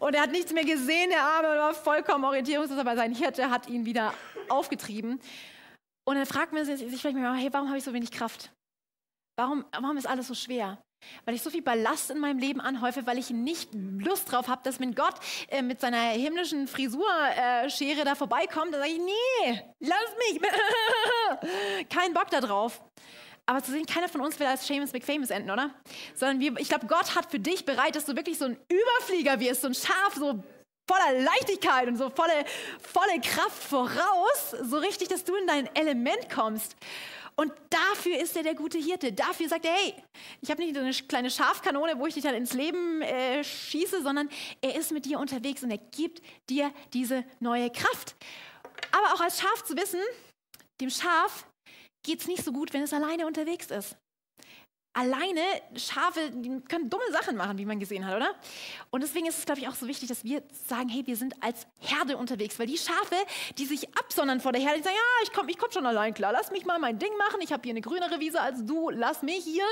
Und 0.00 0.14
er 0.14 0.22
hat 0.22 0.32
nichts 0.32 0.52
mehr 0.52 0.64
gesehen, 0.64 1.10
der 1.10 1.22
Arme, 1.22 1.48
war 1.48 1.72
vollkommen 1.72 2.24
orientierungslos, 2.24 2.78
aber 2.80 2.96
sein 2.96 3.14
Hirte 3.14 3.48
hat 3.48 3.68
ihn 3.68 3.86
wieder 3.86 4.12
aufgetrieben. 4.48 5.20
Und 6.04 6.16
dann 6.16 6.26
fragt 6.26 6.52
man 6.52 6.64
sich 6.64 6.80
vielleicht 6.80 7.16
mal, 7.16 7.36
hey, 7.36 7.48
warum 7.52 7.68
habe 7.68 7.78
ich 7.78 7.84
so 7.84 7.92
wenig 7.92 8.10
Kraft? 8.10 8.50
Warum, 9.38 9.64
warum 9.70 9.96
ist 9.96 10.06
alles 10.06 10.26
so 10.26 10.34
schwer? 10.34 10.82
Weil 11.24 11.34
ich 11.34 11.42
so 11.42 11.50
viel 11.50 11.62
Ballast 11.62 12.10
in 12.10 12.18
meinem 12.18 12.38
Leben 12.38 12.60
anhäufe, 12.60 13.06
weil 13.06 13.18
ich 13.18 13.30
nicht 13.30 13.70
Lust 13.74 14.30
drauf 14.30 14.48
habe, 14.48 14.62
dass 14.64 14.80
wenn 14.80 14.94
Gott 14.94 15.14
äh, 15.48 15.62
mit 15.62 15.80
seiner 15.80 15.98
himmlischen 16.10 16.68
Frisurschere 16.68 18.00
äh, 18.00 18.04
da 18.04 18.14
vorbeikommt, 18.14 18.72
dann 18.72 18.80
sage 18.80 18.92
ich, 18.92 18.98
nee, 18.98 19.62
lass 19.80 20.16
mich. 20.30 20.40
Kein 21.88 22.12
Bock 22.14 22.30
da 22.30 22.40
drauf. 22.40 22.82
Aber 23.46 23.62
zu 23.62 23.72
sehen, 23.72 23.86
keiner 23.86 24.08
von 24.08 24.20
uns 24.20 24.38
will 24.38 24.46
als 24.46 24.66
Seamus 24.66 24.92
McFamous 24.92 25.30
enden, 25.30 25.50
oder? 25.50 25.70
Sondern 26.14 26.38
wir, 26.38 26.56
ich 26.58 26.68
glaube, 26.68 26.86
Gott 26.86 27.16
hat 27.16 27.30
für 27.30 27.40
dich 27.40 27.64
bereit, 27.64 27.96
dass 27.96 28.04
du 28.04 28.14
wirklich 28.14 28.38
so 28.38 28.44
ein 28.44 28.56
Überflieger 28.68 29.40
wirst, 29.40 29.62
so 29.62 29.68
ein 29.68 29.74
Schaf, 29.74 30.14
so 30.14 30.44
voller 30.88 31.20
Leichtigkeit 31.20 31.88
und 31.88 31.96
so 31.96 32.10
volle, 32.10 32.44
volle 32.80 33.20
Kraft 33.20 33.62
voraus, 33.62 34.56
so 34.62 34.78
richtig, 34.78 35.08
dass 35.08 35.24
du 35.24 35.34
in 35.34 35.46
dein 35.46 35.74
Element 35.74 36.30
kommst. 36.32 36.76
Und 37.34 37.52
dafür 37.70 38.18
ist 38.18 38.36
er 38.36 38.42
der 38.42 38.54
gute 38.54 38.78
Hirte. 38.78 39.12
Dafür 39.12 39.48
sagt 39.48 39.64
er, 39.64 39.72
hey, 39.72 39.94
ich 40.40 40.50
habe 40.50 40.62
nicht 40.62 40.76
eine 40.76 40.92
kleine 40.92 41.30
Schafkanone, 41.30 41.98
wo 41.98 42.06
ich 42.06 42.14
dich 42.14 42.22
dann 42.22 42.34
ins 42.34 42.52
Leben 42.52 43.00
äh, 43.02 43.42
schieße, 43.42 44.02
sondern 44.02 44.28
er 44.60 44.76
ist 44.76 44.92
mit 44.92 45.06
dir 45.06 45.18
unterwegs 45.18 45.62
und 45.62 45.70
er 45.70 45.78
gibt 45.78 46.20
dir 46.50 46.72
diese 46.92 47.24
neue 47.40 47.70
Kraft. 47.70 48.16
Aber 48.90 49.14
auch 49.14 49.20
als 49.20 49.40
Schaf 49.40 49.64
zu 49.64 49.76
wissen, 49.76 50.00
dem 50.80 50.90
Schaf 50.90 51.46
geht 52.04 52.20
es 52.20 52.26
nicht 52.26 52.44
so 52.44 52.52
gut, 52.52 52.72
wenn 52.72 52.82
es 52.82 52.92
alleine 52.92 53.26
unterwegs 53.26 53.70
ist 53.70 53.96
alleine 54.92 55.40
Schafe 55.76 56.30
können 56.68 56.90
dumme 56.90 57.10
Sachen 57.12 57.36
machen, 57.36 57.58
wie 57.58 57.64
man 57.64 57.78
gesehen 57.78 58.06
hat, 58.06 58.16
oder? 58.16 58.34
Und 58.90 59.02
deswegen 59.02 59.26
ist 59.26 59.38
es, 59.38 59.44
glaube 59.44 59.60
ich, 59.60 59.68
auch 59.68 59.74
so 59.74 59.86
wichtig, 59.86 60.08
dass 60.08 60.24
wir 60.24 60.42
sagen, 60.66 60.88
hey, 60.88 61.06
wir 61.06 61.16
sind 61.16 61.34
als 61.42 61.66
Herde 61.78 62.16
unterwegs, 62.16 62.58
weil 62.58 62.66
die 62.66 62.78
Schafe, 62.78 63.16
die 63.58 63.64
sich 63.64 63.88
absondern 63.96 64.40
vor 64.40 64.52
der 64.52 64.60
Herde, 64.60 64.78
die 64.78 64.84
sagen, 64.84 64.96
ja, 64.96 65.24
ich 65.24 65.32
komme 65.32 65.50
ich 65.50 65.58
komm 65.58 65.70
schon 65.70 65.86
allein 65.86 66.14
klar, 66.14 66.32
lass 66.32 66.50
mich 66.50 66.66
mal 66.66 66.78
mein 66.78 66.98
Ding 66.98 67.16
machen, 67.16 67.40
ich 67.40 67.52
habe 67.52 67.62
hier 67.62 67.72
eine 67.72 67.80
grünere 67.80 68.20
Wiese 68.20 68.40
als 68.40 68.64
du, 68.64 68.90
lass 68.90 69.22
mich 69.22 69.44
hier. 69.44 69.64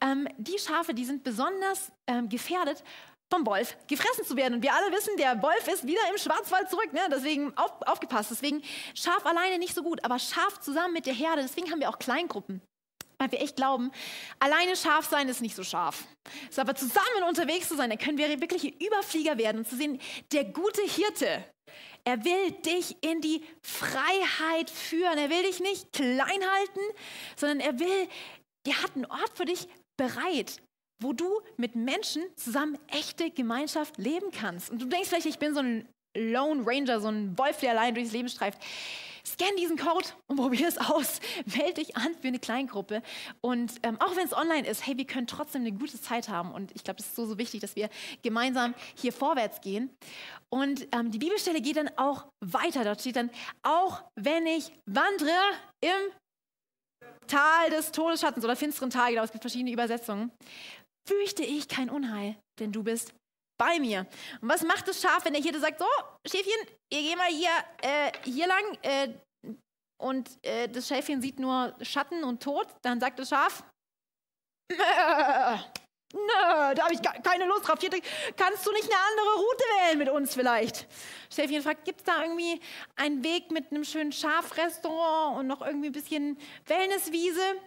Ähm, 0.00 0.28
die 0.38 0.58
Schafe, 0.58 0.94
die 0.94 1.04
sind 1.04 1.24
besonders 1.24 1.90
ähm, 2.06 2.28
gefährdet, 2.28 2.84
vom 3.30 3.46
Wolf 3.46 3.76
gefressen 3.88 4.24
zu 4.24 4.36
werden. 4.36 4.54
Und 4.54 4.62
wir 4.62 4.72
alle 4.74 4.92
wissen, 4.92 5.16
der 5.16 5.42
Wolf 5.42 5.66
ist 5.66 5.86
wieder 5.86 6.00
im 6.10 6.18
Schwarzwald 6.18 6.70
zurück. 6.70 6.92
Ne? 6.92 7.00
Deswegen 7.10 7.56
auf, 7.56 7.72
aufgepasst. 7.86 8.30
Deswegen 8.30 8.62
Schaf 8.94 9.26
alleine 9.26 9.58
nicht 9.58 9.74
so 9.74 9.82
gut, 9.82 10.04
aber 10.04 10.18
Schaf 10.18 10.60
zusammen 10.60 10.92
mit 10.92 11.06
der 11.06 11.14
Herde. 11.14 11.42
Deswegen 11.42 11.70
haben 11.70 11.80
wir 11.80 11.88
auch 11.88 11.98
Kleingruppen 11.98 12.60
weil 13.18 13.32
wir 13.32 13.40
echt 13.40 13.56
glauben, 13.56 13.90
alleine 14.38 14.76
scharf 14.76 15.06
sein 15.06 15.28
ist 15.28 15.40
nicht 15.40 15.56
so 15.56 15.62
scharf. 15.62 16.04
Es 16.50 16.58
aber 16.58 16.74
zusammen 16.74 17.24
unterwegs 17.28 17.68
zu 17.68 17.76
sein, 17.76 17.90
dann 17.90 17.98
können 17.98 18.18
wir 18.18 18.40
wirklich 18.40 18.80
Überflieger 18.80 19.38
werden 19.38 19.58
und 19.58 19.68
zu 19.68 19.76
sehen, 19.76 20.00
der 20.32 20.44
gute 20.44 20.82
Hirte, 20.82 21.44
er 22.06 22.22
will 22.24 22.50
dich 22.64 22.96
in 23.02 23.20
die 23.22 23.42
Freiheit 23.62 24.70
führen. 24.70 25.16
Er 25.16 25.30
will 25.30 25.42
dich 25.42 25.60
nicht 25.60 25.92
klein 25.92 26.20
halten, 26.28 26.80
sondern 27.34 27.60
er 27.60 27.78
will, 27.80 28.08
er 28.66 28.82
hat 28.82 28.94
einen 28.94 29.06
Ort 29.06 29.32
für 29.34 29.46
dich 29.46 29.68
bereit, 29.96 30.60
wo 31.02 31.12
du 31.12 31.40
mit 31.56 31.74
Menschen 31.74 32.22
zusammen 32.36 32.78
echte 32.88 33.30
Gemeinschaft 33.30 33.96
leben 33.96 34.30
kannst. 34.32 34.70
Und 34.70 34.82
du 34.82 34.86
denkst 34.86 35.08
vielleicht, 35.08 35.26
ich 35.26 35.38
bin 35.38 35.54
so 35.54 35.60
ein 35.60 35.88
Lone 36.16 36.62
Ranger, 36.66 37.00
so 37.00 37.08
ein 37.08 37.36
Wolf, 37.38 37.58
der 37.60 37.70
allein 37.70 37.94
durchs 37.94 38.12
Leben 38.12 38.28
streift. 38.28 38.60
Scan 39.26 39.56
diesen 39.58 39.78
Code 39.78 40.06
und 40.26 40.36
probier 40.36 40.68
es 40.68 40.78
aus. 40.78 41.20
Melde 41.56 41.74
dich 41.74 41.96
an 41.96 42.14
für 42.20 42.28
eine 42.28 42.38
Kleingruppe. 42.38 43.02
Und 43.40 43.72
ähm, 43.82 44.00
auch 44.00 44.14
wenn 44.16 44.26
es 44.26 44.36
online 44.36 44.66
ist, 44.66 44.86
hey, 44.86 44.96
wir 44.96 45.06
können 45.06 45.26
trotzdem 45.26 45.62
eine 45.62 45.72
gute 45.72 46.00
Zeit 46.00 46.28
haben. 46.28 46.52
Und 46.52 46.72
ich 46.74 46.84
glaube, 46.84 47.00
es 47.00 47.06
ist 47.06 47.16
so, 47.16 47.26
so 47.26 47.38
wichtig, 47.38 47.60
dass 47.60 47.74
wir 47.74 47.88
gemeinsam 48.22 48.74
hier 48.94 49.12
vorwärts 49.12 49.60
gehen. 49.60 49.90
Und 50.50 50.86
ähm, 50.92 51.10
die 51.10 51.18
Bibelstelle 51.18 51.60
geht 51.60 51.76
dann 51.76 51.90
auch 51.96 52.26
weiter. 52.44 52.84
Dort 52.84 53.00
steht 53.00 53.16
dann, 53.16 53.30
auch 53.62 54.02
wenn 54.14 54.46
ich 54.46 54.72
wandere 54.86 55.32
im 55.80 56.12
Tal 57.26 57.70
des 57.70 57.92
Todesschattens 57.92 58.44
oder 58.44 58.56
finsteren 58.56 58.90
Tal, 58.90 59.10
genau, 59.10 59.24
es 59.24 59.32
gibt 59.32 59.42
verschiedene 59.42 59.72
Übersetzungen, 59.72 60.30
fürchte 61.08 61.42
ich 61.42 61.68
kein 61.68 61.90
Unheil, 61.90 62.36
denn 62.60 62.72
du 62.72 62.82
bist 62.82 63.14
bei 63.56 63.78
mir. 63.78 64.06
Und 64.40 64.48
was 64.48 64.62
macht 64.62 64.88
das 64.88 65.00
Schaf, 65.00 65.24
wenn 65.24 65.32
der 65.32 65.42
Hirte 65.42 65.60
sagt, 65.60 65.78
so, 65.78 65.86
Schäfchen, 66.26 66.52
ihr 66.92 67.02
geht 67.02 67.16
mal 67.16 67.30
hier, 67.30 67.50
äh, 67.82 68.12
hier 68.24 68.46
lang 68.46 68.78
äh, 68.82 69.08
und 70.02 70.30
äh, 70.44 70.68
das 70.68 70.88
Schäfchen 70.88 71.22
sieht 71.22 71.38
nur 71.38 71.74
Schatten 71.80 72.24
und 72.24 72.42
Tod, 72.42 72.66
dann 72.82 73.00
sagt 73.00 73.18
das 73.18 73.28
Schaf, 73.28 73.64
nö, 76.14 76.74
da 76.74 76.84
habe 76.84 76.94
ich 76.94 77.02
keine 77.22 77.46
Lust 77.46 77.68
drauf. 77.68 77.78
Hirte, 77.80 78.00
kannst 78.36 78.66
du 78.66 78.72
nicht 78.72 78.84
eine 78.84 79.00
andere 79.10 79.34
Route 79.36 79.64
wählen 79.64 79.98
mit 79.98 80.08
uns 80.08 80.34
vielleicht? 80.34 80.86
Schäfchen 81.32 81.62
fragt, 81.62 81.84
gibt 81.84 82.00
es 82.00 82.04
da 82.04 82.22
irgendwie 82.22 82.60
einen 82.96 83.22
Weg 83.22 83.50
mit 83.50 83.70
einem 83.70 83.84
schönen 83.84 84.12
Schafrestaurant 84.12 85.38
und 85.38 85.46
noch 85.46 85.62
irgendwie 85.62 85.88
ein 85.88 85.92
bisschen 85.92 86.38
Wellnesswiese? 86.66 87.60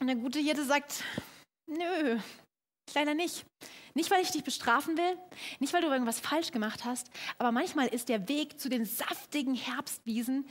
Und 0.00 0.06
der 0.08 0.16
gute 0.16 0.38
Hirte 0.38 0.64
sagt, 0.64 1.04
nö, 1.66 2.18
leider 2.92 3.14
nicht. 3.14 3.44
Nicht, 3.94 4.10
weil 4.10 4.22
ich 4.22 4.30
dich 4.30 4.44
bestrafen 4.44 4.98
will, 4.98 5.18
nicht, 5.60 5.72
weil 5.72 5.82
du 5.82 5.88
irgendwas 5.88 6.20
falsch 6.20 6.50
gemacht 6.50 6.84
hast, 6.84 7.08
aber 7.38 7.52
manchmal 7.52 7.86
ist 7.86 8.08
der 8.08 8.28
Weg 8.28 8.60
zu 8.60 8.68
den 8.68 8.84
saftigen 8.84 9.54
Herbstwiesen 9.54 10.46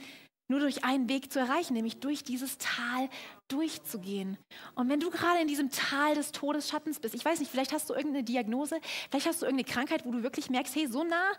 nur 0.48 0.60
durch 0.60 0.84
einen 0.84 1.08
Weg 1.08 1.32
zu 1.32 1.38
erreichen, 1.38 1.72
nämlich 1.72 2.00
durch 2.00 2.22
dieses 2.22 2.58
Tal 2.58 3.08
durchzugehen. 3.48 4.36
Und 4.74 4.90
wenn 4.90 5.00
du 5.00 5.10
gerade 5.10 5.40
in 5.40 5.48
diesem 5.48 5.70
Tal 5.70 6.14
des 6.14 6.32
Todesschattens 6.32 7.00
bist, 7.00 7.14
ich 7.14 7.24
weiß 7.24 7.40
nicht, 7.40 7.50
vielleicht 7.50 7.72
hast 7.72 7.88
du 7.88 7.94
irgendeine 7.94 8.24
Diagnose, 8.24 8.78
vielleicht 9.10 9.26
hast 9.26 9.40
du 9.40 9.46
irgendeine 9.46 9.72
Krankheit, 9.72 10.04
wo 10.04 10.10
du 10.10 10.22
wirklich 10.22 10.50
merkst, 10.50 10.74
hey, 10.76 10.86
so 10.86 11.02
nah, 11.02 11.32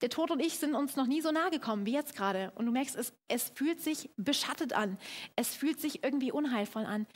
der 0.00 0.10
Tod 0.10 0.30
und 0.30 0.40
ich 0.40 0.58
sind 0.58 0.74
uns 0.74 0.94
noch 0.94 1.06
nie 1.06 1.20
so 1.20 1.32
nah 1.32 1.48
gekommen 1.48 1.86
wie 1.86 1.92
jetzt 1.92 2.14
gerade. 2.14 2.52
Und 2.54 2.66
du 2.66 2.72
merkst, 2.72 2.94
es, 2.94 3.12
es 3.28 3.50
fühlt 3.54 3.80
sich 3.80 4.10
beschattet 4.16 4.72
an, 4.72 4.96
es 5.34 5.54
fühlt 5.54 5.80
sich 5.80 6.04
irgendwie 6.04 6.30
unheilvoll 6.30 6.86
an. 6.86 7.06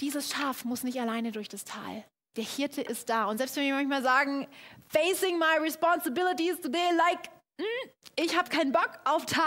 Dieses 0.00 0.30
Schaf 0.30 0.64
muss 0.64 0.82
nicht 0.82 1.00
alleine 1.00 1.30
durch 1.30 1.48
das 1.48 1.64
Tal. 1.64 2.04
Der 2.36 2.44
Hirte 2.44 2.82
ist 2.82 3.08
da. 3.08 3.26
Und 3.26 3.38
selbst 3.38 3.56
wenn 3.56 3.64
wir 3.64 3.74
manchmal 3.74 4.02
sagen, 4.02 4.46
facing 4.88 5.38
my 5.38 5.58
responsibilities 5.60 6.60
today, 6.60 6.90
like, 6.96 7.30
mm, 7.58 7.90
ich 8.16 8.36
habe 8.36 8.48
keinen 8.50 8.72
Bock 8.72 8.90
auf 9.04 9.24
Tal, 9.26 9.44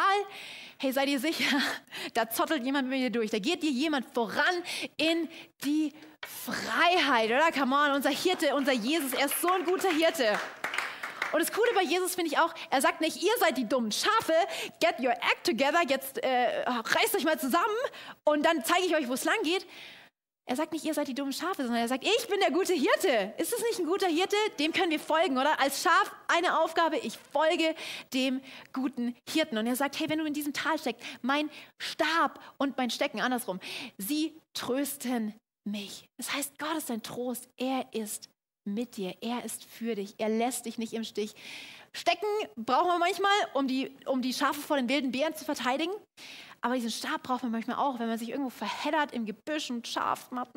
hey, 0.77 0.91
sei 0.91 1.05
dir 1.05 1.19
sicher, 1.19 1.59
da 2.13 2.29
zottelt 2.29 2.63
jemand 2.63 2.87
mit 2.87 2.99
dir 2.99 3.09
durch. 3.09 3.31
Da 3.31 3.39
geht 3.39 3.63
dir 3.63 3.71
jemand 3.71 4.05
voran 4.13 4.63
in 4.97 5.29
die 5.63 5.93
Freiheit, 6.25 7.29
oder? 7.29 7.51
Come 7.51 7.75
on, 7.75 7.91
unser 7.91 8.09
Hirte, 8.09 8.55
unser 8.55 8.73
Jesus, 8.73 9.13
er 9.13 9.25
ist 9.25 9.41
so 9.41 9.49
ein 9.49 9.65
guter 9.65 9.89
Hirte. 9.89 10.39
Und 11.33 11.41
das 11.41 11.51
Coole 11.51 11.69
bei 11.75 11.83
Jesus 11.83 12.15
finde 12.15 12.31
ich 12.31 12.39
auch, 12.39 12.53
er 12.69 12.81
sagt 12.81 13.01
nicht, 13.01 13.21
ihr 13.21 13.33
seid 13.39 13.57
die 13.57 13.67
dummen 13.67 13.91
Schafe, 13.91 14.33
get 14.79 14.99
your 14.99 15.11
act 15.11 15.43
together, 15.43 15.81
jetzt 15.87 16.23
äh, 16.23 16.63
reißt 16.65 17.15
euch 17.15 17.25
mal 17.25 17.37
zusammen 17.37 17.65
und 18.23 18.45
dann 18.45 18.63
zeige 18.63 18.85
ich 18.85 18.95
euch, 18.95 19.09
wo 19.09 19.13
es 19.13 19.25
lang 19.25 19.41
geht, 19.43 19.65
er 20.47 20.55
sagt 20.55 20.71
nicht, 20.71 20.85
ihr 20.85 20.93
seid 20.93 21.09
die 21.09 21.13
dummen 21.13 21.33
Schafe, 21.33 21.63
sondern 21.63 21.81
er 21.81 21.89
sagt, 21.89 22.05
ich 22.05 22.27
bin 22.27 22.39
der 22.39 22.51
gute 22.51 22.73
Hirte. 22.73 23.33
Ist 23.37 23.51
es 23.51 23.61
nicht 23.63 23.79
ein 23.79 23.85
guter 23.85 24.07
Hirte? 24.07 24.37
Dem 24.59 24.71
können 24.71 24.91
wir 24.91 24.99
folgen, 24.99 25.37
oder? 25.37 25.59
Als 25.59 25.83
Schaf 25.83 26.15
eine 26.29 26.61
Aufgabe, 26.61 26.97
ich 26.97 27.17
folge 27.17 27.75
dem 28.13 28.41
guten 28.71 29.13
Hirten. 29.29 29.57
Und 29.57 29.67
er 29.67 29.75
sagt, 29.75 29.99
hey, 29.99 30.09
wenn 30.09 30.19
du 30.19 30.25
in 30.25 30.33
diesem 30.33 30.53
Tal 30.53 30.79
steckst, 30.79 31.05
mein 31.21 31.49
Stab 31.77 32.39
und 32.57 32.77
mein 32.77 32.89
Stecken, 32.89 33.19
andersrum, 33.19 33.59
sie 33.97 34.39
trösten 34.53 35.33
mich. 35.65 36.05
Das 36.17 36.33
heißt, 36.33 36.57
Gott 36.57 36.77
ist 36.77 36.89
dein 36.89 37.03
Trost. 37.03 37.49
Er 37.57 37.85
ist 37.91 38.29
mit 38.63 38.95
dir. 38.95 39.15
Er 39.19 39.43
ist 39.43 39.65
für 39.65 39.95
dich. 39.95 40.15
Er 40.17 40.29
lässt 40.29 40.65
dich 40.65 40.77
nicht 40.77 40.93
im 40.93 41.03
Stich. 41.03 41.35
Stecken 41.91 42.27
brauchen 42.55 42.87
wir 42.87 42.99
manchmal, 42.99 43.31
um 43.53 43.67
die, 43.67 43.91
um 44.05 44.21
die 44.21 44.33
Schafe 44.33 44.61
vor 44.61 44.77
den 44.77 44.87
wilden 44.87 45.11
Bären 45.11 45.35
zu 45.35 45.43
verteidigen. 45.43 45.93
Aber 46.67 46.75
diesen 46.75 46.91
Stab 46.91 47.23
braucht 47.23 47.43
man 47.43 47.53
manchmal 47.53 47.77
auch, 47.77 47.97
wenn 47.97 48.09
man 48.09 48.17
sich 48.17 48.27
irgendwo 48.27 48.49
verheddert 48.49 49.13
im 49.13 49.25
Gebüsch 49.25 49.69
und 49.69 49.87
scharf 49.87 50.31
macht, 50.31 50.49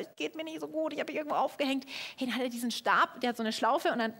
es 0.00 0.08
geht 0.16 0.34
mir 0.34 0.42
nicht 0.42 0.60
so 0.60 0.66
gut, 0.66 0.92
ich 0.92 0.98
habe 0.98 1.12
mich 1.12 1.16
irgendwo 1.16 1.36
aufgehängt. 1.36 1.84
Hey, 2.16 2.26
dann 2.26 2.34
hat 2.34 2.42
er 2.42 2.48
diesen 2.48 2.72
Stab, 2.72 3.20
der 3.20 3.28
hat 3.28 3.36
so 3.36 3.44
eine 3.44 3.52
Schlaufe 3.52 3.92
und 3.92 4.00
dann 4.00 4.12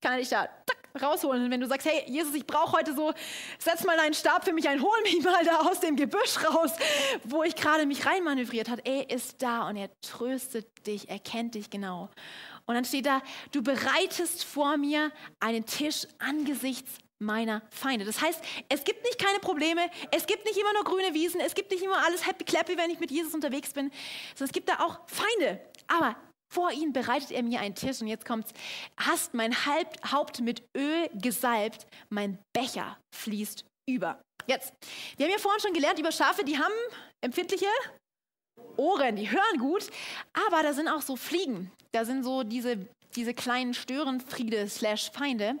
kann 0.00 0.14
er 0.14 0.18
dich 0.18 0.30
da 0.30 0.48
tack, 0.66 1.00
rausholen. 1.00 1.44
Und 1.44 1.52
wenn 1.52 1.60
du 1.60 1.68
sagst, 1.68 1.86
hey, 1.86 2.02
Jesus, 2.10 2.34
ich 2.34 2.44
brauche 2.44 2.76
heute 2.76 2.92
so, 2.92 3.12
setz 3.60 3.84
mal 3.84 3.96
deinen 3.96 4.14
Stab 4.14 4.44
für 4.44 4.52
mich 4.52 4.68
ein, 4.68 4.82
hol 4.82 5.02
mich 5.04 5.22
mal 5.22 5.44
da 5.44 5.60
aus 5.60 5.78
dem 5.78 5.94
Gebüsch 5.94 6.44
raus, 6.44 6.72
wo 7.22 7.44
ich 7.44 7.54
gerade 7.54 7.86
mich 7.86 8.04
reinmanövriert 8.04 8.68
hat. 8.68 8.84
Er 8.84 9.10
ist 9.10 9.40
da 9.40 9.68
und 9.68 9.76
er 9.76 9.90
tröstet 10.00 10.88
dich, 10.88 11.08
er 11.08 11.20
kennt 11.20 11.54
dich 11.54 11.70
genau. 11.70 12.08
Und 12.66 12.74
dann 12.74 12.84
steht 12.84 13.06
da, 13.06 13.22
du 13.52 13.62
bereitest 13.62 14.42
vor 14.42 14.76
mir 14.76 15.12
einen 15.38 15.66
Tisch 15.66 16.08
angesichts 16.18 16.98
meiner 17.20 17.62
Feinde. 17.70 18.04
Das 18.04 18.20
heißt, 18.20 18.42
es 18.68 18.84
gibt 18.84 19.04
nicht 19.04 19.18
keine 19.18 19.38
Probleme, 19.38 19.82
es 20.10 20.26
gibt 20.26 20.44
nicht 20.44 20.58
immer 20.58 20.72
nur 20.72 20.84
grüne 20.84 21.14
Wiesen, 21.14 21.40
es 21.40 21.54
gibt 21.54 21.70
nicht 21.70 21.82
immer 21.82 22.04
alles 22.04 22.26
happy 22.26 22.44
clappy, 22.44 22.76
wenn 22.76 22.90
ich 22.90 22.98
mit 22.98 23.10
Jesus 23.10 23.34
unterwegs 23.34 23.72
bin, 23.72 23.90
sondern 24.34 24.46
es 24.46 24.52
gibt 24.52 24.68
da 24.68 24.80
auch 24.80 25.00
Feinde. 25.06 25.60
Aber 25.86 26.16
vor 26.52 26.72
ihnen 26.72 26.92
bereitet 26.92 27.30
er 27.30 27.42
mir 27.42 27.60
einen 27.60 27.74
Tisch 27.74 28.00
und 28.00 28.08
jetzt 28.08 28.24
kommt's. 28.24 28.52
Hast 28.98 29.34
mein 29.34 29.54
Haupt 29.64 30.40
mit 30.40 30.64
Öl 30.76 31.08
gesalbt, 31.14 31.86
mein 32.08 32.38
Becher 32.52 32.98
fließt 33.14 33.64
über. 33.88 34.20
Jetzt, 34.46 34.72
wir 35.16 35.26
haben 35.26 35.32
ja 35.32 35.38
vorhin 35.38 35.60
schon 35.60 35.74
gelernt 35.74 35.98
über 35.98 36.10
Schafe, 36.10 36.44
die 36.44 36.58
haben 36.58 36.74
empfindliche 37.20 37.66
Ohren, 38.76 39.16
die 39.16 39.30
hören 39.30 39.58
gut, 39.58 39.90
aber 40.32 40.62
da 40.62 40.72
sind 40.72 40.88
auch 40.88 41.02
so 41.02 41.16
Fliegen. 41.16 41.70
Da 41.92 42.04
sind 42.04 42.24
so 42.24 42.42
diese, 42.42 42.88
diese 43.14 43.34
kleinen 43.34 43.74
Störenfriede 43.74 44.68
slash 44.68 45.10
Feinde 45.10 45.58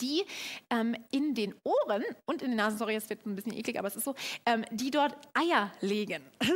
die 0.00 0.24
ähm, 0.70 0.96
in 1.10 1.34
den 1.34 1.54
Ohren 1.64 2.04
und 2.26 2.42
in 2.42 2.50
den 2.50 2.56
Nasen, 2.56 2.78
sorry, 2.78 2.94
es 2.94 3.08
wird 3.10 3.26
ein 3.26 3.36
bisschen 3.36 3.52
eklig, 3.52 3.78
aber 3.78 3.88
es 3.88 3.96
ist 3.96 4.04
so, 4.04 4.14
ähm, 4.46 4.64
die 4.70 4.90
dort 4.90 5.16
Eier 5.34 5.72
legen. 5.80 6.22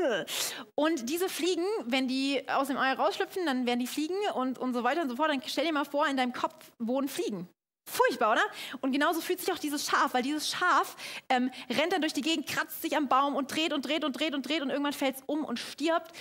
Und 0.75 1.09
diese 1.09 1.29
Fliegen, 1.29 1.65
wenn 1.85 2.09
die 2.09 2.43
aus 2.49 2.69
dem 2.69 2.77
Ei 2.77 2.93
rausschlüpfen, 2.93 3.47
dann 3.47 3.67
werden 3.67 3.81
die 3.81 3.87
Fliegen 3.87 4.17
und, 4.35 4.59
und 4.59 4.75
so 4.75 4.83
weiter 4.83 5.03
und 5.03 5.09
so 5.09 5.17
fort. 5.17 5.31
Dann 5.31 5.43
stell 5.47 5.65
dir 5.65 5.73
mal 5.73 5.85
vor, 5.85 6.07
in 6.07 6.17
deinem 6.17 6.33
Kopf 6.33 6.73
wohnen 6.79 7.09
Fliegen. 7.09 7.49
Furchtbar, 7.87 8.33
oder? 8.33 8.43
Und 8.81 8.93
genauso 8.93 9.21
fühlt 9.21 9.41
sich 9.41 9.53
auch 9.53 9.59
dieses 9.59 9.87
Schaf, 9.87 10.15
weil 10.15 10.23
dieses 10.23 10.51
Schaf 10.51 10.97
ähm, 11.29 11.51
rennt 11.69 11.93
dann 11.93 12.01
durch 12.01 12.15
die 12.15 12.23
Gegend, 12.23 12.47
kratzt 12.47 12.81
sich 12.81 12.97
am 12.97 13.09
Baum 13.09 13.37
und 13.37 13.55
dreht 13.55 13.73
und 13.73 13.87
dreht 13.87 14.05
und 14.05 14.19
dreht 14.19 14.35
und 14.35 14.49
dreht 14.49 14.63
und 14.63 14.71
irgendwann 14.71 14.95
fällt 14.95 15.17
es 15.17 15.23
um 15.27 15.45
und 15.45 15.59
stirbt 15.59 16.13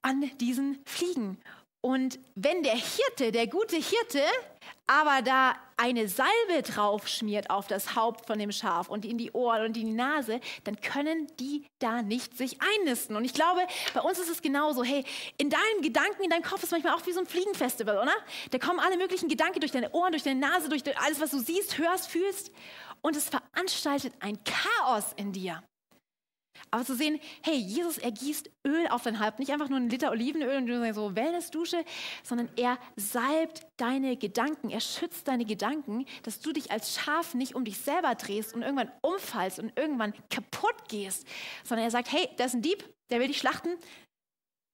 an 0.00 0.30
diesen 0.38 0.80
Fliegen. 0.86 1.38
Und 1.84 2.20
wenn 2.36 2.62
der 2.62 2.76
Hirte, 2.76 3.32
der 3.32 3.48
gute 3.48 3.76
Hirte, 3.76 4.22
aber 4.86 5.20
da 5.22 5.56
eine 5.76 6.06
Salbe 6.06 6.62
drauf 6.62 7.08
schmiert 7.08 7.50
auf 7.50 7.66
das 7.66 7.96
Haupt 7.96 8.26
von 8.26 8.38
dem 8.38 8.52
Schaf 8.52 8.88
und 8.88 9.04
in 9.04 9.18
die 9.18 9.32
Ohren 9.32 9.62
und 9.62 9.76
in 9.76 9.86
die 9.86 9.92
Nase, 9.92 10.40
dann 10.62 10.80
können 10.80 11.26
die 11.40 11.66
da 11.80 12.02
nicht 12.02 12.36
sich 12.36 12.58
einnisten. 12.62 13.16
Und 13.16 13.24
ich 13.24 13.34
glaube, 13.34 13.62
bei 13.94 14.00
uns 14.00 14.20
ist 14.20 14.30
es 14.30 14.42
genauso. 14.42 14.84
Hey, 14.84 15.04
in 15.38 15.50
deinen 15.50 15.82
Gedanken, 15.82 16.22
in 16.22 16.30
deinem 16.30 16.44
Kopf 16.44 16.62
ist 16.62 16.70
manchmal 16.70 16.94
auch 16.94 17.04
wie 17.04 17.12
so 17.12 17.18
ein 17.18 17.26
Fliegenfestival, 17.26 17.98
oder? 17.98 18.14
Da 18.52 18.58
kommen 18.58 18.78
alle 18.78 18.96
möglichen 18.96 19.28
Gedanken 19.28 19.58
durch 19.58 19.72
deine 19.72 19.90
Ohren, 19.90 20.12
durch 20.12 20.22
deine 20.22 20.38
Nase, 20.38 20.68
durch 20.68 20.84
alles, 20.98 21.20
was 21.20 21.30
du 21.30 21.40
siehst, 21.40 21.78
hörst, 21.78 22.06
fühlst. 22.06 22.52
Und 23.00 23.16
es 23.16 23.28
veranstaltet 23.28 24.14
ein 24.20 24.38
Chaos 24.44 25.06
in 25.16 25.32
dir. 25.32 25.64
Aber 26.70 26.84
zu 26.84 26.94
sehen, 26.94 27.20
hey, 27.42 27.56
Jesus 27.56 27.98
ergießt 27.98 28.50
Öl 28.66 28.86
auf 28.88 29.02
dein 29.02 29.20
Haupt, 29.20 29.38
nicht 29.38 29.52
einfach 29.52 29.68
nur 29.68 29.78
ein 29.78 29.90
Liter 29.90 30.10
Olivenöl 30.10 30.56
und 30.56 30.66
du 30.66 30.94
so 30.94 31.14
Wellnessdusche, 31.14 31.84
sondern 32.22 32.48
er 32.56 32.78
salbt 32.96 33.66
deine 33.76 34.16
Gedanken, 34.16 34.70
er 34.70 34.80
schützt 34.80 35.28
deine 35.28 35.44
Gedanken, 35.44 36.06
dass 36.22 36.40
du 36.40 36.52
dich 36.52 36.70
als 36.70 36.94
Schaf 36.94 37.34
nicht 37.34 37.54
um 37.54 37.64
dich 37.64 37.78
selber 37.78 38.14
drehst 38.14 38.54
und 38.54 38.62
irgendwann 38.62 38.92
umfallst 39.02 39.58
und 39.58 39.78
irgendwann 39.78 40.14
kaputt 40.30 40.88
gehst, 40.88 41.26
sondern 41.64 41.86
er 41.86 41.90
sagt, 41.90 42.12
hey, 42.12 42.28
da 42.36 42.44
ist 42.44 42.54
ein 42.54 42.62
Dieb, 42.62 42.84
der 43.10 43.20
will 43.20 43.28
dich 43.28 43.38
schlachten, 43.38 43.76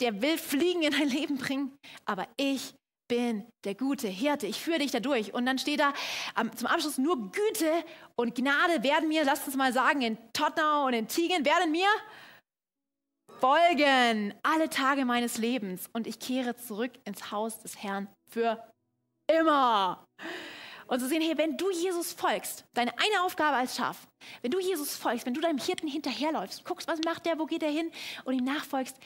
der 0.00 0.22
will 0.22 0.38
Fliegen 0.38 0.82
in 0.82 0.92
dein 0.92 1.08
Leben 1.08 1.38
bringen, 1.38 1.76
aber 2.04 2.28
ich 2.36 2.74
bin 3.08 3.46
der 3.64 3.74
gute 3.74 4.08
Hirte. 4.08 4.46
Ich 4.46 4.60
führe 4.60 4.78
dich 4.78 4.90
da 4.90 5.00
durch. 5.00 5.34
Und 5.34 5.46
dann 5.46 5.58
steht 5.58 5.80
da 5.80 5.92
um, 6.40 6.54
zum 6.56 6.66
Abschluss 6.66 6.98
nur 6.98 7.32
Güte 7.32 7.84
und 8.16 8.34
Gnade 8.34 8.82
werden 8.82 9.08
mir, 9.08 9.24
lasst 9.24 9.46
uns 9.46 9.56
mal 9.56 9.72
sagen, 9.72 10.02
in 10.02 10.18
Tottenau 10.32 10.86
und 10.86 10.92
in 10.92 11.08
Tiegen 11.08 11.44
werden 11.44 11.72
mir 11.72 11.88
folgen 13.40 14.34
alle 14.42 14.68
Tage 14.68 15.04
meines 15.04 15.38
Lebens. 15.38 15.88
Und 15.92 16.06
ich 16.06 16.18
kehre 16.18 16.56
zurück 16.56 16.92
ins 17.04 17.30
Haus 17.30 17.60
des 17.60 17.82
Herrn 17.82 18.08
für 18.30 18.62
immer. 19.30 20.04
Und 20.86 21.00
zu 21.00 21.06
sehen, 21.06 21.20
hey, 21.20 21.36
wenn 21.36 21.56
du 21.56 21.70
Jesus 21.70 22.12
folgst, 22.12 22.64
deine 22.72 22.92
eine 22.98 23.22
Aufgabe 23.22 23.56
als 23.56 23.76
Schaf, 23.76 24.06
wenn 24.40 24.50
du 24.50 24.58
Jesus 24.58 24.96
folgst, 24.96 25.26
wenn 25.26 25.34
du 25.34 25.40
deinem 25.42 25.58
Hirten 25.58 25.86
hinterherläufst, 25.86 26.64
guckst, 26.64 26.88
was 26.88 26.98
macht 27.04 27.26
der, 27.26 27.38
wo 27.38 27.44
geht 27.44 27.62
er 27.62 27.70
hin 27.70 27.90
und 28.24 28.34
ihm 28.34 28.44
nachfolgst, 28.44 28.96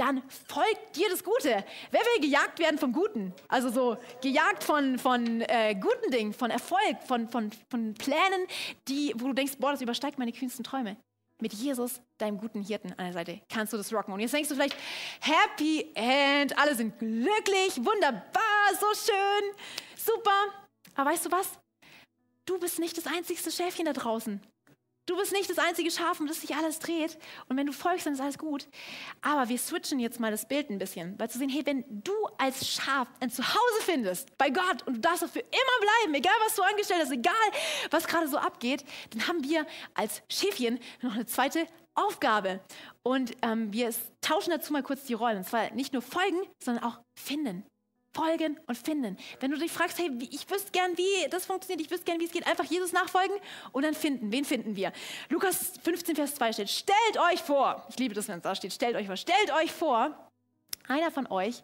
dann 0.00 0.22
folgt 0.48 0.96
dir 0.96 1.08
das 1.10 1.22
Gute. 1.22 1.64
Wer 1.90 2.00
will 2.00 2.22
gejagt 2.22 2.58
werden 2.58 2.78
vom 2.78 2.92
Guten? 2.92 3.34
Also 3.48 3.68
so 3.68 3.98
gejagt 4.22 4.64
von, 4.64 4.98
von 4.98 5.42
äh, 5.42 5.74
guten 5.74 6.10
Dingen, 6.10 6.32
von 6.32 6.50
Erfolg, 6.50 7.02
von, 7.06 7.28
von, 7.28 7.50
von 7.68 7.94
Plänen, 7.94 8.46
die, 8.88 9.12
wo 9.16 9.28
du 9.28 9.34
denkst, 9.34 9.54
boah, 9.58 9.72
das 9.72 9.82
übersteigt 9.82 10.18
meine 10.18 10.32
kühnsten 10.32 10.64
Träume. 10.64 10.96
Mit 11.42 11.52
Jesus, 11.52 12.00
deinem 12.18 12.38
guten 12.38 12.62
Hirten 12.62 12.92
an 12.92 13.04
der 13.04 13.12
Seite, 13.12 13.40
kannst 13.50 13.72
du 13.72 13.76
das 13.76 13.92
rocken. 13.92 14.12
Und 14.12 14.20
jetzt 14.20 14.32
denkst 14.32 14.48
du 14.48 14.54
vielleicht, 14.54 14.76
Happy 15.20 15.90
End, 15.94 16.58
alle 16.58 16.74
sind 16.74 16.98
glücklich, 16.98 17.76
wunderbar, 17.76 18.74
so 18.78 18.86
schön, 18.94 19.54
super. 19.96 20.30
Aber 20.94 21.10
weißt 21.10 21.26
du 21.26 21.30
was? 21.30 21.58
Du 22.46 22.58
bist 22.58 22.78
nicht 22.78 22.96
das 22.96 23.06
einzigste 23.06 23.50
Schäfchen 23.50 23.84
da 23.84 23.92
draußen. 23.92 24.40
Du 25.10 25.16
bist 25.16 25.32
nicht 25.32 25.50
das 25.50 25.58
einzige 25.58 25.90
Schaf, 25.90 26.20
um 26.20 26.28
das 26.28 26.40
sich 26.40 26.54
alles 26.54 26.78
dreht. 26.78 27.18
Und 27.48 27.56
wenn 27.56 27.66
du 27.66 27.72
folgst, 27.72 28.06
dann 28.06 28.12
ist 28.12 28.20
alles 28.20 28.38
gut. 28.38 28.68
Aber 29.22 29.48
wir 29.48 29.58
switchen 29.58 29.98
jetzt 29.98 30.20
mal 30.20 30.30
das 30.30 30.46
Bild 30.46 30.70
ein 30.70 30.78
bisschen, 30.78 31.18
weil 31.18 31.28
zu 31.28 31.36
sehen, 31.36 31.48
hey, 31.48 31.66
wenn 31.66 31.84
du 31.88 32.12
als 32.38 32.68
Schaf 32.68 33.08
ein 33.18 33.28
Zuhause 33.28 33.80
findest 33.80 34.38
bei 34.38 34.50
Gott 34.50 34.86
und 34.86 34.94
du 34.94 35.00
darfst 35.00 35.24
dafür 35.24 35.42
immer 35.42 35.80
bleiben, 35.80 36.14
egal 36.14 36.32
was 36.46 36.54
du 36.54 36.62
angestellt 36.62 37.00
hast, 37.02 37.10
egal 37.10 37.32
was 37.90 38.06
gerade 38.06 38.28
so 38.28 38.38
abgeht, 38.38 38.84
dann 39.10 39.26
haben 39.26 39.42
wir 39.42 39.66
als 39.94 40.22
Schäfchen 40.30 40.78
noch 41.02 41.14
eine 41.14 41.26
zweite 41.26 41.66
Aufgabe. 41.96 42.60
Und 43.02 43.32
ähm, 43.42 43.72
wir 43.72 43.92
tauschen 44.20 44.50
dazu 44.50 44.72
mal 44.72 44.84
kurz 44.84 45.02
die 45.06 45.14
Rollen. 45.14 45.38
Und 45.38 45.44
zwar 45.48 45.72
nicht 45.72 45.92
nur 45.92 46.02
folgen, 46.02 46.38
sondern 46.62 46.84
auch 46.84 47.00
finden. 47.18 47.66
Folgen 48.12 48.58
und 48.66 48.76
finden. 48.76 49.16
Wenn 49.38 49.52
du 49.52 49.58
dich 49.58 49.70
fragst, 49.70 49.98
hey, 49.98 50.10
ich 50.30 50.50
wüsste 50.50 50.72
gern, 50.72 50.96
wie 50.98 51.28
das 51.30 51.46
funktioniert, 51.46 51.80
ich 51.80 51.90
wüsste 51.90 52.06
gern, 52.06 52.18
wie 52.18 52.24
es 52.24 52.32
geht, 52.32 52.46
einfach 52.46 52.64
Jesus 52.64 52.92
nachfolgen 52.92 53.36
und 53.72 53.84
dann 53.84 53.94
finden. 53.94 54.32
Wen 54.32 54.44
finden 54.44 54.74
wir? 54.74 54.92
Lukas 55.28 55.74
15, 55.84 56.16
Vers 56.16 56.34
2 56.34 56.52
steht, 56.52 56.70
stellt 56.70 57.18
euch 57.30 57.40
vor, 57.40 57.86
ich 57.88 57.98
liebe 57.98 58.14
das, 58.14 58.26
wenn 58.26 58.38
es 58.38 58.42
da 58.42 58.54
steht, 58.54 58.72
stellt 58.72 58.96
euch 58.96 59.06
vor, 59.06 59.16
stellt 59.16 59.52
euch 59.52 59.70
vor, 59.70 60.28
einer 60.88 61.10
von 61.12 61.28
euch 61.28 61.62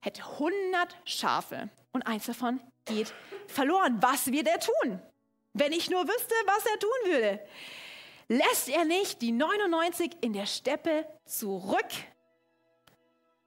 hätte 0.00 0.22
100 0.22 0.96
Schafe 1.04 1.68
und 1.92 2.06
eins 2.06 2.26
davon 2.26 2.60
geht 2.84 3.12
verloren. 3.48 3.98
Was 4.00 4.30
wird 4.30 4.46
er 4.46 4.60
tun? 4.60 5.02
Wenn 5.52 5.72
ich 5.72 5.90
nur 5.90 6.06
wüsste, 6.06 6.34
was 6.46 6.64
er 6.64 6.78
tun 6.78 7.12
würde. 7.12 7.40
Lässt 8.28 8.68
er 8.68 8.84
nicht 8.84 9.20
die 9.22 9.32
99 9.32 10.12
in 10.20 10.32
der 10.32 10.46
Steppe 10.46 11.06
zurück 11.24 11.86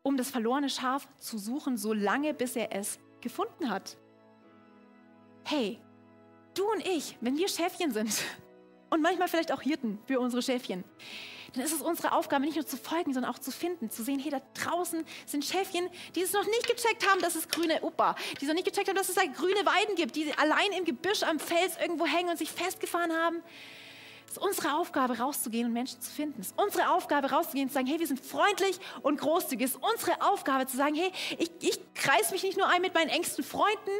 um 0.03 0.17
das 0.17 0.29
verlorene 0.29 0.69
Schaf 0.69 1.07
zu 1.17 1.37
suchen, 1.37 1.77
so 1.77 1.93
lange, 1.93 2.33
bis 2.33 2.55
er 2.55 2.73
es 2.73 2.99
gefunden 3.21 3.69
hat. 3.69 3.97
Hey, 5.43 5.79
du 6.53 6.69
und 6.71 6.85
ich, 6.85 7.17
wenn 7.21 7.37
wir 7.37 7.47
Schäfchen 7.47 7.91
sind 7.91 8.23
und 8.89 9.01
manchmal 9.01 9.27
vielleicht 9.27 9.51
auch 9.51 9.61
Hirten 9.61 9.99
für 10.05 10.19
unsere 10.19 10.41
Schäfchen, 10.41 10.83
dann 11.53 11.63
ist 11.63 11.73
es 11.73 11.81
unsere 11.81 12.11
Aufgabe, 12.11 12.45
nicht 12.45 12.55
nur 12.55 12.65
zu 12.65 12.77
folgen, 12.77 13.13
sondern 13.13 13.31
auch 13.31 13.39
zu 13.39 13.51
finden, 13.51 13.89
zu 13.89 14.03
sehen, 14.03 14.19
hey, 14.19 14.29
da 14.29 14.41
draußen 14.53 15.03
sind 15.25 15.43
Schäfchen, 15.43 15.89
die 16.15 16.21
es 16.21 16.33
noch 16.33 16.45
nicht 16.45 16.67
gecheckt 16.67 17.09
haben, 17.09 17.21
dass 17.21 17.35
es 17.35 17.47
grüne, 17.47 17.81
Opa, 17.81 18.15
die 18.39 18.45
es 18.45 18.47
noch 18.47 18.53
nicht 18.53 18.67
gecheckt 18.67 18.87
haben, 18.87 18.95
dass 18.95 19.09
es 19.09 19.15
da 19.15 19.25
grüne 19.25 19.65
Weiden 19.65 19.95
gibt, 19.95 20.15
die 20.15 20.31
allein 20.37 20.71
im 20.77 20.85
Gebüsch 20.85 21.23
am 21.23 21.39
Fels 21.39 21.77
irgendwo 21.81 22.05
hängen 22.05 22.29
und 22.29 22.37
sich 22.37 22.51
festgefahren 22.51 23.11
haben. 23.11 23.41
Ist 24.39 24.45
unsere 24.45 24.75
Aufgabe, 24.77 25.17
rauszugehen 25.17 25.67
und 25.67 25.73
Menschen 25.73 26.01
zu 26.01 26.11
finden. 26.11 26.39
Es 26.39 26.47
ist 26.47 26.61
unsere 26.61 26.91
Aufgabe, 26.91 27.29
rauszugehen 27.29 27.65
und 27.65 27.69
zu 27.69 27.73
sagen, 27.73 27.87
hey, 27.87 27.99
wir 27.99 28.07
sind 28.07 28.23
freundlich 28.23 28.79
und 29.01 29.19
großzügig. 29.19 29.65
Es 29.65 29.75
ist 29.75 29.83
unsere 29.83 30.21
Aufgabe 30.21 30.65
zu 30.65 30.77
sagen, 30.77 30.95
hey, 30.95 31.11
ich, 31.37 31.51
ich 31.59 31.93
kreise 31.93 32.31
mich 32.31 32.43
nicht 32.43 32.57
nur 32.57 32.67
ein 32.67 32.81
mit 32.81 32.93
meinen 32.93 33.09
engsten 33.09 33.43
Freunden, 33.43 33.91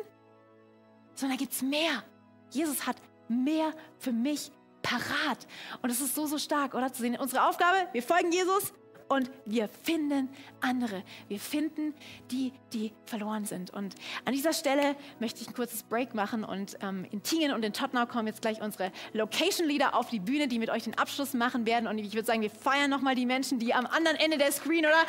sondern 1.13 1.37
da 1.37 1.41
gibt 1.41 1.53
es 1.53 1.61
mehr. 1.61 2.03
Jesus 2.51 2.87
hat 2.87 2.95
mehr 3.27 3.73
für 3.97 4.11
mich 4.11 4.51
parat. 4.81 5.45
Und 5.81 5.89
es 5.89 5.99
ist 5.99 6.15
so, 6.15 6.25
so 6.25 6.37
stark, 6.37 6.73
oder? 6.73 6.91
Zu 6.93 7.01
sehen, 7.01 7.17
unsere 7.19 7.47
Aufgabe, 7.47 7.77
wir 7.91 8.03
folgen 8.03 8.31
Jesus, 8.31 8.73
und 9.09 9.29
wir 9.45 9.67
finden 9.67 10.29
andere. 10.61 11.03
Wir 11.27 11.39
finden 11.39 11.95
die, 12.29 12.53
die 12.73 12.93
verloren 13.05 13.43
sind. 13.43 13.71
Und 13.71 13.95
an 14.23 14.33
dieser 14.33 14.53
Stelle 14.53 14.95
möchte 15.19 15.41
ich 15.41 15.47
ein 15.47 15.53
kurzes 15.55 15.83
Break 15.83 16.13
machen 16.13 16.43
und 16.43 16.77
ähm, 16.81 17.05
in 17.11 17.23
Tingen 17.23 17.51
und 17.53 17.65
in 17.65 17.73
Tottenau 17.73 18.05
kommen 18.05 18.27
jetzt 18.27 18.41
gleich 18.41 18.61
unsere 18.61 18.91
Location 19.13 19.67
Leader 19.67 19.95
auf 19.95 20.09
die 20.09 20.19
Bühne, 20.19 20.47
die 20.47 20.59
mit 20.59 20.69
euch 20.69 20.83
den 20.83 20.97
Abschluss 20.97 21.33
machen 21.33 21.65
werden. 21.65 21.87
Und 21.87 21.97
ich 21.97 22.13
würde 22.13 22.25
sagen, 22.25 22.41
wir 22.41 22.51
feiern 22.51 22.89
nochmal 22.89 23.15
die 23.15 23.25
Menschen, 23.25 23.57
die 23.57 23.73
am 23.73 23.87
anderen 23.87 24.17
Ende 24.17 24.37
der 24.37 24.51
Screen 24.51 24.85
oder 24.85 25.03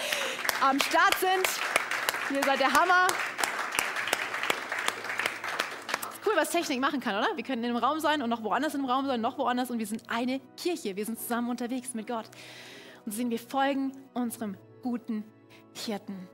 am 0.62 0.80
Start 0.80 1.14
sind. 1.20 2.36
Ihr 2.36 2.42
seid 2.42 2.58
der 2.58 2.72
Hammer 2.72 3.06
cool, 6.26 6.32
was 6.36 6.50
Technik 6.50 6.80
machen 6.80 7.00
kann, 7.00 7.16
oder? 7.16 7.28
Wir 7.36 7.44
können 7.44 7.62
in 7.64 7.70
einem 7.70 7.82
Raum 7.82 8.00
sein 8.00 8.22
und 8.22 8.30
noch 8.30 8.42
woanders 8.42 8.74
im 8.74 8.84
Raum 8.84 9.06
sein, 9.06 9.20
noch 9.20 9.36
woanders 9.36 9.70
und 9.70 9.78
wir 9.78 9.86
sind 9.86 10.02
eine 10.08 10.40
Kirche. 10.56 10.96
Wir 10.96 11.04
sind 11.04 11.18
zusammen 11.18 11.50
unterwegs 11.50 11.92
mit 11.92 12.06
Gott 12.06 12.26
und 13.04 13.12
sehen, 13.12 13.30
wir 13.30 13.38
folgen 13.38 13.92
unserem 14.14 14.56
guten 14.82 15.24
Hirten. 15.74 16.28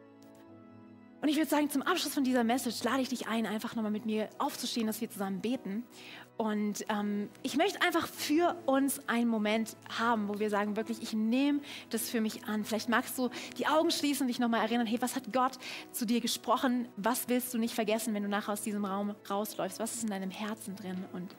Und 1.23 1.29
ich 1.29 1.37
würde 1.37 1.51
sagen, 1.51 1.71
zum 1.71 1.83
Abschluss 1.83 2.15
von 2.15 2.25
dieser 2.25 2.45
Message 2.45 2.85
lade 2.85 3.03
ich 3.03 3.09
dich 3.09 3.27
ein, 3.27 3.47
einfach 3.47 3.75
nochmal 3.75 3.91
mit 3.91 4.07
mir 4.07 4.29
aufzustehen, 4.39 4.87
dass 4.87 5.01
wir 5.01 5.11
zusammen 5.11 5.41
beten. 5.41 5.85
Und 6.37 6.85
ähm, 6.91 7.31
ich 7.43 7.57
möchte 7.57 7.81
einfach 7.81 8.07
für 8.07 8.57
uns 8.67 9.01
einen 9.09 9.29
Moment 9.29 9.77
haben, 9.99 10.29
wo 10.29 10.39
wir 10.39 10.51
sagen, 10.51 10.77
wirklich, 10.77 11.03
ich 11.03 11.15
nehme 11.15 11.61
das 11.91 12.11
für 12.11 12.21
mich 12.21 12.45
an. 12.45 12.65
Vielleicht 12.65 12.91
magst 12.91 13.17
du 13.17 13.31
die 13.57 13.67
Augen 13.67 13.91
schließen 13.91 14.25
und 14.25 14.29
dich 14.29 14.39
nochmal 14.39 14.61
erinnern, 14.61 14.87
hey, 14.87 15.01
was 15.01 15.17
hat 15.17 15.33
Gott 15.33 15.59
zu 15.93 16.05
dir 16.05 16.21
gesprochen? 16.21 16.89
Was 16.97 17.29
willst 17.29 17.55
du 17.55 17.59
nicht 17.59 17.75
vergessen, 17.75 18.13
wenn 18.13 18.23
du 18.23 18.29
nachher 18.29 18.53
aus 18.53 18.61
diesem 18.61 18.85
Raum 18.85 19.15
rausläufst? 19.31 19.79
Was 19.79 19.95
ist 19.95 20.05
in 20.05 20.11
deinem 20.11 20.31
Herzen 20.31 20.77
drin? 20.77 21.05
Und 21.15 21.35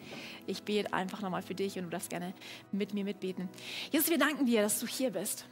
ich 0.47 0.63
bete 0.63 0.91
einfach 0.93 1.21
nochmal 1.21 1.43
für 1.43 1.55
dich 1.55 1.77
und 1.77 1.85
du 1.85 1.89
darfst 1.91 2.09
gerne 2.09 2.33
mit 2.71 2.93
mir 2.95 3.03
mitbeten. 3.03 3.49
Jesus, 3.91 4.09
wir 4.09 4.17
danken 4.17 4.45
dir, 4.47 4.63
dass 4.63 4.79
du 4.79 4.87
hier 4.87 5.11
bist. 5.11 5.45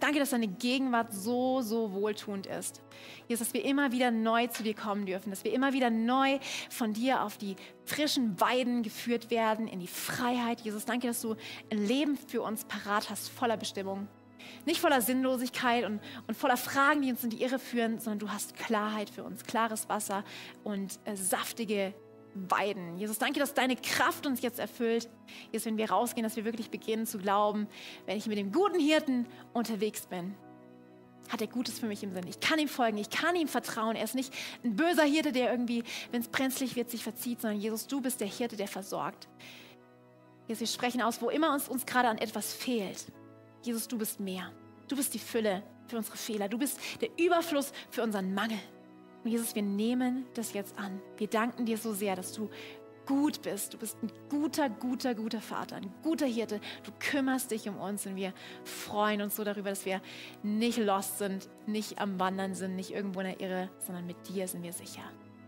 Danke, 0.00 0.18
dass 0.18 0.30
deine 0.30 0.48
Gegenwart 0.48 1.12
so, 1.12 1.60
so 1.60 1.92
wohltuend 1.92 2.46
ist. 2.46 2.82
Jesus, 3.28 3.48
dass 3.48 3.54
wir 3.54 3.64
immer 3.64 3.92
wieder 3.92 4.10
neu 4.10 4.46
zu 4.46 4.62
dir 4.62 4.74
kommen 4.74 5.04
dürfen, 5.04 5.30
dass 5.30 5.44
wir 5.44 5.52
immer 5.52 5.74
wieder 5.74 5.90
neu 5.90 6.38
von 6.70 6.94
dir 6.94 7.22
auf 7.22 7.36
die 7.36 7.56
frischen 7.84 8.40
Weiden 8.40 8.82
geführt 8.82 9.30
werden, 9.30 9.68
in 9.68 9.78
die 9.78 9.86
Freiheit. 9.86 10.62
Jesus, 10.62 10.86
danke, 10.86 11.06
dass 11.06 11.20
du 11.20 11.36
ein 11.70 11.86
Leben 11.86 12.16
für 12.16 12.40
uns 12.42 12.64
parat 12.64 13.10
hast, 13.10 13.28
voller 13.28 13.58
Bestimmung. 13.58 14.08
Nicht 14.64 14.80
voller 14.80 15.02
Sinnlosigkeit 15.02 15.84
und, 15.84 16.00
und 16.26 16.34
voller 16.34 16.56
Fragen, 16.56 17.02
die 17.02 17.10
uns 17.10 17.22
in 17.22 17.30
die 17.30 17.42
Irre 17.42 17.58
führen, 17.58 17.98
sondern 17.98 18.20
du 18.20 18.30
hast 18.30 18.56
Klarheit 18.56 19.10
für 19.10 19.22
uns, 19.22 19.44
klares 19.44 19.88
Wasser 19.90 20.24
und 20.64 20.98
äh, 21.04 21.14
saftige 21.14 21.94
weiden. 22.34 22.96
Jesus, 22.96 23.18
danke, 23.18 23.40
dass 23.40 23.54
deine 23.54 23.76
Kraft 23.76 24.26
uns 24.26 24.42
jetzt 24.42 24.58
erfüllt. 24.58 25.08
Jetzt, 25.52 25.66
wenn 25.66 25.76
wir 25.76 25.90
rausgehen, 25.90 26.24
dass 26.24 26.36
wir 26.36 26.44
wirklich 26.44 26.70
beginnen 26.70 27.06
zu 27.06 27.18
glauben, 27.18 27.68
wenn 28.06 28.16
ich 28.16 28.26
mit 28.26 28.38
dem 28.38 28.52
guten 28.52 28.78
Hirten 28.78 29.26
unterwegs 29.52 30.06
bin, 30.06 30.34
hat 31.28 31.40
er 31.40 31.46
Gutes 31.46 31.78
für 31.78 31.86
mich 31.86 32.02
im 32.02 32.12
Sinn. 32.12 32.26
Ich 32.26 32.40
kann 32.40 32.58
ihm 32.58 32.68
folgen, 32.68 32.98
ich 32.98 33.10
kann 33.10 33.36
ihm 33.36 33.48
vertrauen. 33.48 33.96
Er 33.96 34.04
ist 34.04 34.14
nicht 34.14 34.32
ein 34.64 34.74
böser 34.74 35.04
Hirte, 35.04 35.32
der 35.32 35.50
irgendwie, 35.50 35.84
wenn 36.10 36.20
es 36.20 36.28
brenzlig 36.28 36.76
wird, 36.76 36.90
sich 36.90 37.02
verzieht, 37.02 37.40
sondern 37.40 37.60
Jesus, 37.60 37.86
du 37.86 38.00
bist 38.00 38.20
der 38.20 38.28
Hirte, 38.28 38.56
der 38.56 38.68
versorgt. 38.68 39.28
Jesus, 40.48 40.60
wir 40.60 40.66
sprechen 40.66 41.02
aus, 41.02 41.22
wo 41.22 41.30
immer 41.30 41.52
uns, 41.52 41.68
uns 41.68 41.86
gerade 41.86 42.08
an 42.08 42.18
etwas 42.18 42.52
fehlt. 42.52 43.06
Jesus, 43.62 43.86
du 43.86 43.98
bist 43.98 44.18
mehr. 44.18 44.50
Du 44.88 44.96
bist 44.96 45.14
die 45.14 45.20
Fülle 45.20 45.62
für 45.86 45.96
unsere 45.96 46.16
Fehler. 46.16 46.48
Du 46.48 46.58
bist 46.58 46.78
der 47.00 47.10
Überfluss 47.18 47.72
für 47.90 48.02
unseren 48.02 48.34
Mangel. 48.34 48.58
Und 49.22 49.30
Jesus, 49.30 49.54
wir 49.54 49.62
nehmen 49.62 50.26
das 50.34 50.52
jetzt 50.52 50.78
an. 50.78 51.00
Wir 51.16 51.28
danken 51.28 51.66
dir 51.66 51.76
so 51.76 51.92
sehr, 51.92 52.16
dass 52.16 52.32
du 52.32 52.48
gut 53.06 53.42
bist. 53.42 53.74
Du 53.74 53.78
bist 53.78 53.98
ein 54.02 54.10
guter, 54.28 54.70
guter, 54.70 55.14
guter 55.14 55.40
Vater, 55.40 55.76
ein 55.76 55.92
guter 56.02 56.26
Hirte. 56.26 56.60
Du 56.84 56.92
kümmerst 56.98 57.50
dich 57.50 57.68
um 57.68 57.76
uns 57.76 58.06
und 58.06 58.16
wir 58.16 58.32
freuen 58.64 59.20
uns 59.20 59.36
so 59.36 59.44
darüber, 59.44 59.70
dass 59.70 59.84
wir 59.84 60.00
nicht 60.42 60.78
lost 60.78 61.18
sind, 61.18 61.48
nicht 61.66 61.98
am 61.98 62.20
Wandern 62.20 62.54
sind, 62.54 62.76
nicht 62.76 62.92
irgendwo 62.92 63.20
in 63.20 63.26
der 63.26 63.40
Irre, 63.40 63.70
sondern 63.78 64.06
mit 64.06 64.28
dir 64.28 64.46
sind 64.46 64.62
wir 64.62 64.72
sicher. 64.72 65.02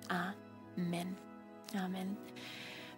Amen. 0.09 1.17
Amen. 1.77 2.17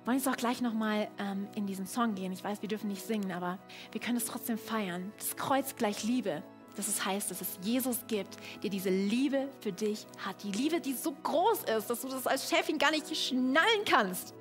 Wollen 0.05 0.19
jetzt 0.19 0.29
auch 0.29 0.37
gleich 0.37 0.61
nochmal 0.61 1.09
ähm, 1.19 1.47
in 1.55 1.67
diesen 1.67 1.87
Song 1.87 2.15
gehen. 2.15 2.33
Ich 2.33 2.45
weiß, 2.45 2.63
wir 2.63 2.69
dürfen 2.69 2.89
nicht 2.89 3.07
singen, 3.07 3.33
aber 3.33 3.59
wir 3.93 4.01
können 4.01 4.17
es 4.17 4.27
trotzdem 4.27 4.59
feiern. 4.59 5.13
Das 5.19 5.37
Kreuz 5.37 5.77
gleich 5.77 6.05
Liebe. 6.05 6.43
Das 6.77 6.89
es 6.89 7.05
heißt, 7.05 7.31
dass 7.31 7.41
es 7.41 7.59
Jesus 7.63 7.99
gibt, 8.09 8.37
der 8.63 8.71
diese 8.71 8.91
Liebe 8.91 9.49
für 9.61 9.73
dich 9.73 10.07
hat. 10.19 10.43
Die 10.43 10.51
Liebe, 10.51 10.81
die 10.81 10.93
so 10.93 11.13
groß 11.23 11.65
ist, 11.77 11.89
dass 11.89 12.01
du 12.01 12.09
das 12.09 12.27
als 12.27 12.51
Chefin 12.51 12.79
gar 12.79 12.91
nicht 12.91 13.15
schnallen 13.17 13.85
kannst. 13.89 14.35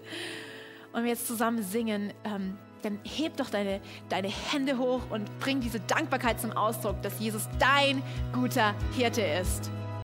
Und 0.94 1.04
wir 1.04 1.12
jetzt 1.12 1.28
zusammen 1.28 1.64
singen, 1.64 2.14
ähm, 2.24 2.58
dann 2.82 3.00
heb 3.04 3.38
doch 3.38 3.50
deine, 3.50 3.82
deine 4.10 4.28
Hände 4.28 4.78
hoch 4.78 5.02
und 5.10 5.40
bring 5.40 5.62
diese 5.62 5.80
Dankbarkeit 5.80 6.40
zum 6.40 6.52
Ausdruck, 6.52 7.02
dass 7.02 7.20
Jesus 7.20 7.48
dein 7.60 8.04
guter 8.34 8.76
Hirte 8.96 9.22
ist. 9.22 9.72